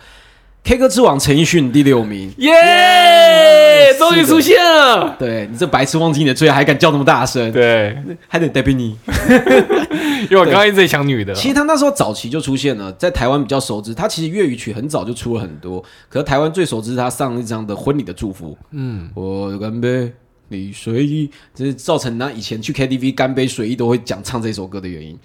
[0.62, 5.16] K 歌之王陈奕迅第六名，耶，终于出现了。
[5.18, 7.96] 对你这白痴忘记你的最爱，还敢叫那么大声，对，
[8.28, 8.94] 还得代表你。
[10.28, 11.32] 因为我刚刚一直在想女的。
[11.32, 13.94] 其实他那时候早期就出现了，在台湾比较熟知。
[13.94, 18.52] 他其实粤语曲很早就出了很多，可是台湾最熟知是他上一张的《婚礼的祝福》。
[18.72, 20.12] 嗯，我干杯，
[20.48, 25.18] 你随意，这是造成他以前去 KTV 干杯随意都会讲唱这首歌的原因。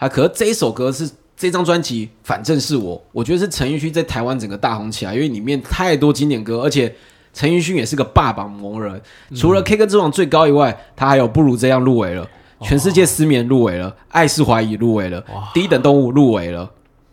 [0.00, 6.92] 啊，可是这一首歌是这张专辑，反正是我，我觉得是陈奕迅在台湾整个大红起来，因为里面太多经典歌，而且
[7.34, 9.00] 陈奕迅也是个霸榜魔人。
[9.36, 12.26] 除了 K 歌之王最高以外，他还有不如这样入围了，
[12.62, 15.22] 全世界失眠入围了，爱是怀疑入围了，
[15.52, 16.70] 低等动物入围了，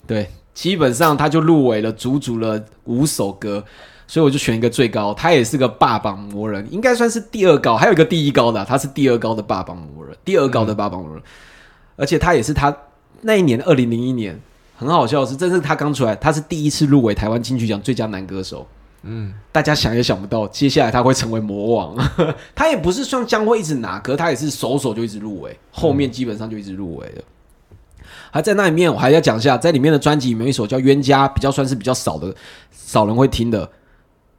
[0.08, 3.62] 对，基本上他就入围了，足足了五首歌。
[4.10, 11.22] 所以我就选一个最高，他也是个霸榜魔人，应该算是第二高，还有一个第一高的啊、他是第二高的霸榜魔人，第二高的霸榜魔人，
[11.98, 12.74] 而且他也是他
[13.22, 14.40] 那一年二零零一年
[14.78, 18.66] 很好笑的是，这是他刚出来，他是第一次入围台湾金曲奖最佳男歌手。
[19.04, 21.96] 嗯，大家想也想不到，接下来他会成为魔王。
[22.56, 27.24] 他也不是像将会一直拿，可是他也是首首就一直入围，后面基本上就一直入围了。
[28.32, 32.34] 还在那里面，我还要讲一下，在里面的专辑里面有一首叫《冤家》，比较算是比较少的，
[32.72, 33.70] 少人会听的，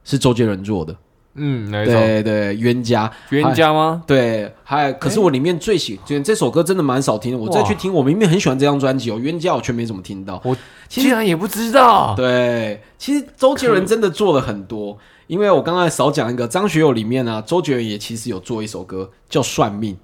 [0.03, 0.95] 是周杰伦做的。
[1.35, 1.71] 嗯？
[1.71, 4.03] 对对，冤家，冤家吗？
[4.05, 7.37] 对，还可是我里面最喜，就这首歌真的蛮少听的。
[7.37, 10.41] 我再去听，我明明很喜欢这张专辑哦，《冤家》我却没怎么听到。
[10.43, 10.55] 我
[10.87, 12.13] 竟然也不知道。
[12.15, 14.97] 对，其实周杰伦真的做了很多，
[15.27, 19.95] 因为我刚才少讲一个，张学友里面呢、周杰伦也其实有做一首歌叫《算命》，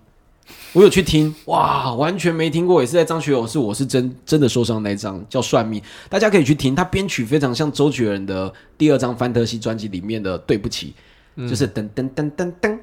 [0.73, 10.93] 我有去听，哇，完全没听过，也是在张学友是我是真真的受伤那一张叫《算命》，大家可以去听，他编曲非常像周杰伦的第二张范特西专辑里面的《对不起》，
[11.37, 12.77] 就是噔噔噔噔噔。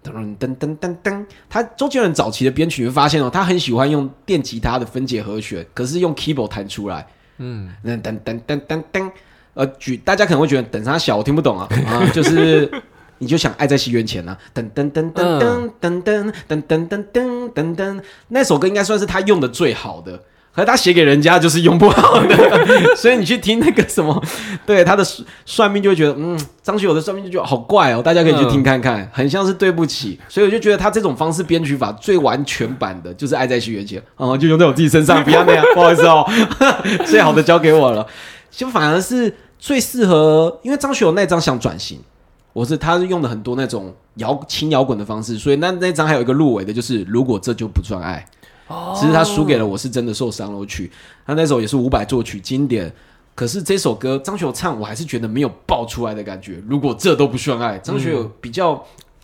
[0.00, 7.06] 噔噔噔噔噔，他周杰伦早期的编曲，你会发现哦，他很喜欢用电吉他的分解和弦，可是用 keyboard 弹出来。
[7.38, 9.10] 嗯，噔噔噔噔噔噔，
[9.54, 12.70] 呃，举大家可能会觉得等他小，我听不懂啊啊，就是
[13.18, 20.22] 你就想爱在西元前啊，噔噔噔噔噔噔噔噔噔噔噔噔噔，那首歌应该算是他用的最好的。
[20.54, 22.66] 可是他写给人家就是用不好的，
[22.96, 24.20] 所以你去听那个什么，
[24.66, 36.28] 对他的算算命就会觉得，嗯，张学友的算命就觉得好怪哦，大家可以去听看看，很像是对不起，所以我就觉得他这种方式编曲法最完全版的就是《爱在西元前》，哦，就用在我自己身上，不要那样，不好意思哦，
[37.06, 38.04] 最好的交给我了，
[38.50, 42.00] 就反而是最适合，因为张学友那张想转型，
[42.52, 48.26] 我是他是用的很多那种摇轻摇滚的方式，所以那那张还有一个入围的就是如果这就不算爱。
[48.98, 50.90] 只是他输给了我是真的受伤了曲，
[51.26, 52.92] 他那首也是伍佰作曲经典，
[53.34, 56.62] 可是这首歌张学友唱，我还是觉得没有爆出来的感觉。
[56.66, 58.74] 如果这都不算爱，张学友比较、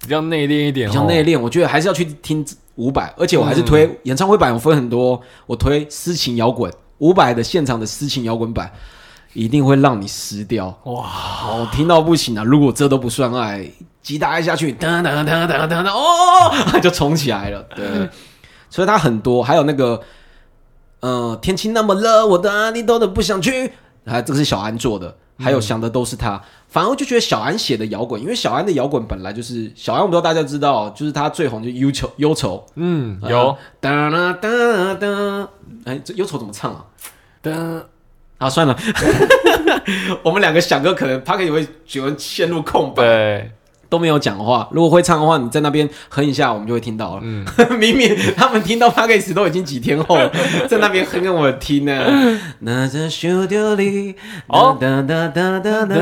[0.01, 2.45] 比较内敛一点，比较内敛，我觉得还是要去听
[2.77, 8.71] 伍佰，而且我还是推、演唱会版，我分很多，我推私情摇滚，伍佰的现场的私情摇滚版。
[9.37, 11.03] 一定会让你湿掉哇！
[11.03, 12.45] 好听到不行啊！
[12.45, 13.69] 如果这都不算爱，
[14.01, 17.61] 吉他一下去，噔噔噔噔噔噔，哦， 就冲起来了。
[17.75, 18.09] 对，
[18.75, 20.01] 所以他很多，还有那个
[20.99, 23.71] 呃，天气那么热，我的阿里都不想去。
[24.05, 26.43] 还这个是小安做的，还有想的都是他。
[26.67, 32.67] 反而我就觉得小安写的摇滚，因为小安的摇滚本来就是小安，我不知道大家知道，就是他最红就忧愁忧愁。
[32.75, 34.49] 嗯，有哒啦哒
[34.95, 35.49] 哒，
[35.85, 36.85] 哎，这忧愁怎么唱啊？
[37.43, 37.53] 哒
[38.39, 38.77] 啊，算了，
[40.25, 43.53] 我们两个想歌可能他可以会觉得陷入空白，对，
[43.89, 44.69] 都没有讲话。
[44.73, 47.21] 如果会唱的话，你在那边哼一下，我们就会听到了。
[47.23, 47.45] 嗯，
[47.79, 50.31] 明明他们听到 p c a g e 都已经几天后了，
[50.69, 52.39] 在那边哼给我听呢。
[52.61, 54.15] 那这修丢里，
[54.49, 55.97] 哦哒哒哒哒哒，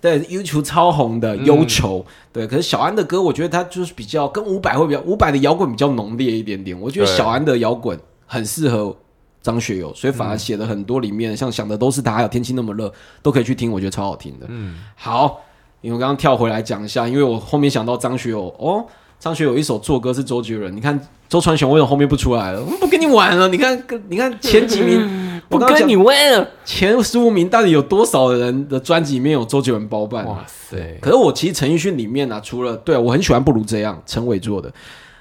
[0.00, 2.04] 对，YouTube 超红的忧愁。
[2.32, 6.78] 对，可是小安的歌，我觉得他就是比较跟伍佰会比较，伍佰的摇滚比较浓烈一点点。
[6.78, 8.94] 我觉得小安的摇滚很适合
[9.42, 12.92] 张学友，所以反而写的很多里面像想的都是他，还有天气那么热，
[13.22, 14.46] 都可以去听，我觉得超好听的。
[14.48, 15.40] 嗯，好，
[15.80, 18.84] 因为我刚刚跳回来讲一下，因为我后面想到张学友哦，
[19.18, 20.98] 张学友一首作歌是周杰伦，你看
[21.28, 22.62] 周传雄为什么后面不出来了？
[22.64, 26.48] 我不跟你玩了，你看，你看前几名，我刚刚讲玩了。
[26.64, 30.44] 前十五名到底有多少人的专辑里面有周杰伦包办、哇啊？
[30.46, 34.72] 塞，可是我其实陈奕迅里面呢、除了对我很喜欢不如这样，陈伟做的，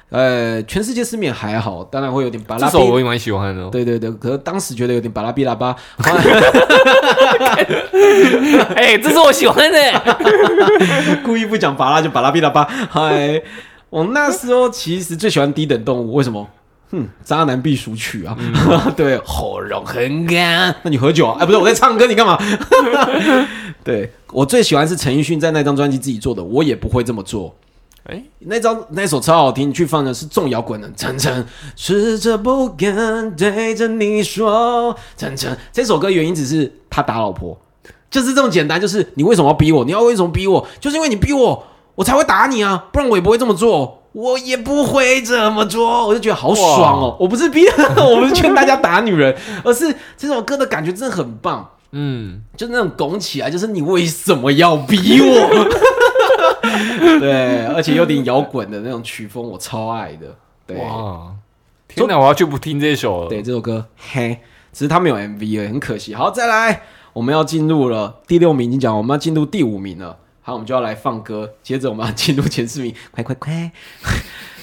[0.09, 2.71] 呃，全世界失眠还好，当然会有点巴拉比。
[2.71, 3.69] 这首我也蛮喜欢的哦。
[3.69, 5.75] 对对对，可是当时觉得有点巴拉比拉巴，
[8.75, 9.77] 哎，这是我喜欢的。
[11.25, 12.63] 故意不讲巴拉就巴拉比拉巴。
[12.89, 13.41] 嗨，
[13.89, 16.47] 我那时候其实最喜欢低等动物，为什么？
[16.89, 18.37] 哼，渣男必属曲啊！
[18.95, 20.73] 对，喉咙很干。
[20.83, 21.35] 那你喝酒啊？
[21.41, 22.39] 哎，不是，我在唱歌，你干嘛？
[23.83, 27.53] 对我最喜欢是陈奕迅在那张专辑自己做的，我也不会这么做。
[28.07, 37.59] 哎，那张那首超好听，你去放的是重摇滚的，晨晨试着不敢对着你说，晨晨这首歌原因只是他打老婆，
[38.09, 39.83] 就是这么简单，就是你为什么要逼我？
[39.83, 40.65] 你要为什么逼我？
[40.79, 41.65] 就是因为你逼我，
[41.95, 47.17] 我才会打你啊，不然我也不会这么做，我也不会这么做，我就觉得好爽哦！
[47.19, 47.65] 我不是逼，
[47.99, 49.35] 我不是劝大家打女人，
[49.65, 51.71] 而是这首歌的感觉真的很棒。
[51.91, 55.67] 嗯，就那种拱起来，就是你为什么要逼我？
[57.19, 60.35] 对，而且有点摇滚的那种曲风，我超爱的。
[60.65, 61.35] 对，哇，
[61.87, 63.29] 天哪，我要去不听这首了。
[63.29, 64.39] 对，这首歌嘿，
[64.73, 66.13] 只是它没有 MV 而已，很可惜。
[66.13, 66.83] 好，再来，
[67.13, 70.17] 我们要进入了第六名，已经讲，我们要进入第五名了。
[70.41, 73.71] 好，我们就要来放歌，接着我们要进入前四名，快快快！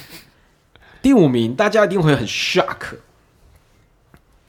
[1.01, 2.97] 第五名，大家一定会很 shock，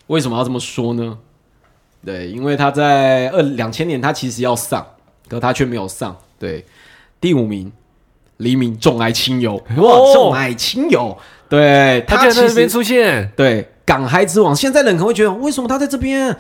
[0.06, 1.18] 为什么要这么说呢？
[2.04, 4.86] 对，因为他在二两千年，他其实要上，
[5.28, 6.16] 可他却没有上。
[6.38, 6.64] 对，
[7.20, 7.72] 第五名，
[8.38, 11.16] 黎明《重爱亲友》 哇，哦《重爱亲友》，
[11.48, 16.36] 对他在那边出现，对，港嗨之王，现在人可能会觉得为什么他在这边？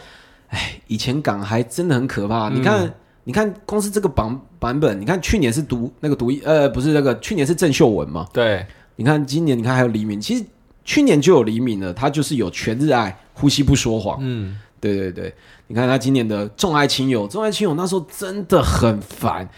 [0.48, 2.48] 哎，以前港嗨真的很可怕。
[2.50, 2.92] 你看，
[3.24, 8.26] 你看，光是这个版版本，你看去年是独那个独一，呃，不是那个，去年是郑秀文嘛？
[8.32, 8.64] 对，
[8.96, 10.44] 你看今年，你看还有黎明，其实
[10.84, 14.18] 去年就有黎明了，他就是有全日爱，呼吸不说谎。
[14.20, 15.34] 嗯，对对对，
[15.68, 19.48] 你看他今年的《重爱亲友》，《重爱亲友》那时候真的很烦。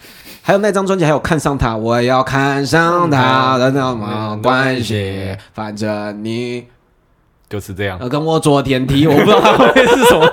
[0.41, 6.65] 还有那张专辑，还有看上他，我要看上他的那么关系，反正你
[7.47, 7.99] 就是这样。
[7.99, 10.27] 呃，跟我坐电梯，我不知道他会是什么。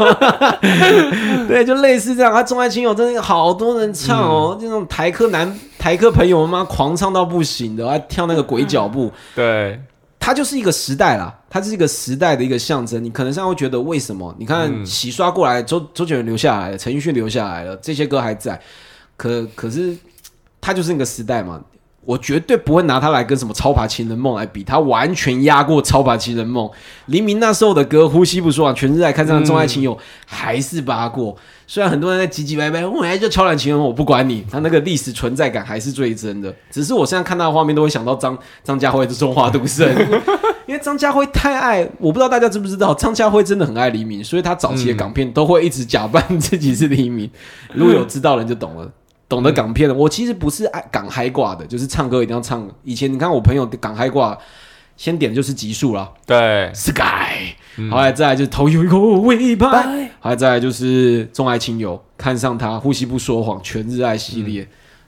[1.49, 2.33] 对，就类似这样。
[2.33, 9.13] 他《重爱亲友》真的好多人唱哦，这种台客男台客朋友妈狂唱到不行的，还跳那个鬼脚步。
[9.35, 9.79] 对，
[10.27, 13.03] 它就是一个时代啦，它是一个时代的一个象征。
[13.03, 14.35] 你可能现在会觉得，为什么？
[14.37, 18.61] 你看嗯洗刷过来，周周杰伦留下来了，陈奕迅留下来了，这些歌还在。
[19.17, 19.97] 可可是，
[20.61, 21.63] 它就是那个时代嘛。
[22.07, 26.67] 我绝对不会拿它来跟什么《超爬情人梦》来比，它完全压过《超爬情人梦》。
[27.07, 31.37] 黎明那时候的歌《呼吸不说啊》，全是在看上《重爱情友》还是扒过。
[31.67, 36.55] 虽然很多人在唧唧歪歪，我来就《超然情人梦》，我不管你，他那个历史存在感还是最真的。
[36.71, 39.93] 只是我现在看到的画面，都会想到张张家辉的《中华独胜》，
[40.67, 47.29] 因为张家辉太爱，我不知道大家知不知道，张家辉真的很爱黎明，所以他早期的港片都会一直假扮自己是黎明。
[47.75, 48.89] 如果有知道的人就懂了。
[49.29, 52.69] 懂得港片的，我其实不是爱港嗨挂的，就是唱歌一定要唱。
[52.85, 54.39] 以前你看我朋友港嗨挂，
[54.97, 56.11] 先点的就是极速啦。
[56.25, 57.55] 对，，Sky，
[57.91, 59.83] 后来再来就是头有一个尾巴，
[60.21, 64.67] 后来再来就是重爱亲友，看上他，呼吸不说谎，全日爱系列，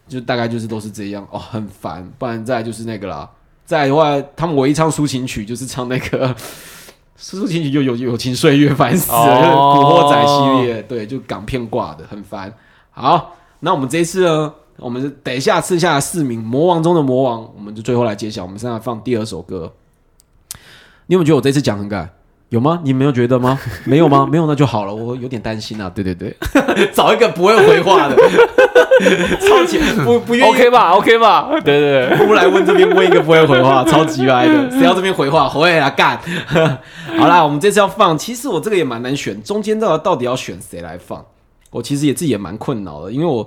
[0.09, 2.07] 就大概就是都是这样哦，很烦。
[2.19, 3.31] 不然再来就是那个啦，
[3.65, 6.35] 再来的话，他们唯一唱抒情曲就是唱那个
[7.19, 12.53] 抒情曲，就有友情岁月，烦死了，古惑仔系列，对，就港片挂的，很烦。
[12.91, 18.43] 好，那我们这一次呢，我们等一下剩下的四名魔王中的魔王，我们就最后来揭晓。
[18.43, 19.73] 我们现在放第二首歌。
[21.07, 22.09] 你有没有觉得我这次讲很赶？
[22.51, 22.81] 有吗？
[22.83, 23.59] 你没有觉得吗？
[23.85, 24.27] 没有吗？
[24.31, 25.91] 没有那就好了，我有点担心啊。
[25.95, 26.35] 对对对，
[26.95, 28.17] 找一个不会回话的，
[29.47, 31.49] 超级不不愿意 OK 吧？OK 吧？
[31.65, 35.47] 对对对，不来问这边问一个不会回话，超级歪的，谁要这边回话？
[35.47, 36.19] 回来，干！
[37.19, 41.25] 好啦，我们这次要放，其实我这个也蛮难选，中间到底到底要选谁来放？
[41.71, 43.47] 我其实也自己也蛮困扰的，因为我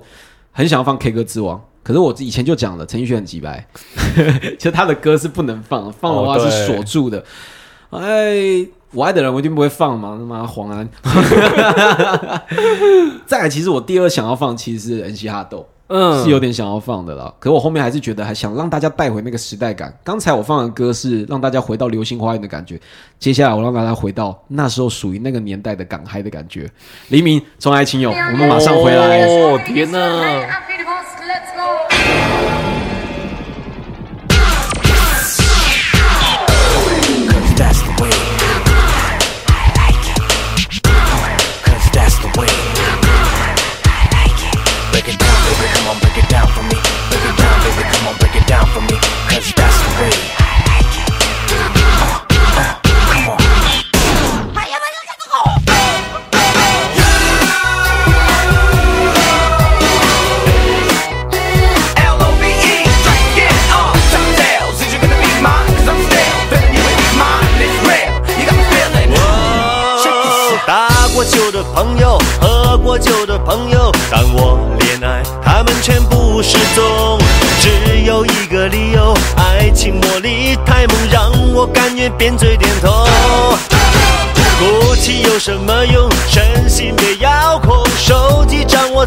[0.52, 3.66] 很想要放 K 歌之王，可是我以前就讲了，陈奕迅很鸡白，
[4.58, 7.24] 其实他的歌是不能放，放的话是锁住的。
[7.90, 10.88] 哎，我爱的人我一定不会放嘛，他妈黄安。
[13.26, 15.66] 再来，其实我第二想要放其实是恩熙哈豆。
[15.92, 17.32] 嗯是有点想要放的啦。
[17.38, 19.92] 可我后面还是觉得还想让大家带回那个时代感。
[20.02, 22.80] 刚才我放的歌是让大家回到《流星花园》的感觉，
[23.18, 26.70] 接下来我让大家回到那时候属于那个年代的港嗨的感觉。
[27.08, 29.26] 黎明，重爱亲友，我们马上回来。
[29.26, 30.00] 哦天哪！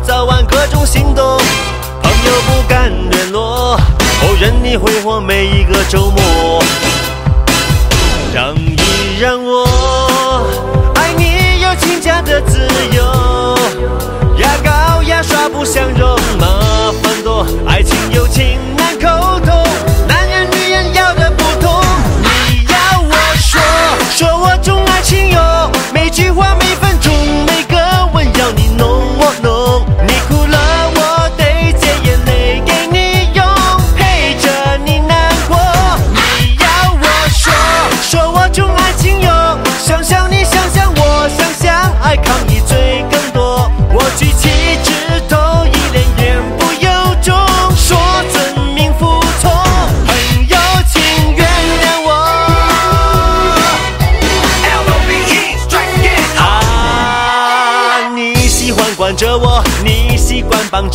[0.06, 1.40] 早晚各种行动。
[2.04, 6.64] 朋友不敢联络，哦，任你挥霍每一个周末。
[8.32, 9.66] 让一让我
[10.96, 13.04] 爱你有请假的自由，
[14.38, 17.95] 牙膏牙刷不相容，麻烦多，爱情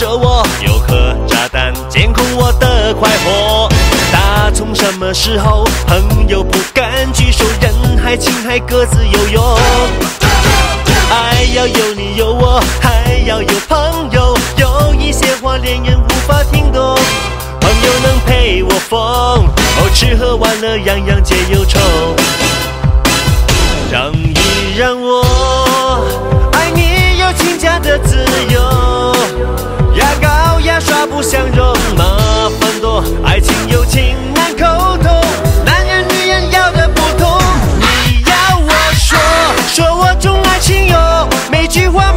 [0.01, 3.69] 着我，有颗炸弹监控我的快活。
[4.11, 9.59] 打从什么时候，朋友不敢举手，人海情海各自游泳。
[11.11, 16.99] 爱要有你有我，还要有朋友，有一些话连人无法听懂。
[17.61, 21.79] 朋友能陪我疯，哦，吃喝玩乐样样皆忧愁。
[23.93, 25.23] 让一让我
[26.53, 28.61] 爱你有请假的自由，
[29.95, 35.21] 牙膏牙刷不相容，麻烦多，爱情友情难沟通，
[35.65, 37.39] 男人女人要的不同。
[37.79, 39.19] 你要我说，
[39.67, 40.97] 说我重爱情友，
[41.51, 42.10] 每句话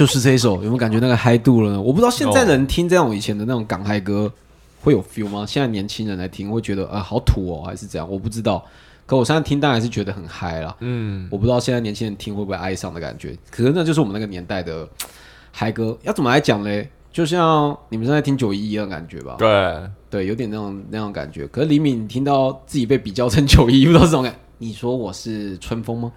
[0.00, 1.78] 就是这一首，有没有感觉那个嗨度了呢？
[1.78, 4.32] 我不知道现在人听这种以前的那种港嗨歌
[4.80, 5.44] 会有 feel 吗？
[5.46, 8.10] 现在年轻人来听会觉得啊、好土哦，还是怎样？
[8.10, 8.64] 我不知道。
[9.04, 10.74] 可我现在听当然是觉得很嗨啦。
[10.80, 14.88] 嗯，我不知道现在年轻人听会不会爱上的感觉，可是那就是我们那个年代的
[15.52, 15.94] 嗨歌。
[16.04, 16.88] 要怎么来讲嘞？
[17.12, 19.36] 就像你们现在听九一一样的感觉吧？
[19.38, 19.78] 对，
[20.08, 21.46] 对，有点那种那种感觉。
[21.48, 24.34] 可是李敏听到自己被比较成九一，不知道这种感。
[24.62, 26.12] 你说我是春风吗？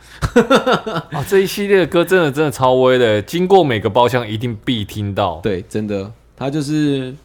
[1.12, 5.40] 啊，这一系列的歌真的真的超威的，经过每个包厢一定必听到。
[5.42, 7.16] 对，真的，他就是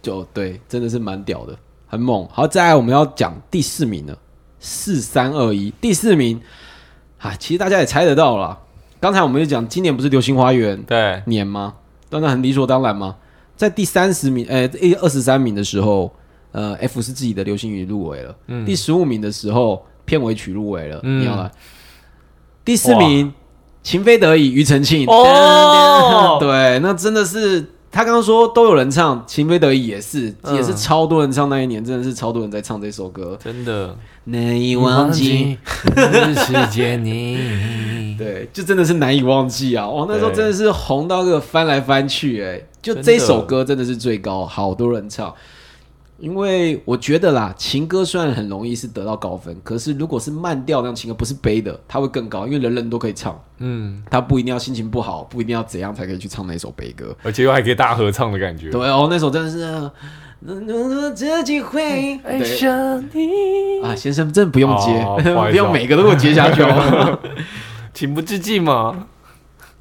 [0.00, 1.58] 就对，真的是蛮屌的，
[1.88, 2.24] 很猛。
[2.30, 4.16] 好，再来我们要讲第四名了，
[4.60, 6.40] 四三二一，第四名
[7.18, 8.56] 啊，其实大家也猜得到了。
[9.00, 11.74] 刚才我们就讲，今年不是流星花园对，年吗？
[12.08, 13.16] 当然很理所当然吗？
[13.56, 16.14] 在第三十名，呃，一二十三名的时候，
[16.52, 18.36] 呃，F 是自己的流星雨入围了。
[18.46, 20.98] 嗯第十五名的时候，片尾曲入围了。
[21.02, 21.50] 嗯你要来。
[22.64, 23.32] 第四名，
[23.82, 25.06] 情非得已，庾澄庆。
[25.06, 27.60] 哦 对，那真的是
[27.92, 31.48] 他刚刚说都有人唱，情非得已也是，嗯也是超多人唱。
[31.48, 33.38] 那一年真的是超多人在唱这首歌。
[33.42, 35.58] 真的难以忘记，
[36.34, 38.16] 世界你。
[38.18, 39.86] 对，就真的是难以忘记啊！
[39.86, 45.34] 我，那时候真的是红到个翻来翻去、哎，就这首歌真的是最高，好多人唱。
[46.18, 57.14] 因为我觉得啦，情歌虽然很容易是得到高分，可是如果是慢调那样情歌，不是悲的，它会更高，因为人人都可以唱，嗯，他不一定要心情不好，不一定要怎样才可以去唱那首悲歌。
[57.22, 58.70] 而且又还可以大合唱的感觉。
[58.70, 59.60] 对哦，那首真的是，
[60.46, 67.18] 呃这机会，爱对上你，啊，先生真的不用接，哦不好意思不用每个都给我接下去哦。
[67.92, 69.06] 情不自禁嘛。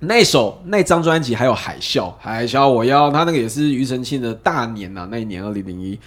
[0.08, 6.00] 那首那张专辑还有海啸，海啸我要他那个也是庾澄庆的大年呐、那一年二零零一。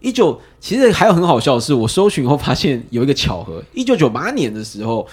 [0.00, 5.04] 一九，其实还有很好笑的是，我搜寻后发现有一个巧合，一九九八年的时候，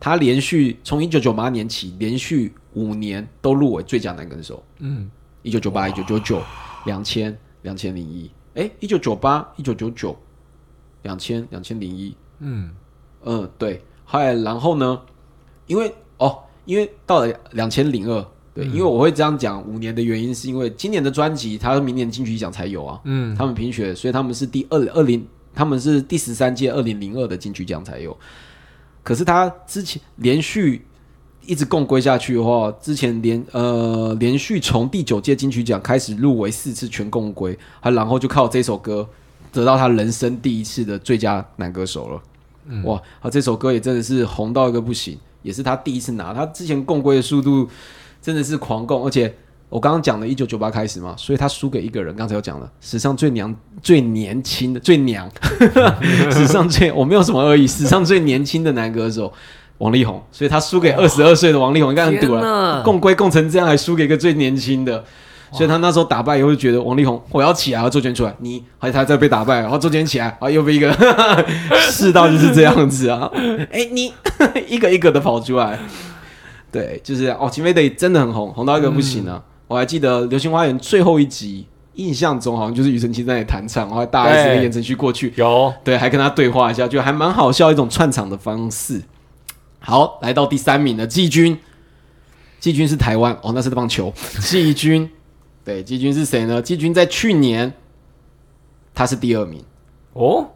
[0.00, 5.08] 他连续从一九九八年起连续五年都入围最佳男歌手，嗯，
[5.42, 6.42] 一九九八、一九九九、
[6.86, 10.18] 两千、两千零一，哎，一九九八、一九九九、
[11.02, 12.70] 两千、两千零一，嗯，
[13.22, 13.80] 嗯，对。
[14.04, 15.00] 后来然后呢，
[15.68, 15.92] 因为哦，
[16.64, 18.24] 因为到了两千零二，
[18.54, 28.16] 对，因为我会这样讲五年的原因，是因为今年的专辑，它明年金曲奖才有啊，嗯，他们评选，所以他们是第二二零，他们是第十三届二零零二的金曲奖才有。
[29.02, 30.86] 可是他之前连续
[31.44, 39.08] 一直共归下去的话，之前连呃连续从第九届金曲奖开始入围四次全共归，还然后就靠这首歌
[39.50, 42.22] 得到他人生第一次的最佳男歌手了。
[42.84, 46.32] 哇，他这首歌也真的是红到一个不行，也是他第一次拿。
[46.32, 47.68] 他之前共归的速度
[48.20, 49.34] 真的是狂共，而且
[49.68, 55.30] 我刚刚讲的，一九九八开始嘛，所以他输给一个人，刚才有讲了，史上最娘、最年轻的、最娘，
[56.30, 59.32] 史上最我没有什么恶意，史上最年轻的男歌手
[59.78, 65.04] 王力宏，所以他输给二十二岁的王力宏，应该很堵了，共归共成这样，还输给一个最年轻的。
[65.52, 70.90] 所以他那时候打败以后就觉得王力宏我要起来，要周杰伦出来，你还他再被打败，然后周杰伦起来，然后又被一个
[71.90, 73.30] 世道就是这样子啊，
[73.70, 74.12] 哎、你
[74.66, 75.78] 一个一个的跑出来，
[76.70, 79.42] 对，就是哦，情非得真的很红，红到一个不行啊！
[79.68, 84.54] 我还记得《流星花园》最后一集，印象中好像就是庾澄庆在那里弹唱，然后大 S 对。
[84.54, 85.72] 跟言承旭过去，有。
[85.84, 89.02] 对，还跟他对话一下，就还蛮好笑一种串场的方式。
[89.80, 91.58] 好，来到第三名的季军，
[92.60, 94.12] 季军是台湾哦，那是棒球。
[94.40, 95.10] 季军，
[95.64, 96.60] 对，季军是谁呢？
[96.60, 97.72] 季军在去年
[98.94, 99.62] 他是第二名，
[100.12, 100.48] 哦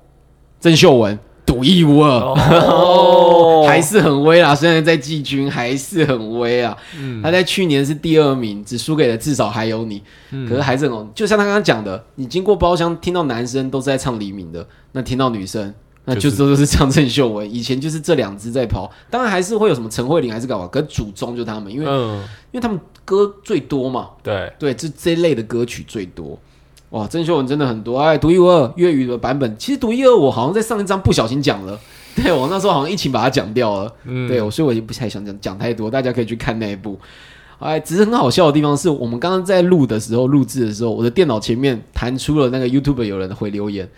[0.60, 2.10] 郑秀文独一无二。
[2.10, 6.76] 哦， 还是很威啦，虽然在季军还是很威啊。
[7.22, 10.02] 他在去年是第二名，只输给了至少还有你，
[10.48, 11.08] 可是还是很。
[11.14, 15.72] 就像他刚刚讲的，你经过包厢听到男生都是在唱黎明的，那听到女生。
[16.08, 22.18] 那就就是都是唱郑秀文，以前就是这两支在跑，当然还是会有什么陈慧琳还是干嘛，可是主宗就他们，因为、嗯，
[22.52, 26.38] 因为他们歌最多嘛，对，对，这这一类的歌曲最多。
[26.90, 31.78] 哇，郑秀文真的很多，哎，独一无二粤语的版本，其实独一无二我好像在上一章不小心讲了，
[32.22, 36.98] 对我那时候好像一起把它讲掉了，嗯，对，我所以我也不太想讲讲太多，大家可以去看那一部。
[37.58, 43.88] 哎，只是很好笑的地方是我们刚刚在录的时候，录制的时候，我的电脑前面弹出了那个 YouTube 有人回留言，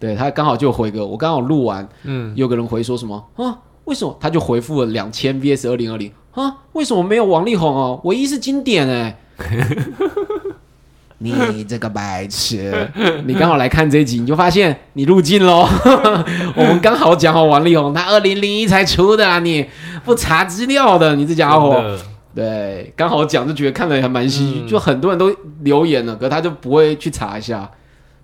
[0.00, 3.58] 对他刚好就回个，我刚好录完，嗯，有个人回说什么啊？
[3.84, 4.16] 为什么？
[4.18, 6.56] 他就回复了两千 VS 二零二零啊？
[6.72, 8.00] 为什么没有王力宏哦？
[8.04, 9.16] 唯一是经典哎、
[11.18, 12.88] 你这个白痴！
[13.26, 15.66] 你刚好来看这一集，你就发现你入境喽。
[16.56, 19.66] 我们刚好讲好王力宏，他二零零一才出的啊，你
[20.04, 21.98] 不查资料的，你这家伙。
[22.34, 25.32] 对，刚好讲就觉得看了还蛮唏嘘，嗯就很多人都
[25.62, 27.70] 留言了，可他就不会去查一下，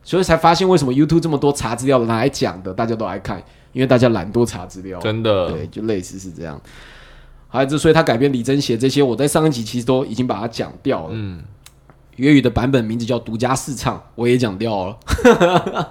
[0.03, 3.41] 所以才发现为什么 YouTube 这么多查资料的拿来讲的，大家都爱看，
[3.73, 4.99] 因为大家懒惰查资料。
[4.99, 6.61] 真的，对，就类似是这样。
[7.51, 11.11] 还有之所以他改编李贞贤这些，我在上一集其实都已经把它讲掉了。
[11.13, 11.43] 嗯，
[12.17, 14.97] 粤语的版本名字叫《独家试唱》，我也讲掉了。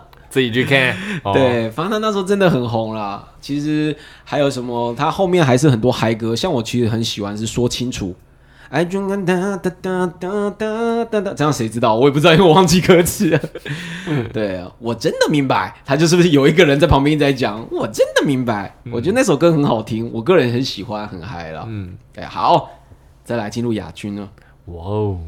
[0.30, 0.96] 自己去看。
[1.24, 3.28] 哦，对，反正他那时候真的很红啦。
[3.42, 8.16] 其实还有什么，他后面还是很多嗨歌，像我其实很喜欢是说清楚。
[8.72, 9.58] Da，
[11.34, 11.96] 这样谁知道？
[11.96, 13.42] 我也不知道，因为我忘记歌词了。
[14.32, 18.76] 对啊，我真的明白，他就是不是有一个人在旁边一直在讲，我真的明白。
[18.92, 21.66] 我觉得那首歌很好听，我个人很喜欢，很嗨了。
[21.68, 22.70] 嗯，对，好，
[23.24, 24.30] 再来进入亚军了。
[24.66, 25.20] 哇哦，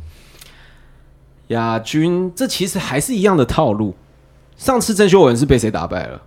[1.48, 3.96] 亚军这其实还是一样的套路。
[4.56, 6.22] 上次郑秀文是被谁打败了？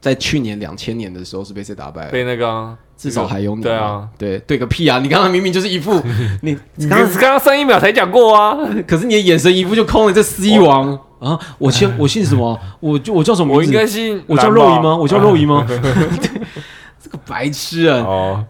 [0.00, 2.10] 在去年两千年的时候是被谁打败了？
[2.10, 3.62] 被那个啊至少还有你。
[3.62, 4.98] 对啊，，对对个屁啊！
[4.98, 6.02] 你刚刚明明就是一副
[6.42, 11.38] 你你刚刚刚上一秒才讲过啊，可是你的眼神一副就空了，这 C 王啊！
[11.58, 12.58] 我姓 我姓什么？
[12.80, 13.72] 我就我叫什么我名字？
[13.72, 14.96] 应该姓我叫肉姨吗？
[14.96, 15.64] 我叫肉姨吗？
[17.00, 17.98] 这个白痴啊！
[18.00, 18.44] 哦，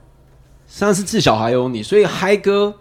[0.67, 2.75] 上次至少还有你，所以嗨哥，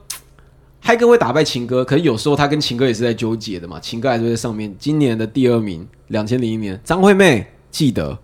[0.79, 3.77] 嗨哥会打败情歌，可是有时候他跟情歌也是在纠结的嘛。
[3.79, 8.17] 情歌还是在上面，今年的第二名，两千零一年，张惠妹记得，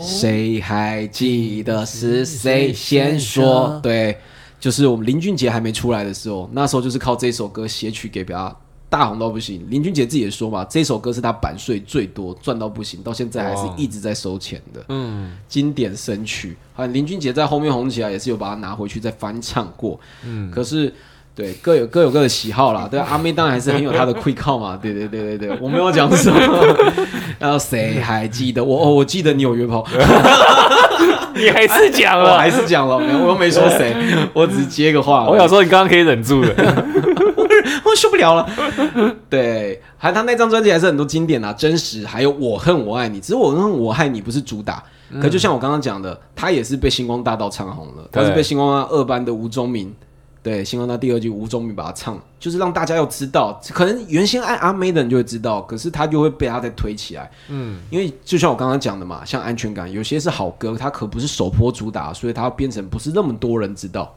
[0.00, 3.78] 谁还记得是谁先说？
[3.82, 4.16] 对，
[4.60, 8.54] 就是我们林俊杰还没出来的时候，那时候就是靠这首歌写曲给他
[8.88, 9.66] 大红到不行。
[9.68, 14.84] 林俊杰自己也说嘛，这首歌是他版税最多，赚到不行，到现在还是一直在收钱的。
[14.88, 20.00] 嗯，经典神曲，好像林俊杰在后面红起来，也是有把它拿回去再翻唱过。
[20.24, 20.92] 嗯，可是
[21.38, 22.86] 对各有各有各的喜好啦。
[22.90, 24.76] 对，阿妹当然还是很有她的 quick call 嘛。
[24.82, 26.40] 对对对对对，我没有讲什么。
[27.38, 28.82] 然后谁还记得我？
[28.82, 29.86] 哦，我记得你有约炮，
[31.36, 33.94] 你还是讲了，我还是讲了，我又没说谁，
[34.34, 35.28] 我只是接个话。
[35.28, 36.52] 我想说你刚刚可以忍住的，
[37.84, 38.44] 我受不了了。
[39.30, 43.20] 对，还有他那张专辑还是很多经典啊，真实，还有我恨我爱你。
[43.20, 44.82] 只是我恨我爱你不是主打，
[45.22, 49.94] 可就像我刚刚讲的，他也是被星光大道唱红了，他是被星光大道二班的吴宗明。
[50.42, 57.30] 对，星光大道第二季吴宗明把它唱，就是让大家要知道，可能原先爱阿妹的人就会知道，可是他就会被他再推起来。
[57.48, 64.14] 嗯，因为就像我刚刚讲的嘛，像安全感，有些是好歌，它可不是首播主打，所以它要变成不是那么多人知道。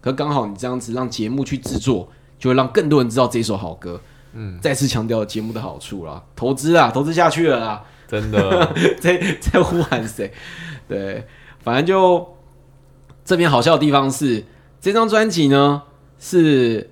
[0.00, 2.08] 可刚好你这样子让节目去制作，
[2.38, 4.00] 就会让更多人知道这一首好歌。
[4.34, 10.32] 嗯，再次强调节目的好处啦，投资啊，投资下去了啦，真的， 在在呼喊谁？
[10.88, 11.26] 对，
[11.60, 12.26] 反正就
[13.24, 14.44] 这边好笑的地方是，
[14.82, 15.80] 这张专辑呢
[16.18, 16.90] 是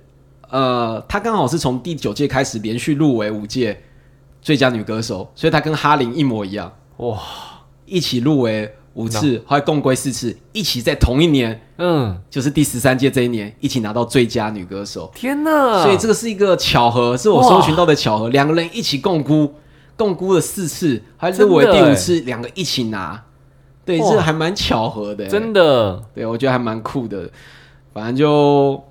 [0.49, 3.81] 呃，他刚好是从第九届开始连续入围五届
[4.41, 7.19] 最佳女歌手，所以他跟哈林一模一样，哇，
[7.85, 15.11] 一起入围五次，后来共归四次，一起在同一年，嗯，就是第十三届这一年，一起拿到最佳女歌手。
[15.13, 18.29] 天哪，所以这个是一个巧合，是我搜寻到的巧合。
[18.29, 19.53] 两个人一起共估，
[19.97, 23.21] 共估了四次，还入围第五次，两个一起拿。
[23.83, 25.29] 对，哇这还蛮巧合的欸。
[25.29, 27.29] 真的，对我觉得还蛮酷的。
[27.93, 28.81] 反正就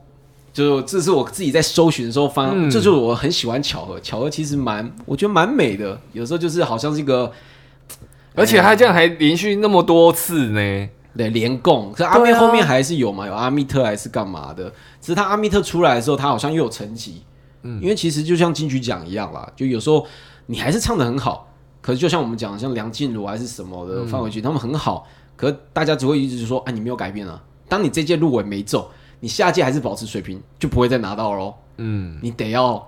[0.52, 3.98] 就这是我自己在搜寻的时候发，嗯这就是我很喜欢巧合。
[4.00, 5.98] 巧合其实蛮，我觉得蛮美的。
[6.12, 7.30] 有时候就是好像是一个
[8.34, 14.70] 而且他这样还连续那么多次呢，对连供，可是阿妹对啊后面还是有嘛，有阿密特还是干嘛的？
[15.00, 17.22] 只是他阿密特出来的时候，他好像又有成绩。
[17.62, 20.06] 嗯，因为其实就像金曲奖一样啦，就有时候
[20.46, 21.48] 你还是唱的很好，
[21.80, 25.06] 可是就像我们讲的，像梁静茹还是什么的范玮琪，他们很好，
[25.36, 27.42] 可是大家只会一直说，哎，你没有改变啊。
[27.70, 28.84] 当你这届入围没中，
[29.20, 31.54] 你下届还是保持水平，就不会再拿到喽。
[31.78, 32.86] 嗯，你得要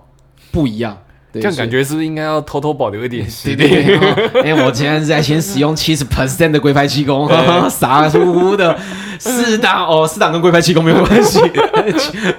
[0.51, 0.99] 不一样。
[1.33, 3.87] 对这样感觉是不是应该要偷偷保留一点实对力？
[3.87, 7.27] 对对，哎、我今天是在先使用七十 percent 的龟派气功，
[7.71, 8.79] 傻乎乎的
[9.19, 11.41] 四档哦，四档跟龟派气功没有关系。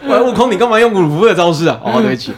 [0.03, 1.81] 喂， 悟空，你干嘛用鲁夫的招式啊？
[1.83, 2.33] 哦，对不起。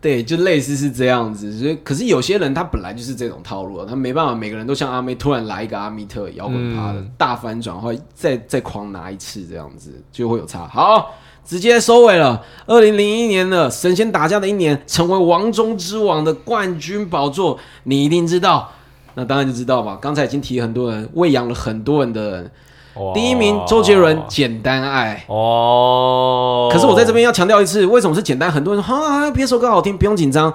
[0.00, 10.66] 对，就类似是这样子，所以可是有些人他本来就是这种套路啊，他没办法，每个人都像阿妹突然来一个阿密特摇滚趴的、嗯大反转，或再再狂拿一次这样子，就会有差。
[10.66, 11.14] 好，
[11.44, 12.42] 直接收尾了。
[12.66, 18.72] 二零零一年的神仙打架的一年，成为王中之王的冠军宝座，你一定知道。
[19.14, 22.50] 那当然就知道嘛，刚才已经提很多人，喂养了很多人的人。
[22.94, 25.24] 哇第一名周杰伦，《简单爱》。
[25.32, 28.50] 哦，可是我在这边要强调一次，为什么是简单？
[28.50, 30.52] 很多人说啊，别首歌好听，不用紧张。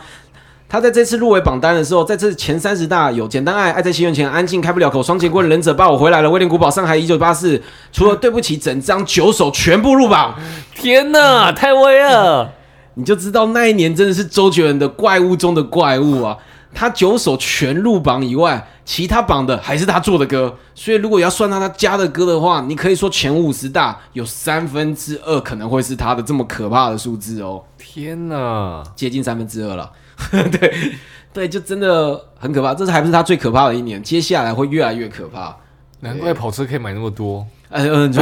[0.67, 7.57] 他在这次入围榜单的时候，在这前三十大有《简单爱》《爱在西元前》《安静开不了口》《双截棍》《忍者爸我回来了》《威廉古堡》《上海一九八四》，
[7.93, 10.33] 除了对不起，整张九首全部入榜，
[10.75, 12.51] 天哪，太威了！
[12.95, 16.35] 你就知道那一年真的是周杰伦的怪物中的怪物啊！
[16.75, 27.63] 他九首全入榜以外，其他榜的还是他做的歌，所以如果要算到他加的歌的话，你可以说前五十大有三分之二可能会是他的这么可怕的数字哦。
[27.77, 29.91] 天哪，接近三分之二了。
[30.51, 30.93] 对
[31.33, 32.73] 对，就真的很可怕。
[32.73, 35.55] 这是还不是他最可怕的一年，接下来会越来越可怕。
[36.01, 37.45] 难怪跑车可以买那么多。
[37.69, 38.13] 呃嗯，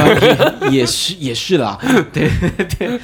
[0.72, 1.78] 也 也是也是啦，
[2.12, 2.28] 对
[2.78, 2.98] 对，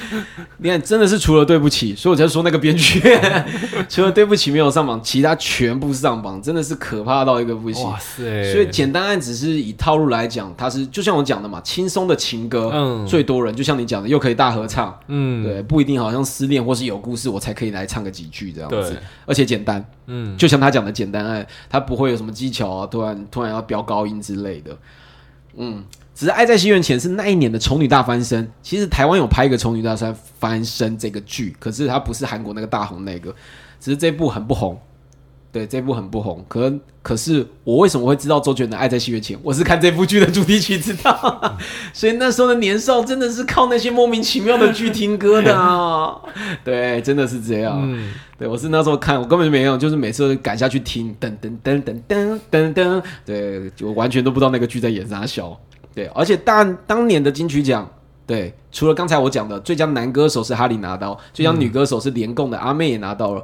[0.57, 3.01] 你看真的是除了对不起，所以我才说那个编剧，
[3.87, 7.85] 除了对不起没有上榜，其他全部上榜，真的是可怕到一个不行。
[7.85, 8.51] 哇塞！
[8.51, 24.75] 所以简单案只是以套路来讲，它是就像我讲的嘛，轻松的情歌，嗯最多人就像你讲的，又可以大合唱，嗯，对，不一定好像失恋或是有故事，我才可以来唱个几句这样子，而且简单，嗯，就像他讲的简单爱，他不会有什么技巧啊，突然突然要飙高音之类的，
[25.57, 25.83] 嗯。
[26.21, 33.33] 只是《爱在西元前》是那一年的《丑女大翻身》，其实台湾有拍一个《丑女大翻翻身》这个剧，可是它不是韩国那个大红那个，
[33.79, 34.79] 只是这部很不红。
[35.51, 36.71] 对，这部很不红，可
[37.01, 39.35] 可是我为什么会知道周杰伦的《爱在西元前》？
[39.43, 41.57] 我是看这部剧的主题曲知道，
[41.91, 46.15] 所以那时候的年少真的是靠那些莫名其妙的剧听歌的啊。
[46.63, 47.79] 对，真的是这样。
[47.81, 55.59] 嗯，对我是那时候看，我根本就没有，就是每次都赶下去听，噔噔噔噔噔噔噔，对，我完全都不知道那个剧在演啥小。
[55.93, 57.89] 对，而且当当年的金曲奖，
[58.25, 63.43] 对，除了刚才我讲的最佳男歌手是哈利拿到，最佳女歌手是联共的阿妹也拿到了。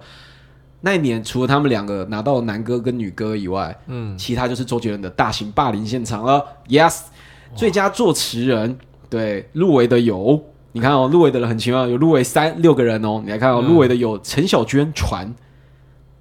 [0.81, 6.43] 那一年除了他们两个拿到男歌跟女歌以外，嗯，其他就是周杰伦的大型霸凌现场了。
[6.69, 7.01] Yes，
[7.55, 8.77] 最佳作词人
[9.09, 10.39] 对入围的有，
[10.73, 13.21] 你看哦，入围的人很奇妙，有入围三六个人哦。
[13.25, 15.27] 你来看哦，入围的有陈小娟《传》，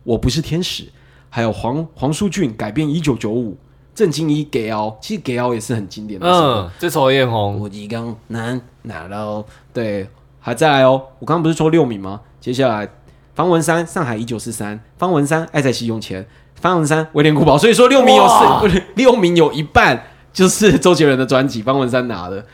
[0.02, 0.84] 我不是天使，
[1.28, 3.58] 还有黄黄舒俊改编一九九五，
[3.96, 6.32] 郑清一给哦，其实给哦也是很经典的歌。
[6.32, 9.42] 嗯，这首也很红，我一刚难拿到，
[9.72, 10.06] 对，
[10.38, 11.02] 还再来哦。
[11.18, 12.20] 我刚刚不是说六名吗？
[12.38, 12.86] 接下来
[13.34, 16.22] 方文山《上海一九四三》，方文山《爱在西用前》，
[16.60, 17.56] 方文山《威廉古堡》。
[17.58, 22.44] 所以说六名有哇四，六名有一半就是周杰伦的专辑，方文山拿的。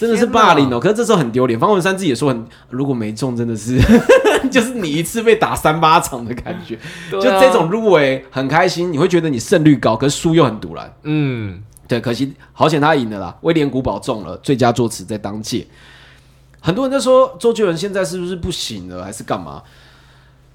[0.00, 0.80] 真的是霸凌哦！
[0.80, 3.78] 可是这时候很丢脸，方文山自己也说很，如果没中，真的是
[4.50, 6.74] 就是你一次被打三巴掌的感觉。
[6.74, 10.90] 啊就这种入围很开心，你会觉得你胜率高，可是输又很堵然。
[11.02, 13.36] 嗯，对，可惜好险他赢了啦。
[13.42, 15.66] 威廉古堡中了最佳作词在当届，
[16.60, 19.62] 很多人在说周杰伦现在是不是不行了，还是干嘛？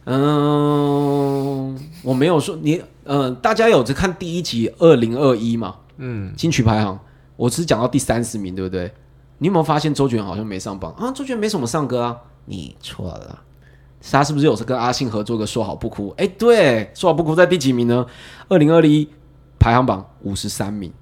[0.05, 5.75] 嗯，我没有说你，嗯、大家有在看第一集二零二一嘛？
[5.97, 6.99] 嗯，金曲排行，
[7.35, 8.91] 我只是讲到第三十名，对不对？
[9.37, 11.11] 你有没有发现周杰伦好像没上榜啊？
[11.11, 12.17] 周杰伦没什么上歌啊？
[12.45, 13.41] 你错了。
[14.11, 16.09] 他是不是有跟阿信合作个《说好不哭》？
[16.15, 18.05] 哎，对，《说好不哭》在第几名呢？
[18.47, 19.09] 二零二一
[19.57, 20.93] 排行榜五十三名。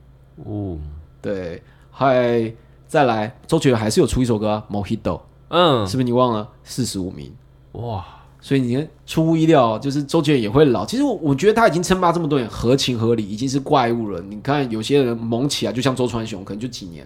[0.46, 0.78] 哦，
[1.22, 1.62] 对，
[1.92, 2.54] 还
[2.88, 5.02] 再来，周杰伦还是有出一首歌、啊《Mojito》，
[5.50, 6.48] 嗯是，不是你忘了？
[6.64, 7.30] 四十五名。
[7.74, 8.06] 哇，
[8.40, 10.86] 所以你看，出乎意料，就是周杰伦也会老。
[10.86, 14.22] 其实我我觉得他已经称霸这么多年，合情合理，已经是怪物了。
[14.22, 17.06] 你看有些人猛起来，就像周传雄，可能就几年。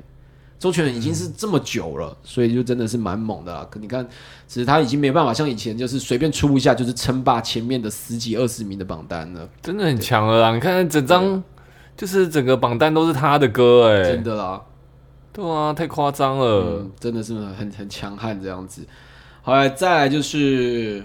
[0.59, 3.67] 周杰伦已经是这么久了，所以就真的是蛮猛的啦。
[3.69, 4.03] 可你看，
[4.47, 10.53] 只是他已经没办法像以前，就是随便出一下就是称霸前面的十几二十名的榜单了，真的很强了啦！
[10.53, 11.43] 你看整张，
[11.95, 14.61] 就是整个榜单都是他的歌，哎真，的啦。
[15.31, 18.81] 对啊，太夸张了嗯，，真的是很很强悍这样子。
[19.43, 21.03] 好来，再来就是，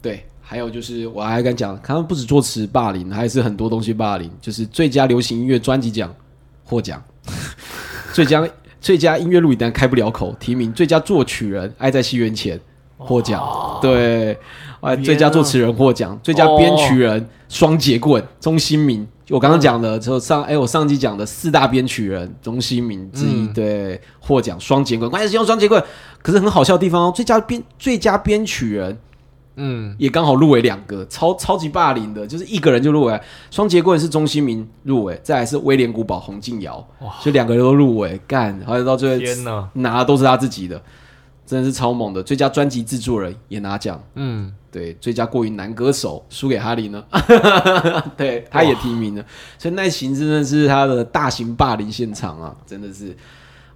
[0.00, 6.14] 对，还有就是我还敢讲，他们不止作词霸凌，还是很多东西霸凌，就是最佳流行音乐专辑奖
[6.64, 7.02] 获奖，
[8.16, 8.48] 最佳
[8.80, 12.58] 最佳音乐录影单开不了口提名，最佳作曲人《爱在西元前》
[12.96, 14.34] 获奖，对，
[14.80, 19.06] 啊，最佳作词人获奖，最佳编曲人双截棍钟新民。
[19.28, 23.52] 我刚刚讲的，就上哎，我上集讲的四大编曲人钟新民之一，嗯。
[23.52, 25.82] 对，获奖双截棍，关键是用双截棍，
[26.22, 28.96] 可是很好笑的地方哦，最佳编最佳编曲人
[29.56, 33.20] 嗯，也刚好入围两个，超超级霸凌的，就是一个人就入围。
[33.50, 36.86] 双节棍是钟新民入围，再来是威廉古堡洪敬尧，
[37.22, 40.80] 就两个人都入围，干，好像到最后天哪，拿的都是他自己的，
[41.44, 42.22] 真的是超猛的。
[42.22, 47.02] 最佳专辑制作人也拿奖，嗯，对，最佳国语男歌手输给哈林呢，
[48.16, 49.24] 对，他也提名了，
[49.58, 53.16] 所以那行真的是他的大型霸凌现场啊，真的是。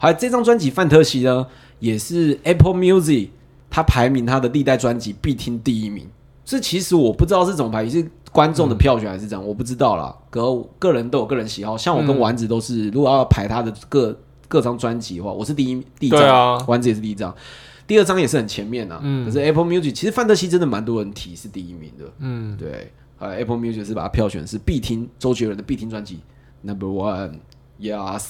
[0.03, 1.47] 还有这张专辑《范特西》呢，
[1.79, 3.29] 也是 Apple Music
[3.71, 6.07] 它排名他的历代专辑必听第一名。
[6.45, 10.13] 这其实我不知道是怎么排，是观众的票选还是这样，我不知道啦。
[10.31, 14.19] 个个人都有个人喜好，像我跟嗯丸子都是，如果要排他的各
[14.49, 16.65] 各张专辑的话，我是第一第一张，啊。
[16.67, 17.33] 丸子也是第一张。
[17.87, 19.25] 第二张也是很前面啊，嗯。
[19.25, 26.21] 可是 Apple Music 其实范特西真的蛮多人提是第一名的，嗯，对，呃，Apple Music 是把它票选是必听周杰伦的必听专辑
[26.63, 28.25] Number One，Yes，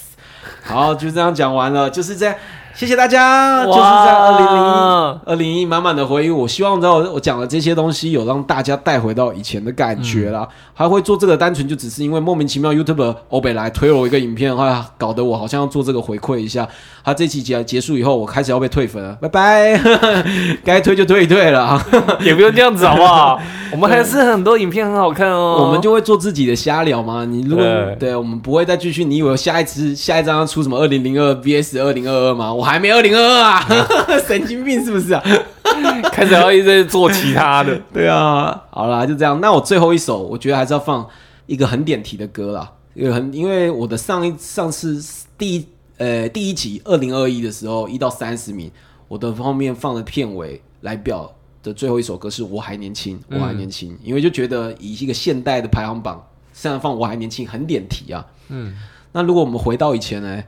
[0.63, 2.35] 好，就这样讲完了，就是这样，
[2.81, 10.49] 谢谢大家，就是在二零零一二零一满满的回忆，我希望知道我讲的这些东西有让大家带回到以前的感觉啦。
[10.73, 16.67] 还会做这个单纯就只是因为莫名其妙 YouTube 欧北来推了我一个影片，的话搞得我好像要做这个回馈一下。
[17.05, 19.81] 他这期节结束以后，我开始要被退粉了，拜拜，
[20.65, 21.87] 该退就退一退了啊。
[22.25, 23.39] 也不用这样子好不好？
[23.73, 25.67] 我们还是很多影片很好看哦。
[25.67, 27.27] 我们就会做自己的瞎聊嘛。
[27.27, 32.53] 你如果对对我们不会再继续，你以为下一次下一张要出什么二零零二 VS 二零二二吗？
[32.53, 33.67] 我还没二零二二啊，
[34.29, 35.21] 神经病是不是啊？
[36.13, 37.77] 开始要一直做其他的。
[37.93, 39.41] 对啊，好啦，就这样。
[39.41, 41.05] 那我最后一首，我觉得还是要放
[41.47, 45.03] 一个很点题的歌啦，因为很因为我的上一上次
[45.37, 45.67] 第一
[45.99, 48.71] 呃第一集二零二一的时候一到三十名，
[49.09, 51.29] 我的后面放的片尾来表
[51.65, 58.25] 的最后一首歌是我还年轻，我还年轻，因为就觉得以一个现代的排行榜，现在放我还年轻很点题啊。
[58.49, 58.77] 嗯，
[59.11, 60.41] 那如果我们回到以前呢？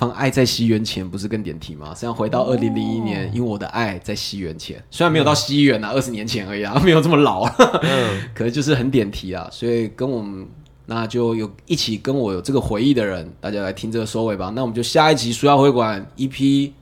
[0.00, 1.88] 放《爱在西元前》不是更点题吗？
[1.90, 7.42] 实际上回到二零零一年，因为我的爱在西元前，虽然没有到西元啊，二十年前而已啊， 没有这么老，
[7.82, 9.46] 嗯， 可是就是很点题啊。
[9.52, 10.46] 所以跟我们
[10.86, 14.50] 那就有一起跟我有这个回忆的人，大家来听这个收尾吧。
[14.56, 16.72] 那我们就下一集书要会馆 EP，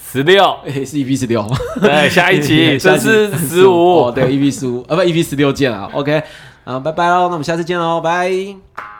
[0.00, 1.44] 十六， 哎、是 EP 十六，
[1.80, 4.04] 对，下一集这是十五。
[4.04, 6.22] 哦，，对，EP 十五啊，不，EP 十六见啊，OK，
[6.62, 8.97] 啊，拜拜喽，那我们下次见喽，拜。